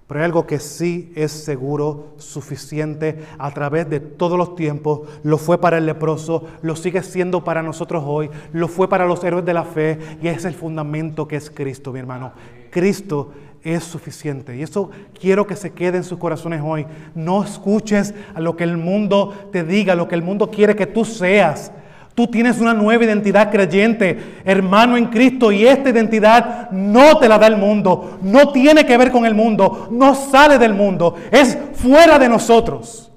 Pero 0.06 0.20
hay 0.20 0.24
algo 0.24 0.46
que 0.46 0.60
sí 0.60 1.12
es 1.16 1.32
seguro, 1.32 2.14
suficiente 2.18 3.24
a 3.38 3.50
través 3.50 3.90
de 3.90 3.98
todos 3.98 4.38
los 4.38 4.54
tiempos. 4.54 5.00
Lo 5.24 5.36
fue 5.36 5.60
para 5.60 5.78
el 5.78 5.86
leproso, 5.86 6.44
lo 6.62 6.76
sigue 6.76 7.02
siendo 7.02 7.42
para 7.42 7.62
nosotros 7.62 8.04
hoy, 8.06 8.30
lo 8.52 8.68
fue 8.68 8.88
para 8.88 9.06
los 9.06 9.24
héroes 9.24 9.44
de 9.44 9.54
la 9.54 9.64
fe 9.64 9.98
y 10.22 10.28
es 10.28 10.44
el 10.44 10.54
fundamento 10.54 11.26
que 11.26 11.36
es 11.36 11.50
Cristo, 11.50 11.92
mi 11.92 11.98
hermano. 11.98 12.32
Cristo 12.70 13.32
es 13.64 13.82
suficiente. 13.82 14.56
Y 14.56 14.62
eso 14.62 14.90
quiero 15.18 15.44
que 15.44 15.56
se 15.56 15.72
quede 15.72 15.96
en 15.96 16.04
sus 16.04 16.18
corazones 16.18 16.60
hoy. 16.64 16.86
No 17.16 17.42
escuches 17.42 18.14
a 18.34 18.40
lo 18.40 18.56
que 18.56 18.62
el 18.62 18.76
mundo 18.76 19.34
te 19.50 19.64
diga, 19.64 19.96
lo 19.96 20.06
que 20.06 20.14
el 20.14 20.22
mundo 20.22 20.50
quiere 20.50 20.76
que 20.76 20.86
tú 20.86 21.04
seas. 21.04 21.72
Tú 22.16 22.26
tienes 22.28 22.58
una 22.60 22.72
nueva 22.72 23.04
identidad 23.04 23.50
creyente, 23.50 24.40
hermano 24.42 24.96
en 24.96 25.08
Cristo, 25.08 25.52
y 25.52 25.66
esta 25.66 25.90
identidad 25.90 26.70
no 26.70 27.18
te 27.18 27.28
la 27.28 27.38
da 27.38 27.46
el 27.46 27.58
mundo, 27.58 28.18
no 28.22 28.52
tiene 28.52 28.86
que 28.86 28.96
ver 28.96 29.12
con 29.12 29.26
el 29.26 29.34
mundo, 29.34 29.88
no 29.90 30.14
sale 30.14 30.56
del 30.56 30.72
mundo, 30.72 31.14
es 31.30 31.58
fuera 31.74 32.18
de 32.18 32.30
nosotros. 32.30 33.12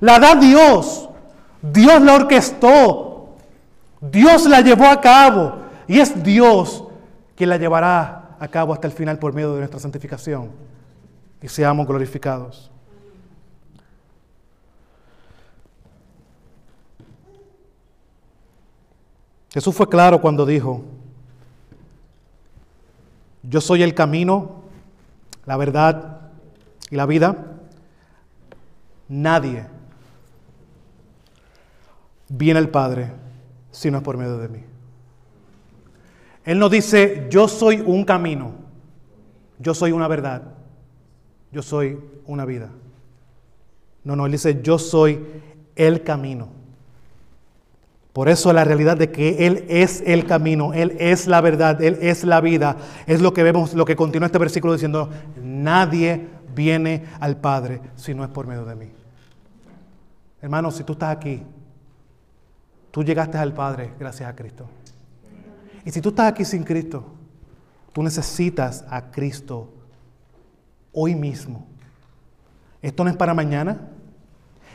La 0.00 0.18
da 0.18 0.34
Dios, 0.34 1.10
Dios 1.60 2.00
la 2.00 2.14
orquestó, 2.14 3.36
Dios 4.00 4.46
la 4.46 4.62
llevó 4.62 4.86
a 4.86 4.98
cabo, 4.98 5.56
y 5.86 6.00
es 6.00 6.22
Dios 6.22 6.84
quien 7.36 7.50
la 7.50 7.58
llevará 7.58 8.30
a 8.40 8.48
cabo 8.48 8.72
hasta 8.72 8.86
el 8.86 8.94
final 8.94 9.18
por 9.18 9.34
medio 9.34 9.52
de 9.52 9.58
nuestra 9.58 9.78
santificación, 9.78 10.48
y 11.42 11.48
seamos 11.48 11.86
glorificados. 11.86 12.70
Jesús 19.58 19.74
fue 19.74 19.88
claro 19.88 20.20
cuando 20.20 20.46
dijo, 20.46 20.84
yo 23.42 23.60
soy 23.60 23.82
el 23.82 23.92
camino, 23.92 24.62
la 25.46 25.56
verdad 25.56 26.30
y 26.92 26.94
la 26.94 27.06
vida. 27.06 27.56
Nadie 29.08 29.66
viene 32.28 32.60
al 32.60 32.68
Padre 32.68 33.10
si 33.72 33.90
no 33.90 33.98
es 33.98 34.04
por 34.04 34.16
medio 34.16 34.38
de 34.38 34.48
mí. 34.48 34.60
Él 36.44 36.60
no 36.60 36.68
dice, 36.68 37.26
yo 37.28 37.48
soy 37.48 37.82
un 37.84 38.04
camino, 38.04 38.52
yo 39.58 39.74
soy 39.74 39.90
una 39.90 40.06
verdad, 40.06 40.54
yo 41.50 41.62
soy 41.62 41.98
una 42.26 42.44
vida. 42.44 42.70
No, 44.04 44.14
no, 44.14 44.24
él 44.26 44.30
dice, 44.30 44.62
yo 44.62 44.78
soy 44.78 45.26
el 45.74 46.04
camino. 46.04 46.57
Por 48.18 48.28
eso 48.28 48.52
la 48.52 48.64
realidad 48.64 48.96
de 48.96 49.12
que 49.12 49.46
Él 49.46 49.64
es 49.68 50.02
el 50.04 50.26
camino, 50.26 50.74
Él 50.74 50.96
es 50.98 51.28
la 51.28 51.40
verdad, 51.40 51.80
Él 51.80 51.98
es 52.00 52.24
la 52.24 52.40
vida, 52.40 52.76
es 53.06 53.20
lo 53.20 53.32
que 53.32 53.44
vemos, 53.44 53.74
lo 53.74 53.84
que 53.84 53.94
continúa 53.94 54.26
este 54.26 54.38
versículo 54.38 54.72
diciendo, 54.72 55.08
nadie 55.40 56.26
viene 56.52 57.04
al 57.20 57.36
Padre 57.36 57.80
si 57.94 58.14
no 58.14 58.24
es 58.24 58.30
por 58.30 58.48
medio 58.48 58.64
de 58.64 58.74
mí. 58.74 58.90
Hermano, 60.42 60.72
si 60.72 60.82
tú 60.82 60.94
estás 60.94 61.16
aquí, 61.16 61.44
tú 62.90 63.04
llegaste 63.04 63.38
al 63.38 63.54
Padre 63.54 63.92
gracias 64.00 64.28
a 64.28 64.34
Cristo. 64.34 64.68
Y 65.84 65.92
si 65.92 66.00
tú 66.00 66.08
estás 66.08 66.32
aquí 66.32 66.44
sin 66.44 66.64
Cristo, 66.64 67.04
tú 67.92 68.02
necesitas 68.02 68.84
a 68.90 69.12
Cristo 69.12 69.72
hoy 70.92 71.14
mismo. 71.14 71.68
Esto 72.82 73.04
no 73.04 73.10
es 73.10 73.16
para 73.16 73.32
mañana, 73.32 73.78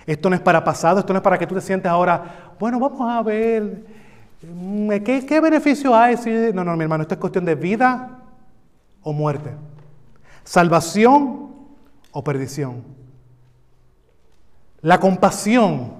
esto 0.05 0.29
no 0.29 0.35
es 0.35 0.41
para 0.41 0.63
pasado, 0.63 0.99
esto 0.99 1.13
no 1.13 1.17
es 1.17 1.23
para 1.23 1.37
que 1.37 1.47
tú 1.47 1.55
te 1.55 1.61
sientes 1.61 1.89
ahora, 1.89 2.53
bueno, 2.59 2.79
vamos 2.79 3.01
a 3.09 3.21
ver, 3.21 3.85
mm, 4.41 4.89
¿qué, 5.03 5.25
qué 5.25 5.39
beneficio 5.39 5.95
hay? 5.95 6.15
No, 6.53 6.63
no, 6.63 6.75
mi 6.75 6.83
hermano, 6.83 7.03
esto 7.03 7.15
es 7.15 7.19
cuestión 7.19 7.45
de 7.45 7.55
vida 7.55 8.19
o 9.01 9.13
muerte, 9.13 9.51
salvación 10.43 11.51
o 12.11 12.23
perdición. 12.23 12.83
La 14.81 14.99
compasión 14.99 15.93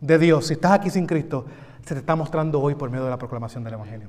de 0.00 0.18
Dios, 0.18 0.46
si 0.46 0.54
estás 0.54 0.72
aquí 0.72 0.90
sin 0.90 1.06
Cristo, 1.06 1.46
se 1.84 1.94
te 1.94 2.00
está 2.00 2.14
mostrando 2.14 2.60
hoy 2.60 2.74
por 2.76 2.90
medio 2.90 3.04
de 3.04 3.10
la 3.10 3.18
proclamación 3.18 3.64
del 3.64 3.74
Evangelio. 3.74 4.08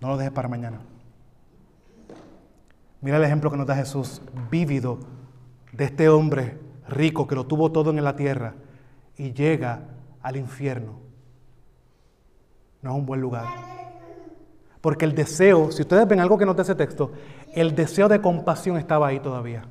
No 0.00 0.08
lo 0.08 0.16
dejes 0.16 0.32
para 0.32 0.48
mañana. 0.48 0.78
Mira 3.00 3.16
el 3.16 3.24
ejemplo 3.24 3.50
que 3.50 3.56
nos 3.56 3.66
da 3.66 3.74
Jesús, 3.74 4.22
vívido, 4.50 4.98
de 5.72 5.84
este 5.84 6.08
hombre 6.08 6.58
rico 6.90 7.26
que 7.26 7.34
lo 7.34 7.46
tuvo 7.46 7.72
todo 7.72 7.90
en 7.90 8.02
la 8.02 8.16
tierra 8.16 8.54
y 9.16 9.32
llega 9.32 9.82
al 10.22 10.36
infierno. 10.36 10.98
No 12.82 12.90
es 12.90 12.96
un 12.96 13.06
buen 13.06 13.20
lugar. 13.20 13.46
Porque 14.80 15.04
el 15.04 15.14
deseo, 15.14 15.70
si 15.70 15.82
ustedes 15.82 16.08
ven 16.08 16.20
algo 16.20 16.38
que 16.38 16.46
nota 16.46 16.62
ese 16.62 16.74
texto, 16.74 17.12
el 17.54 17.74
deseo 17.74 18.08
de 18.08 18.20
compasión 18.20 18.78
estaba 18.78 19.08
ahí 19.08 19.20
todavía. 19.20 19.64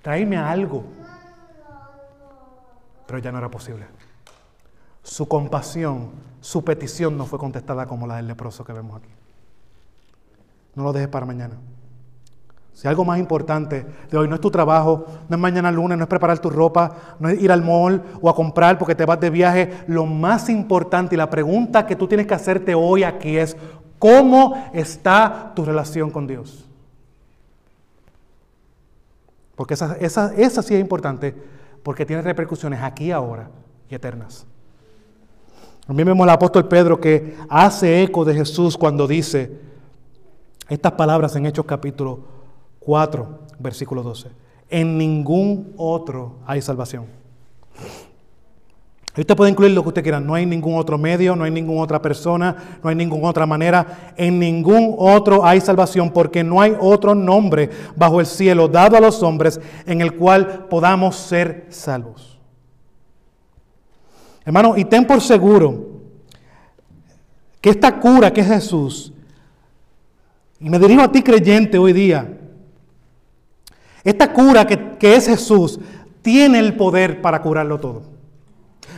Tráeme 0.00 0.36
algo. 0.36 0.84
Pero 3.06 3.18
ya 3.18 3.30
no 3.30 3.38
era 3.38 3.50
posible. 3.50 3.86
Su 5.02 5.28
compasión, 5.28 6.12
su 6.40 6.64
petición 6.64 7.18
no 7.18 7.26
fue 7.26 7.38
contestada 7.38 7.86
como 7.86 8.06
la 8.06 8.16
del 8.16 8.28
leproso 8.28 8.64
que 8.64 8.72
vemos 8.72 8.96
aquí. 8.96 9.10
No 10.74 10.84
lo 10.84 10.92
dejes 10.92 11.08
para 11.08 11.26
mañana. 11.26 11.56
Si 12.74 12.88
algo 12.88 13.04
más 13.04 13.18
importante 13.18 13.86
de 14.10 14.18
hoy 14.18 14.28
no 14.28 14.34
es 14.34 14.40
tu 14.40 14.50
trabajo, 14.50 15.04
no 15.28 15.36
es 15.36 15.40
mañana 15.40 15.70
lunes, 15.70 15.98
no 15.98 16.04
es 16.04 16.08
preparar 16.08 16.38
tu 16.38 16.48
ropa, 16.48 17.16
no 17.18 17.28
es 17.28 17.40
ir 17.40 17.52
al 17.52 17.62
mall 17.62 18.02
o 18.20 18.30
a 18.30 18.34
comprar 18.34 18.78
porque 18.78 18.94
te 18.94 19.04
vas 19.04 19.20
de 19.20 19.30
viaje. 19.30 19.84
Lo 19.86 20.06
más 20.06 20.48
importante 20.48 21.14
y 21.14 21.18
la 21.18 21.28
pregunta 21.28 21.86
que 21.86 21.96
tú 21.96 22.08
tienes 22.08 22.26
que 22.26 22.34
hacerte 22.34 22.74
hoy 22.74 23.04
aquí 23.04 23.36
es, 23.36 23.56
¿cómo 23.98 24.70
está 24.72 25.52
tu 25.54 25.64
relación 25.64 26.10
con 26.10 26.26
Dios? 26.26 26.66
Porque 29.54 29.74
esa, 29.74 29.96
esa, 30.00 30.34
esa 30.34 30.62
sí 30.62 30.74
es 30.74 30.80
importante 30.80 31.34
porque 31.82 32.06
tiene 32.06 32.22
repercusiones 32.22 32.80
aquí 32.82 33.10
ahora 33.10 33.50
y 33.90 33.94
eternas. 33.94 34.46
También 35.86 36.06
vemos 36.06 36.24
al 36.24 36.30
apóstol 36.30 36.68
Pedro 36.68 36.98
que 36.98 37.36
hace 37.50 38.02
eco 38.02 38.24
de 38.24 38.34
Jesús 38.34 38.78
cuando 38.78 39.06
dice 39.06 39.60
estas 40.68 40.92
palabras 40.92 41.36
en 41.36 41.44
Hechos 41.44 41.66
capítulo 41.66 42.41
4, 42.84 43.40
versículo 43.58 44.02
12. 44.02 44.28
En 44.68 44.96
ningún 44.96 45.74
otro 45.76 46.36
hay 46.46 46.62
salvación. 46.62 47.06
Usted 49.14 49.36
puede 49.36 49.50
incluir 49.50 49.72
lo 49.72 49.82
que 49.82 49.88
usted 49.88 50.02
quiera. 50.02 50.20
No 50.20 50.34
hay 50.34 50.46
ningún 50.46 50.76
otro 50.76 50.96
medio, 50.96 51.36
no 51.36 51.44
hay 51.44 51.50
ninguna 51.50 51.82
otra 51.82 52.00
persona, 52.00 52.78
no 52.82 52.88
hay 52.88 52.96
ninguna 52.96 53.28
otra 53.28 53.44
manera. 53.44 54.14
En 54.16 54.38
ningún 54.38 54.94
otro 54.96 55.44
hay 55.44 55.60
salvación 55.60 56.10
porque 56.10 56.42
no 56.42 56.62
hay 56.62 56.74
otro 56.80 57.14
nombre 57.14 57.68
bajo 57.94 58.20
el 58.20 58.26
cielo 58.26 58.68
dado 58.68 58.96
a 58.96 59.00
los 59.00 59.22
hombres 59.22 59.60
en 59.84 60.00
el 60.00 60.14
cual 60.16 60.66
podamos 60.70 61.16
ser 61.16 61.66
salvos. 61.68 62.40
Hermano, 64.46 64.76
y 64.78 64.84
ten 64.86 65.06
por 65.06 65.20
seguro 65.20 65.90
que 67.60 67.70
esta 67.70 68.00
cura 68.00 68.32
que 68.32 68.40
es 68.40 68.48
Jesús, 68.48 69.12
y 70.58 70.70
me 70.70 70.78
dirijo 70.78 71.02
a 71.02 71.12
ti 71.12 71.22
creyente 71.22 71.76
hoy 71.76 71.92
día, 71.92 72.38
esta 74.04 74.32
cura 74.32 74.66
que, 74.66 75.14
es 75.14 75.26
Jesús 75.26 75.78
tiene 76.22 76.58
el 76.58 76.76
poder 76.76 77.20
para 77.20 77.40
curarlo 77.42 77.78
todo. 77.78 78.02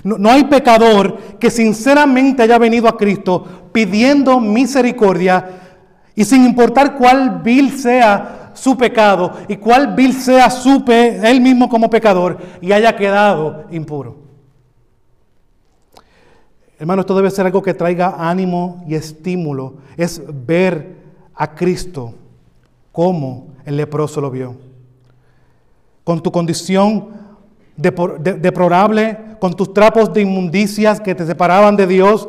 No, 0.02 0.30
hay 0.30 0.44
pecador 0.44 1.18
que 1.38 1.50
sinceramente 1.50 2.42
haya 2.42 2.59
venido 2.59 2.88
a 2.88 2.96
Cristo 2.96 3.68
pidiendo 3.72 4.40
misericordia 4.40 5.48
y 6.14 6.24
sin 6.24 6.44
importar 6.44 6.96
cuál 6.96 7.40
vil 7.42 7.78
sea 7.78 8.52
su 8.55 8.76
pecado 8.76 9.32
y 9.48 9.57
cuál 9.57 9.94
vil 9.94 10.12
sea 10.12 10.50
su 10.50 10.84
él 10.88 11.40
mismo 11.40 11.68
como 11.68 11.90
pecador 11.90 12.38
y 12.61 12.72
haya 12.72 12.96
quedado 12.96 13.64
impuro. 13.70 14.16
Hermano, 16.78 17.00
esto 17.00 17.16
debe 17.16 17.30
ser 17.30 17.46
algo 17.46 17.62
que 17.62 17.72
traiga 17.72 18.16
ánimo 18.18 18.84
y 18.86 18.94
estímulo. 18.94 19.74
Es 19.96 20.20
ver 20.46 20.96
a 21.34 21.55
Cristo 21.55 22.14
como 22.92 23.48
el 23.64 23.76
leproso 23.76 24.20
lo 24.20 24.30
vio 24.30 24.74
con 26.05 26.22
tu 26.22 26.30
condición 26.30 27.09
deplorable, 27.76 29.18
con 29.40 29.55
tus 29.55 29.72
trapos 29.74 30.12
de 30.12 30.20
inmundicias 30.22 31.00
que 31.00 31.14
te 31.14 31.26
separaban 31.26 31.76
de 31.76 31.86
Dios, 31.86 32.28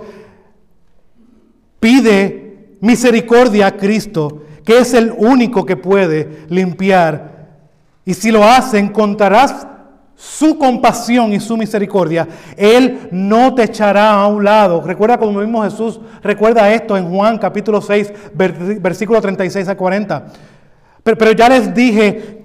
pide 1.79 2.77
misericordia 2.81 3.67
a 3.67 3.77
Cristo, 3.77 4.43
que 4.63 4.79
es 4.79 4.93
el 4.93 5.13
único 5.15 5.65
que 5.65 5.77
puede 5.77 6.45
limpiar. 6.49 7.49
Y 8.05 8.13
si 8.13 8.31
lo 8.31 8.43
hace, 8.43 8.79
encontrarás 8.79 9.67
su 10.15 10.57
compasión 10.57 11.33
y 11.33 11.39
su 11.39 11.57
misericordia. 11.57 12.27
Él 12.55 13.09
no 13.11 13.53
te 13.53 13.63
echará 13.63 14.11
a 14.11 14.27
un 14.27 14.43
lado. 14.43 14.81
Recuerda 14.81 15.17
como 15.17 15.39
mismo 15.39 15.63
Jesús, 15.63 15.99
recuerda 16.23 16.71
esto 16.71 16.95
en 16.97 17.09
Juan 17.09 17.37
capítulo 17.37 17.81
6, 17.81 18.13
versículo 18.33 19.21
36 19.21 19.67
a 19.67 19.75
40. 19.75 20.25
Pero, 21.03 21.17
pero 21.17 21.31
ya 21.33 21.49
les 21.49 21.73
dije 21.73 22.44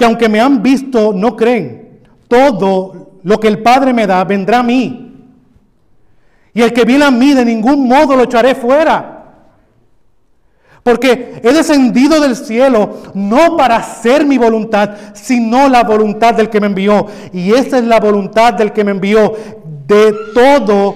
que 0.00 0.06
aunque 0.06 0.30
me 0.30 0.40
han 0.40 0.62
visto, 0.62 1.12
no 1.12 1.36
creen. 1.36 2.00
Todo 2.26 3.18
lo 3.22 3.38
que 3.38 3.48
el 3.48 3.60
Padre 3.60 3.92
me 3.92 4.06
da 4.06 4.24
vendrá 4.24 4.60
a 4.60 4.62
mí. 4.62 5.28
Y 6.54 6.62
el 6.62 6.72
que 6.72 6.86
viene 6.86 7.04
a 7.04 7.10
mí 7.10 7.34
de 7.34 7.44
ningún 7.44 7.86
modo 7.86 8.16
lo 8.16 8.22
echaré 8.22 8.54
fuera. 8.54 9.34
Porque 10.82 11.42
he 11.44 11.52
descendido 11.52 12.18
del 12.18 12.34
cielo 12.34 12.94
no 13.12 13.58
para 13.58 13.76
hacer 13.76 14.24
mi 14.24 14.38
voluntad, 14.38 14.96
sino 15.12 15.68
la 15.68 15.84
voluntad 15.84 16.32
del 16.32 16.48
que 16.48 16.62
me 16.62 16.68
envió. 16.68 17.06
Y 17.34 17.52
esa 17.52 17.76
es 17.76 17.84
la 17.84 18.00
voluntad 18.00 18.54
del 18.54 18.72
que 18.72 18.84
me 18.84 18.92
envió. 18.92 19.34
De 19.86 20.14
todo 20.32 20.94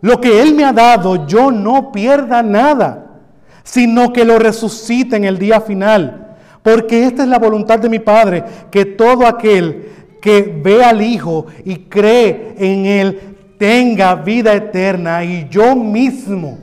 lo 0.00 0.18
que 0.18 0.40
Él 0.40 0.54
me 0.54 0.64
ha 0.64 0.72
dado, 0.72 1.26
yo 1.26 1.50
no 1.50 1.92
pierda 1.92 2.42
nada, 2.42 3.18
sino 3.64 4.14
que 4.14 4.24
lo 4.24 4.38
resucite 4.38 5.14
en 5.14 5.24
el 5.24 5.38
día 5.38 5.60
final. 5.60 6.25
Porque 6.66 7.04
esta 7.04 7.22
es 7.22 7.28
la 7.28 7.38
voluntad 7.38 7.78
de 7.78 7.88
mi 7.88 8.00
Padre, 8.00 8.42
que 8.72 8.84
todo 8.84 9.24
aquel 9.24 9.88
que 10.20 10.42
ve 10.42 10.82
al 10.82 11.00
Hijo 11.00 11.46
y 11.64 11.76
cree 11.76 12.56
en 12.58 12.86
Él 12.86 13.20
tenga 13.56 14.16
vida 14.16 14.52
eterna 14.52 15.22
y 15.22 15.48
yo 15.48 15.76
mismo 15.76 16.58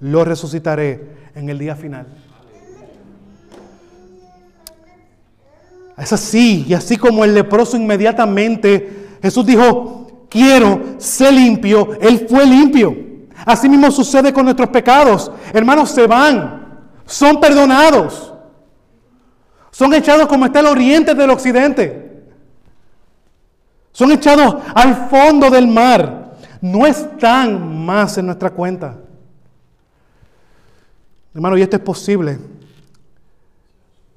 lo 0.00 0.24
resucitaré 0.24 1.00
en 1.36 1.48
el 1.48 1.56
día 1.56 1.76
final. 1.76 2.08
Es 5.96 6.12
así, 6.12 6.64
y 6.66 6.74
así 6.74 6.96
como 6.96 7.24
el 7.24 7.32
leproso 7.32 7.76
inmediatamente, 7.76 9.18
Jesús 9.22 9.46
dijo, 9.46 10.26
quiero 10.28 10.96
ser 10.98 11.32
limpio, 11.32 11.90
Él 12.00 12.26
fue 12.28 12.44
limpio. 12.44 12.96
Así 13.44 13.68
mismo 13.68 13.88
sucede 13.92 14.32
con 14.32 14.46
nuestros 14.46 14.70
pecados. 14.70 15.30
Hermanos, 15.54 15.90
se 15.90 16.08
van, 16.08 16.80
son 17.04 17.38
perdonados, 17.38 18.32
son 19.76 19.92
echados 19.92 20.26
como 20.26 20.46
está 20.46 20.60
el 20.60 20.66
oriente 20.68 21.14
del 21.14 21.28
occidente, 21.28 22.24
son 23.92 24.10
echados 24.10 24.56
al 24.74 25.10
fondo 25.10 25.50
del 25.50 25.68
mar, 25.68 26.34
no 26.62 26.86
están 26.86 27.84
más 27.84 28.16
en 28.16 28.24
nuestra 28.24 28.48
cuenta. 28.48 28.96
Hermano, 31.34 31.58
y 31.58 31.60
esto 31.60 31.76
es 31.76 31.82
posible. 31.82 32.38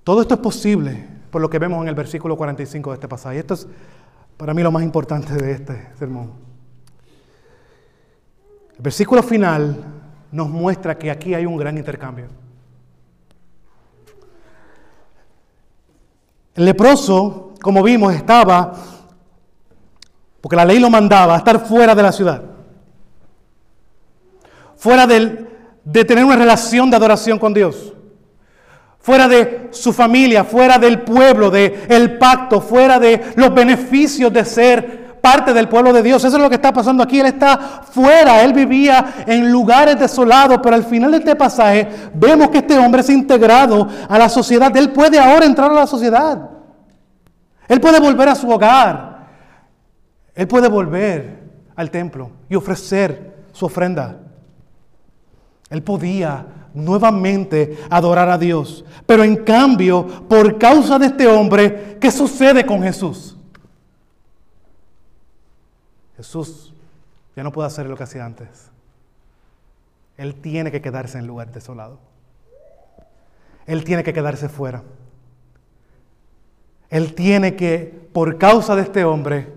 Todo 0.06 0.22
esto 0.22 0.36
es 0.36 0.40
posible 0.40 1.06
por 1.30 1.42
lo 1.42 1.50
que 1.50 1.60
vemos 1.60 1.82
en 1.82 1.90
el 1.90 1.96
versículo 1.96 2.38
45 2.38 2.92
de 2.92 2.94
este 2.94 3.10
pasaje. 3.10 3.40
Esto 3.40 3.56
es 3.56 3.68
para 4.38 4.54
mí 4.54 4.64
lo 4.64 4.72
más 4.72 4.84
importante 4.84 5.34
de 5.34 5.52
este 5.52 5.90
sermón. 6.00 6.32
El 8.78 8.82
versículo 8.82 9.22
final 9.22 9.76
nos 10.32 10.48
muestra 10.48 10.98
que 10.98 11.12
aquí 11.12 11.34
hay 11.34 11.46
un 11.46 11.58
gran 11.58 11.78
intercambio. 11.78 12.28
El 16.60 16.66
leproso, 16.66 17.54
como 17.62 17.82
vimos, 17.82 18.14
estaba, 18.14 18.74
porque 20.42 20.58
la 20.58 20.66
ley 20.66 20.78
lo 20.78 20.90
mandaba, 20.90 21.36
a 21.36 21.38
estar 21.38 21.66
fuera 21.66 21.96
de 21.96 22.04
la 22.04 22.12
ciudad, 22.12 22.44
fuera 24.76 25.08
de 25.08 26.04
tener 26.04 26.26
una 26.26 26.36
relación 26.36 26.90
de 26.90 26.98
adoración 26.98 27.40
con 27.40 27.54
Dios. 27.54 27.94
Fuera 29.00 29.30
de 29.30 29.70
su 29.72 29.94
familia, 29.94 30.44
fuera 30.44 30.78
del 30.78 31.04
pueblo, 31.04 31.50
del 31.50 31.76
el 31.88 32.18
pacto, 32.18 32.60
fuera 32.60 33.00
de 33.00 33.32
los 33.38 33.54
beneficios 33.54 34.34
de 34.34 34.44
ser 34.44 34.99
parte 35.22 35.54
del 35.54 35.68
pueblo 35.68 35.94
de 35.94 36.04
Dios. 36.04 36.24
Eso 36.24 36.38
es 36.38 36.42
lo 36.42 36.50
que 36.50 36.56
está 36.56 36.74
pasando 36.74 37.04
aquí. 37.04 37.20
Él 37.20 37.28
está 37.28 37.84
fuera, 37.92 38.44
él 38.44 38.54
vivía 38.54 39.24
en 39.26 39.52
lugares 39.52 40.00
desolados, 40.00 40.60
pero 40.62 40.76
al 40.76 40.84
final 40.84 41.12
de 41.12 41.18
este 41.18 41.36
pasaje 41.36 41.88
vemos 42.14 42.50
que 42.50 42.60
este 42.60 42.78
hombre 42.78 43.02
es 43.02 43.10
integrado 43.10 43.88
a 44.08 44.18
la 44.18 44.30
sociedad. 44.30 44.76
Él 44.76 44.92
puede 44.92 45.20
ahora 45.20 45.46
entrar 45.46 45.72
a 45.72 45.76
la 45.76 45.88
sociedad. 45.88 46.50
Él 47.68 47.80
puede 47.80 48.00
volver 48.00 48.30
a 48.30 48.36
su 48.36 48.50
hogar. 48.50 49.28
Él 50.34 50.48
puede 50.48 50.68
volver 50.68 51.40
al 51.76 51.92
templo 51.92 52.32
y 52.50 52.56
ofrecer 52.56 53.46
su 53.52 53.66
ofrenda. 53.66 54.18
Él 55.70 55.84
podía 55.84 56.46
nuevamente 56.74 57.78
adorar 57.90 58.30
a 58.30 58.38
Dios. 58.38 58.86
Pero 59.06 59.24
en 59.24 59.38
cambio, 59.38 60.06
por 60.28 60.58
causa 60.58 60.98
de 60.98 61.08
este 61.08 61.28
hombre, 61.28 61.98
¿qué 62.00 62.12
sucede 62.12 62.66
con 62.66 62.82
Jesús? 62.82 63.39
Jesús 66.20 66.74
ya 67.34 67.44
no 67.44 67.54
puede 67.54 67.68
hacer 67.68 67.86
lo 67.86 67.96
que 67.96 68.04
hacía 68.04 68.26
antes. 68.26 68.70
Él 70.18 70.36
tiene 70.36 70.70
que 70.70 70.82
quedarse 70.82 71.18
en 71.18 71.22
el 71.22 71.28
lugar 71.28 71.54
desolado. 71.54 71.98
Él 73.66 73.86
tiene 73.86 74.04
que 74.04 74.12
quedarse 74.12 74.50
fuera. 74.50 74.84
Él 76.90 77.16
tiene 77.16 77.56
que, 77.56 78.10
por 78.12 78.38
causa 78.38 78.76
de 78.76 78.82
este 78.82 79.06
hombre, 79.06 79.48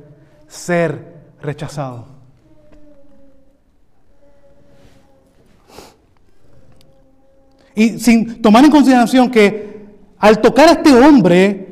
ser 0.46 1.16
rechazado. 1.40 2.06
Y 7.74 7.98
sin 7.98 8.40
tomar 8.40 8.64
en 8.64 8.70
consideración 8.70 9.32
que 9.32 9.84
al 10.16 10.40
tocar 10.40 10.68
a 10.68 10.72
este 10.72 10.94
hombre, 10.94 11.71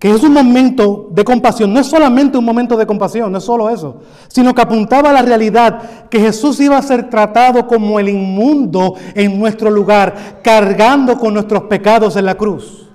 que 0.00 0.10
es 0.10 0.22
un 0.22 0.32
momento 0.32 1.08
de 1.10 1.22
compasión, 1.22 1.74
no 1.74 1.78
es 1.78 1.86
solamente 1.86 2.38
un 2.38 2.44
momento 2.44 2.74
de 2.74 2.86
compasión, 2.86 3.30
no 3.30 3.36
es 3.36 3.44
solo 3.44 3.68
eso, 3.68 4.00
sino 4.28 4.54
que 4.54 4.62
apuntaba 4.62 5.10
a 5.10 5.12
la 5.12 5.20
realidad 5.20 6.08
que 6.08 6.18
Jesús 6.18 6.58
iba 6.60 6.78
a 6.78 6.82
ser 6.82 7.10
tratado 7.10 7.66
como 7.66 8.00
el 8.00 8.08
inmundo 8.08 8.94
en 9.14 9.38
nuestro 9.38 9.70
lugar, 9.70 10.40
cargando 10.42 11.18
con 11.18 11.34
nuestros 11.34 11.64
pecados 11.64 12.16
en 12.16 12.24
la 12.24 12.34
cruz. 12.34 12.88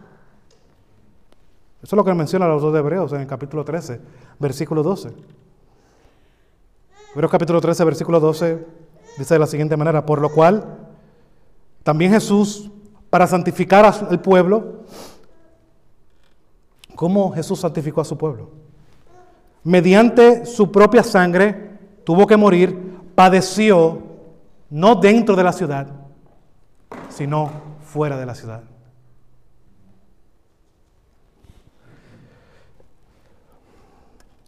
Eso 1.83 1.95
es 1.95 1.97
lo 1.97 2.03
que 2.03 2.15
menciona 2.15 2.47
los 2.47 2.63
dos 2.63 2.73
de 2.73 2.79
Hebreos 2.79 3.13
en 3.13 3.21
el 3.21 3.27
capítulo 3.27 3.63
13, 3.63 4.01
versículo 4.39 4.81
12. 4.81 5.09
Hebreos 7.13 7.31
capítulo 7.31 7.61
13, 7.61 7.83
versículo 7.83 8.19
12 8.19 8.65
dice 9.19 9.35
de 9.35 9.39
la 9.39 9.45
siguiente 9.45 9.77
manera, 9.77 10.07
por 10.07 10.19
lo 10.19 10.29
cual 10.29 10.79
también 11.83 12.11
Jesús, 12.11 12.71
para 13.11 13.27
santificar 13.27 13.85
al 13.85 14.19
pueblo, 14.21 14.85
¿cómo 16.95 17.31
Jesús 17.33 17.59
santificó 17.59 18.01
a 18.01 18.05
su 18.05 18.17
pueblo? 18.17 18.49
Mediante 19.63 20.45
su 20.45 20.71
propia 20.71 21.03
sangre 21.03 21.77
tuvo 22.03 22.27
que 22.27 22.37
morir, 22.37 22.99
padeció, 23.15 24.01
no 24.69 24.95
dentro 24.95 25.35
de 25.35 25.43
la 25.43 25.53
ciudad, 25.53 25.87
sino 27.09 27.49
fuera 27.81 28.17
de 28.17 28.25
la 28.25 28.35
ciudad. 28.35 28.63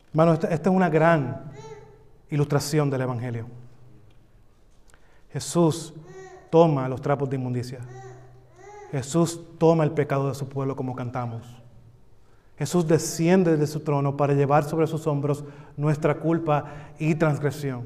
Hermano, 0.09 0.33
esta, 0.33 0.47
esta, 0.47 0.69
es 0.69 0.75
una 0.75 0.89
gran 0.89 1.51
ilustración 2.29 2.89
del 2.89 3.01
Evangelio. 3.01 3.47
Jesús 5.31 5.93
toma 6.49 6.87
los 6.89 7.01
trapos 7.01 7.29
de 7.29 7.35
inmundicia. 7.35 7.79
Jesús 8.91 9.41
toma 9.57 9.83
el 9.83 9.91
pecado 9.91 10.29
de 10.29 10.35
su 10.35 10.47
pueblo 10.47 10.75
como 10.75 10.95
cantamos. 10.95 11.56
Jesús 12.57 12.87
desciende 12.87 13.55
de 13.55 13.67
su 13.67 13.81
trono 13.81 14.17
para 14.17 14.33
llevar 14.33 14.63
sobre 14.63 14.87
sus 14.87 15.05
hombros 15.05 15.43
nuestra 15.75 16.15
culpa 16.15 16.65
y 16.97 17.13
transgresión, 17.15 17.83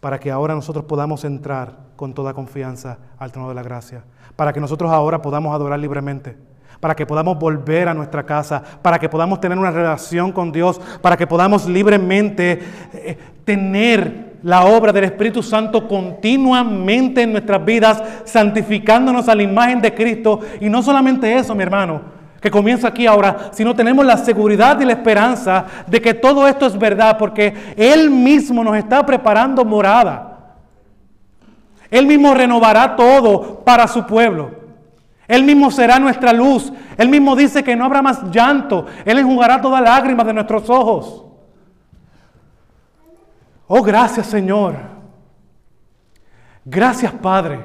para 0.00 0.18
que 0.18 0.30
ahora 0.30 0.54
nosotros 0.54 0.84
podamos 0.84 1.24
entrar 1.24 1.78
con 1.94 2.14
toda 2.14 2.34
confianza 2.34 2.98
al 3.18 3.30
trono 3.30 3.48
de 3.48 3.54
la 3.54 3.62
gracia, 3.62 4.04
para 4.34 4.52
que 4.52 4.60
nosotros 4.60 4.90
ahora 4.90 5.22
podamos 5.22 5.54
adorar 5.54 5.78
libremente, 5.78 6.36
para 6.80 6.96
que 6.96 7.06
podamos 7.06 7.38
volver 7.38 7.88
a 7.88 7.94
nuestra 7.94 8.24
casa, 8.24 8.62
para 8.82 8.98
que 8.98 9.08
podamos 9.08 9.40
tener 9.40 9.56
una 9.56 9.70
relación 9.70 10.32
con 10.32 10.50
Dios, 10.50 10.80
para 11.00 11.16
que 11.16 11.26
podamos 11.26 11.68
libremente 11.68 12.60
eh, 12.92 13.18
tener 13.44 14.38
la 14.42 14.64
obra 14.64 14.92
del 14.92 15.04
Espíritu 15.04 15.42
Santo 15.42 15.86
continuamente 15.88 17.22
en 17.22 17.32
nuestras 17.32 17.64
vidas, 17.64 18.02
santificándonos 18.24 19.28
a 19.28 19.34
la 19.34 19.42
imagen 19.42 19.80
de 19.80 19.94
Cristo. 19.94 20.40
Y 20.60 20.68
no 20.68 20.82
solamente 20.82 21.36
eso, 21.36 21.54
mi 21.54 21.62
hermano, 21.62 22.17
que 22.40 22.50
comienza 22.50 22.88
aquí 22.88 23.06
ahora, 23.06 23.50
sino 23.52 23.74
tenemos 23.74 24.06
la 24.06 24.16
seguridad 24.16 24.80
y 24.80 24.84
la 24.84 24.92
esperanza 24.92 25.64
de 25.86 26.00
que 26.00 26.14
todo 26.14 26.46
esto 26.46 26.66
es 26.66 26.78
verdad, 26.78 27.18
porque 27.18 27.74
Él 27.76 28.10
mismo 28.10 28.62
nos 28.62 28.76
está 28.76 29.04
preparando 29.04 29.64
morada. 29.64 30.54
Él 31.90 32.06
mismo 32.06 32.34
renovará 32.34 32.94
todo 32.96 33.64
para 33.64 33.88
su 33.88 34.06
pueblo. 34.06 34.52
Él 35.26 35.42
mismo 35.42 35.70
será 35.70 35.98
nuestra 35.98 36.32
luz. 36.32 36.72
Él 36.96 37.08
mismo 37.08 37.34
dice 37.34 37.64
que 37.64 37.74
no 37.74 37.84
habrá 37.84 38.02
más 38.02 38.22
llanto. 38.30 38.86
Él 39.04 39.18
enjugará 39.18 39.60
toda 39.60 39.80
lágrima 39.80 40.22
de 40.22 40.34
nuestros 40.34 40.68
ojos. 40.70 41.24
Oh, 43.66 43.82
gracias 43.82 44.26
Señor. 44.26 44.76
Gracias 46.64 47.12
Padre 47.12 47.60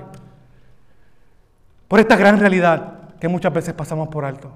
por 1.88 1.99
esta 1.99 2.15
gran 2.15 2.39
realidad 2.39 3.03
que 3.24 3.30
muchas 3.30 3.53
veces 3.53 3.74
pasamos 3.74 4.09
por 4.09 4.26
alto. 4.26 4.51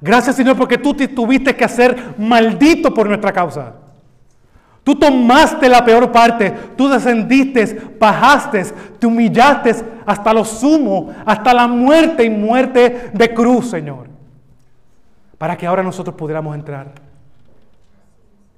Gracias 0.00 0.36
Señor 0.36 0.56
porque 0.56 0.78
tú 0.78 0.94
te 0.94 1.08
tuviste 1.08 1.56
que 1.56 1.64
hacer 1.64 2.14
maldito 2.16 2.94
por 2.94 3.08
nuestra 3.08 3.32
causa. 3.32 3.74
Tú 4.84 4.94
tomaste 4.94 5.68
la 5.68 5.84
peor 5.84 6.12
parte, 6.12 6.54
tú 6.76 6.88
descendiste, 6.88 7.96
bajaste, 7.98 8.66
te 9.00 9.04
humillaste 9.04 9.74
hasta 10.06 10.32
lo 10.32 10.44
sumo, 10.44 11.12
hasta 11.26 11.52
la 11.52 11.66
muerte 11.66 12.22
y 12.22 12.30
muerte 12.30 13.10
de 13.12 13.34
cruz, 13.34 13.70
Señor. 13.70 14.06
Para 15.36 15.56
que 15.56 15.66
ahora 15.66 15.82
nosotros 15.82 16.14
pudiéramos 16.14 16.54
entrar 16.54 16.92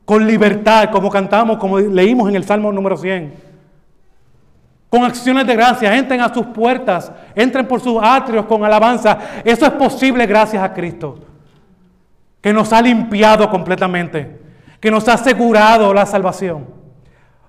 con 0.05 0.27
libertad, 0.27 0.91
como 0.91 1.09
cantamos, 1.09 1.57
como 1.57 1.79
leímos 1.79 2.29
en 2.29 2.37
el 2.37 2.45
Salmo 2.45 2.71
número 2.71 2.99
100. 2.99 3.33
Con 4.91 5.05
acciones 5.05 5.47
de 5.47 5.55
gracia, 5.55 5.97
entren 5.97 6.21
a 6.21 6.35
sus 6.35 6.47
puertas, 6.47 7.13
entren 7.37 7.67
por 7.67 7.81
sus 7.81 8.03
atrios 8.03 8.45
con 8.47 8.65
alabanza. 8.65 9.17
Eso 9.45 9.65
es 9.65 9.71
posible 9.73 10.27
gracias 10.27 10.61
a 10.61 10.75
Cristo, 10.75 11.21
que 12.41 12.53
nos 12.53 12.73
ha 12.73 12.83
limpiado 12.83 13.49
completamente, 13.49 14.41
que 14.81 14.91
nos 14.91 15.09
ha 15.09 15.15
asegurado 15.15 15.95
la 15.95 16.05
salvación. 16.07 16.67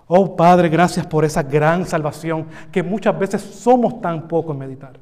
Oh 0.05 0.35
Padre, 0.35 0.69
gracias 0.69 1.07
por 1.07 1.25
esa 1.25 1.41
gran 1.41 1.85
salvación 1.87 2.45
que 2.71 2.83
muchas 2.83 3.17
veces 3.17 3.41
somos 3.41 3.99
tan 4.01 4.27
pocos 4.27 4.53
en 4.53 4.59
meditar. 4.59 4.99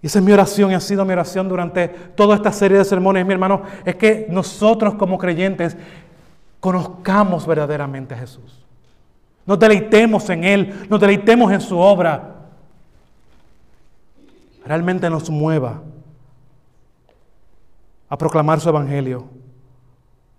Y 0.00 0.06
esa 0.06 0.18
es 0.18 0.24
mi 0.24 0.32
oración 0.32 0.70
y 0.70 0.74
ha 0.74 0.80
sido 0.80 1.04
mi 1.04 1.12
oración 1.12 1.46
durante 1.46 1.88
toda 1.88 2.36
esta 2.36 2.52
serie 2.52 2.78
de 2.78 2.84
sermones, 2.86 3.26
mi 3.26 3.32
hermano, 3.32 3.62
es 3.84 3.96
que 3.96 4.26
nosotros 4.30 4.94
como 4.94 5.18
creyentes 5.18 5.76
conozcamos 6.60 7.46
verdaderamente 7.46 8.14
a 8.14 8.18
Jesús. 8.18 8.65
Nos 9.46 9.58
deleitemos 9.58 10.28
en 10.30 10.44
Él, 10.44 10.86
nos 10.88 11.00
deleitemos 11.00 11.52
en 11.52 11.60
su 11.60 11.78
obra. 11.78 12.34
Realmente 14.64 15.08
nos 15.08 15.30
mueva 15.30 15.82
a 18.08 18.18
proclamar 18.18 18.60
su 18.60 18.68
evangelio. 18.68 19.24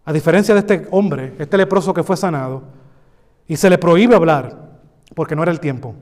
A 0.05 0.13
diferencia 0.13 0.53
de 0.53 0.59
este 0.59 0.87
hombre, 0.91 1.33
este 1.39 1.57
leproso 1.57 1.93
que 1.93 2.03
fue 2.03 2.17
sanado, 2.17 2.63
y 3.47 3.55
se 3.55 3.69
le 3.69 3.77
prohíbe 3.77 4.15
hablar 4.15 4.57
porque 5.15 5.35
no 5.35 5.43
era 5.43 5.51
el 5.51 5.59
tiempo 5.59 5.95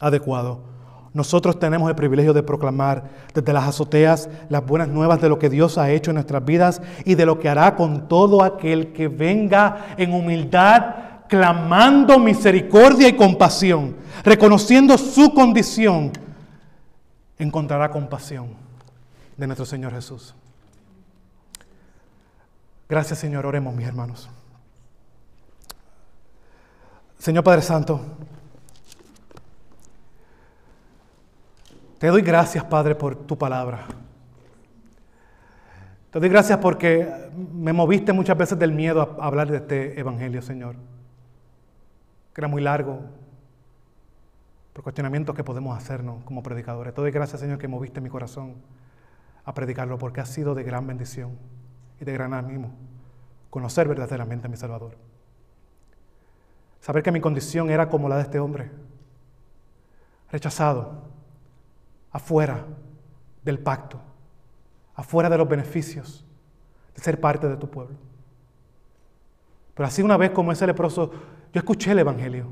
adecuado 0.00 0.74
nosotros 1.14 1.60
tenemos 1.60 1.88
el 1.88 1.94
privilegio 1.94 2.32
de 2.32 2.42
proclamar 2.42 3.04
desde 3.32 3.52
las 3.52 3.68
azoteas 3.68 4.28
las 4.48 4.66
buenas 4.66 4.88
nuevas 4.88 5.20
de 5.20 5.28
lo 5.28 5.38
que 5.38 5.48
Dios 5.48 5.78
ha 5.78 5.90
hecho 5.92 6.10
en 6.10 6.16
nuestras 6.16 6.44
vidas 6.44 6.82
y 7.04 7.14
de 7.14 7.24
lo 7.24 7.38
que 7.38 7.48
hará 7.48 7.76
con 7.76 8.08
todo 8.08 8.42
aquel 8.42 8.92
que 8.92 9.06
venga 9.06 9.94
en 9.96 10.12
humildad, 10.12 10.82
clamando 11.34 12.16
misericordia 12.20 13.08
y 13.08 13.16
compasión, 13.16 13.96
reconociendo 14.22 14.96
su 14.96 15.34
condición, 15.34 16.12
encontrará 17.36 17.90
compasión 17.90 18.50
de 19.36 19.48
nuestro 19.48 19.66
Señor 19.66 19.92
Jesús. 19.92 20.32
Gracias 22.88 23.18
Señor, 23.18 23.46
oremos 23.46 23.74
mis 23.74 23.84
hermanos. 23.84 24.28
Señor 27.18 27.42
Padre 27.42 27.62
Santo, 27.62 28.00
Te 31.98 32.08
doy 32.08 32.22
gracias, 32.22 32.62
Padre, 32.64 32.94
por 32.94 33.16
tu 33.16 33.38
palabra. 33.38 33.86
Te 36.10 36.20
doy 36.20 36.28
gracias 36.28 36.58
porque 36.58 37.08
me 37.54 37.72
moviste 37.72 38.12
muchas 38.12 38.36
veces 38.36 38.58
del 38.58 38.72
miedo 38.72 39.16
a 39.18 39.26
hablar 39.26 39.50
de 39.50 39.56
este 39.56 39.98
evangelio, 39.98 40.42
Señor. 40.42 40.76
Que 42.34 42.40
era 42.40 42.48
muy 42.48 42.62
largo, 42.62 43.00
por 44.74 44.82
cuestionamientos 44.82 45.34
que 45.36 45.44
podemos 45.44 45.78
hacernos 45.78 46.24
como 46.24 46.42
predicadores. 46.42 46.92
Te 46.92 47.00
doy 47.00 47.12
gracias, 47.12 47.40
Señor, 47.40 47.58
que 47.58 47.68
moviste 47.68 48.00
mi 48.00 48.10
corazón 48.10 48.56
a 49.44 49.54
predicarlo 49.54 49.98
porque 49.98 50.20
ha 50.20 50.26
sido 50.26 50.54
de 50.54 50.64
gran 50.64 50.86
bendición 50.86 51.38
y 52.00 52.04
de 52.04 52.12
gran 52.12 52.34
ánimo 52.34 52.72
conocer 53.50 53.86
verdaderamente 53.86 54.48
a 54.48 54.50
mi 54.50 54.56
Salvador. 54.56 54.96
Saber 56.80 57.04
que 57.04 57.12
mi 57.12 57.20
condición 57.20 57.70
era 57.70 57.88
como 57.88 58.08
la 58.08 58.16
de 58.16 58.22
este 58.22 58.40
hombre, 58.40 58.68
rechazado, 60.32 61.04
afuera 62.10 62.66
del 63.44 63.60
pacto, 63.60 64.00
afuera 64.96 65.30
de 65.30 65.38
los 65.38 65.48
beneficios 65.48 66.24
de 66.96 67.00
ser 67.00 67.20
parte 67.20 67.48
de 67.48 67.56
tu 67.56 67.70
pueblo. 67.70 67.96
Pero 69.74 69.86
así 69.86 70.02
una 70.02 70.16
vez 70.16 70.32
como 70.32 70.50
ese 70.50 70.66
leproso, 70.66 71.12
yo 71.54 71.60
escuché 71.60 71.92
el 71.92 72.00
Evangelio 72.00 72.48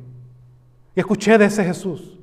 y 0.94 1.00
escuché 1.00 1.36
de 1.36 1.46
ese 1.46 1.64
Jesús. 1.64 2.16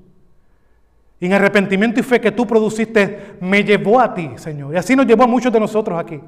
Y 1.20 1.26
en 1.26 1.34
arrepentimiento 1.34 2.00
y 2.00 2.04
fe 2.04 2.22
que 2.22 2.32
tú 2.32 2.48
produciste, 2.48 3.36
me 3.42 3.66
llevó 3.66 4.00
a 4.00 4.14
ti, 4.14 4.32
Señor. 4.38 4.74
Y 4.74 4.78
así 4.78 4.96
nos 4.96 5.06
llevó 5.06 5.26
a 5.26 5.28
muchos 5.28 5.52
de 5.52 5.60
nosotros 5.60 6.00
aquí, 6.00 6.22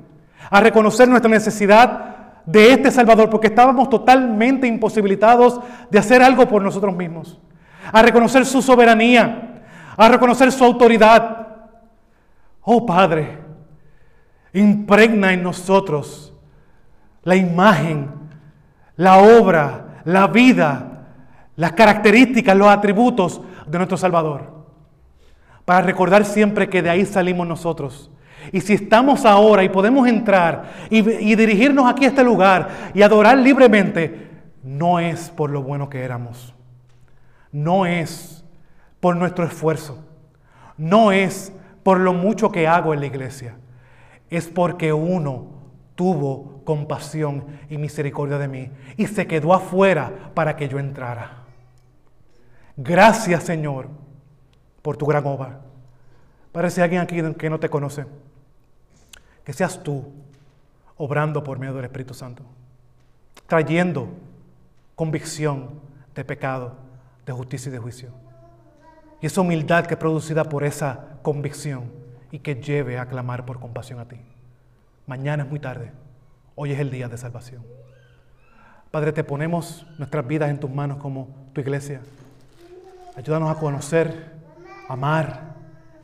a 0.50 0.60
reconocer 0.60 1.08
nuestra 1.08 1.32
necesidad 1.32 2.44
de 2.46 2.74
este 2.74 2.92
Salvador, 2.92 3.30
porque 3.30 3.48
estábamos 3.48 3.90
totalmente 3.90 4.68
imposibilitados 4.68 5.62
de 5.90 6.00
hacer 6.00 6.22
algo 6.22 6.46
por 6.46 6.62
nosotros 6.62 6.94
mismos, 6.94 7.40
a 7.90 8.02
reconocer 8.02 8.46
su 8.46 8.62
soberanía, 8.62 9.64
a 9.96 10.10
reconocer 10.10 10.52
su 10.52 10.66
autoridad. 10.66 11.48
Oh 12.64 12.86
Padre, 12.86 13.38
impregna 14.52 15.32
en 15.32 15.44
nosotros 15.44 16.34
la 17.24 17.38
imagen, 17.38 18.10
la 18.98 19.20
obra, 19.20 19.91
la 20.06 20.28
vida, 20.28 21.08
las 21.56 21.74
características, 21.74 22.56
los 22.56 22.68
atributos 22.68 23.42
de 23.68 23.78
nuestro 23.78 23.98
Salvador. 23.98 24.66
Para 25.66 25.82
recordar 25.82 26.26
siempre 26.26 26.70
que 26.70 26.82
de 26.82 26.90
ahí 26.90 27.06
salimos 27.06 27.48
nosotros. 27.48 28.12
Y 28.52 28.62
si 28.62 28.74
estamos 28.74 29.26
ahora 29.26 29.64
y 29.64 29.70
podemos 29.70 30.08
entrar 30.08 30.72
y, 30.90 31.02
dirigirnos 31.02 31.90
aquí 31.90 32.06
a 32.06 32.10
este 32.10 32.24
lugar 32.24 32.92
y 32.94 33.02
adorar 33.02 33.38
libremente, 33.38 34.30
no 34.64 35.00
es 35.00 35.30
por 35.30 35.52
lo 35.52 35.62
bueno 35.62 35.90
que 35.90 36.04
éramos. 36.04 36.54
No 37.52 37.86
es 37.86 38.44
por 39.00 39.16
nuestro 39.16 39.46
esfuerzo. 39.46 40.04
No 40.78 41.12
es 41.12 41.54
por 41.84 42.00
lo 42.00 42.14
mucho 42.14 42.52
que 42.52 42.68
hago 42.68 42.94
en 42.94 43.02
la 43.02 43.06
iglesia. 43.06 43.56
Es 44.30 44.48
porque 44.48 44.92
uno 44.92 45.51
tuvo 46.02 46.64
compasión 46.64 47.46
y 47.70 47.78
misericordia 47.78 48.40
de 48.40 48.48
mí 48.48 48.72
y 48.98 49.06
se 49.06 49.28
quedó 49.28 49.54
afuera 49.54 50.32
para 50.34 50.56
que 50.56 50.68
yo 50.68 50.80
entrara. 50.80 51.44
Gracias 52.76 53.44
Señor 53.44 53.88
por 54.82 54.98
tu 54.98 55.06
gran 55.06 55.28
obra. 55.28 55.62
Parece 56.52 56.82
alguien 56.82 57.02
aquí 57.02 57.22
que 57.38 57.50
no 57.52 57.60
te 57.60 57.70
conoce. 57.70 58.08
Que 59.44 59.54
seas 59.54 59.84
tú 59.84 60.12
obrando 60.98 61.44
por 61.44 61.60
medio 61.60 61.76
del 61.76 61.86
Espíritu 61.86 62.16
Santo, 62.16 62.42
trayendo 63.46 64.10
convicción 64.96 65.82
de 66.16 66.26
pecado, 66.26 66.78
de 67.28 67.32
justicia 67.34 67.70
y 67.70 67.74
de 67.74 67.78
juicio. 67.78 68.10
Y 69.22 69.28
esa 69.28 69.42
humildad 69.42 69.86
que 69.86 69.94
es 69.94 70.00
producida 70.00 70.46
por 70.46 70.64
esa 70.64 71.20
convicción 71.22 71.92
y 72.32 72.40
que 72.40 72.56
lleve 72.56 72.98
a 72.98 73.06
clamar 73.06 73.46
por 73.46 73.60
compasión 73.60 74.00
a 74.00 74.08
ti. 74.08 74.31
Mañana 75.08 75.44
es 75.44 75.50
muy 75.50 75.60
tarde. 75.60 75.92
Hoy 76.56 76.72
es 76.72 76.80
el 76.80 76.92
día 76.92 77.08
de 77.08 77.18
salvación. 77.18 77.64
Padre, 78.92 79.12
te 79.14 79.24
ponemos 79.24 79.86
nuestras 79.98 80.28
vidas 80.28 80.50
en 80.50 80.60
tus 80.60 80.70
manos 80.70 80.98
como 80.98 81.50
tu 81.54 81.62
iglesia. 81.62 82.02
Ayúdanos 83.16 83.50
a 83.50 83.60
conocer, 83.60 84.34
amar 84.88 85.56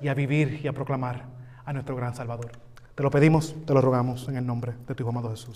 y 0.02 0.08
a 0.08 0.14
vivir 0.14 0.62
y 0.64 0.68
a 0.68 0.74
proclamar 0.74 1.26
a 1.66 1.74
nuestro 1.74 1.96
gran 1.96 2.16
Salvador. 2.16 2.52
Te 2.96 3.04
lo 3.04 3.12
pedimos, 3.12 3.56
te 3.66 3.74
lo 3.74 3.82
rogamos 3.82 4.28
en 4.28 4.38
el 4.38 4.46
nombre 4.46 4.74
de 4.88 4.96
tu 4.96 5.04
Hijo 5.04 5.10
amado 5.10 5.30
Jesús. 5.30 5.56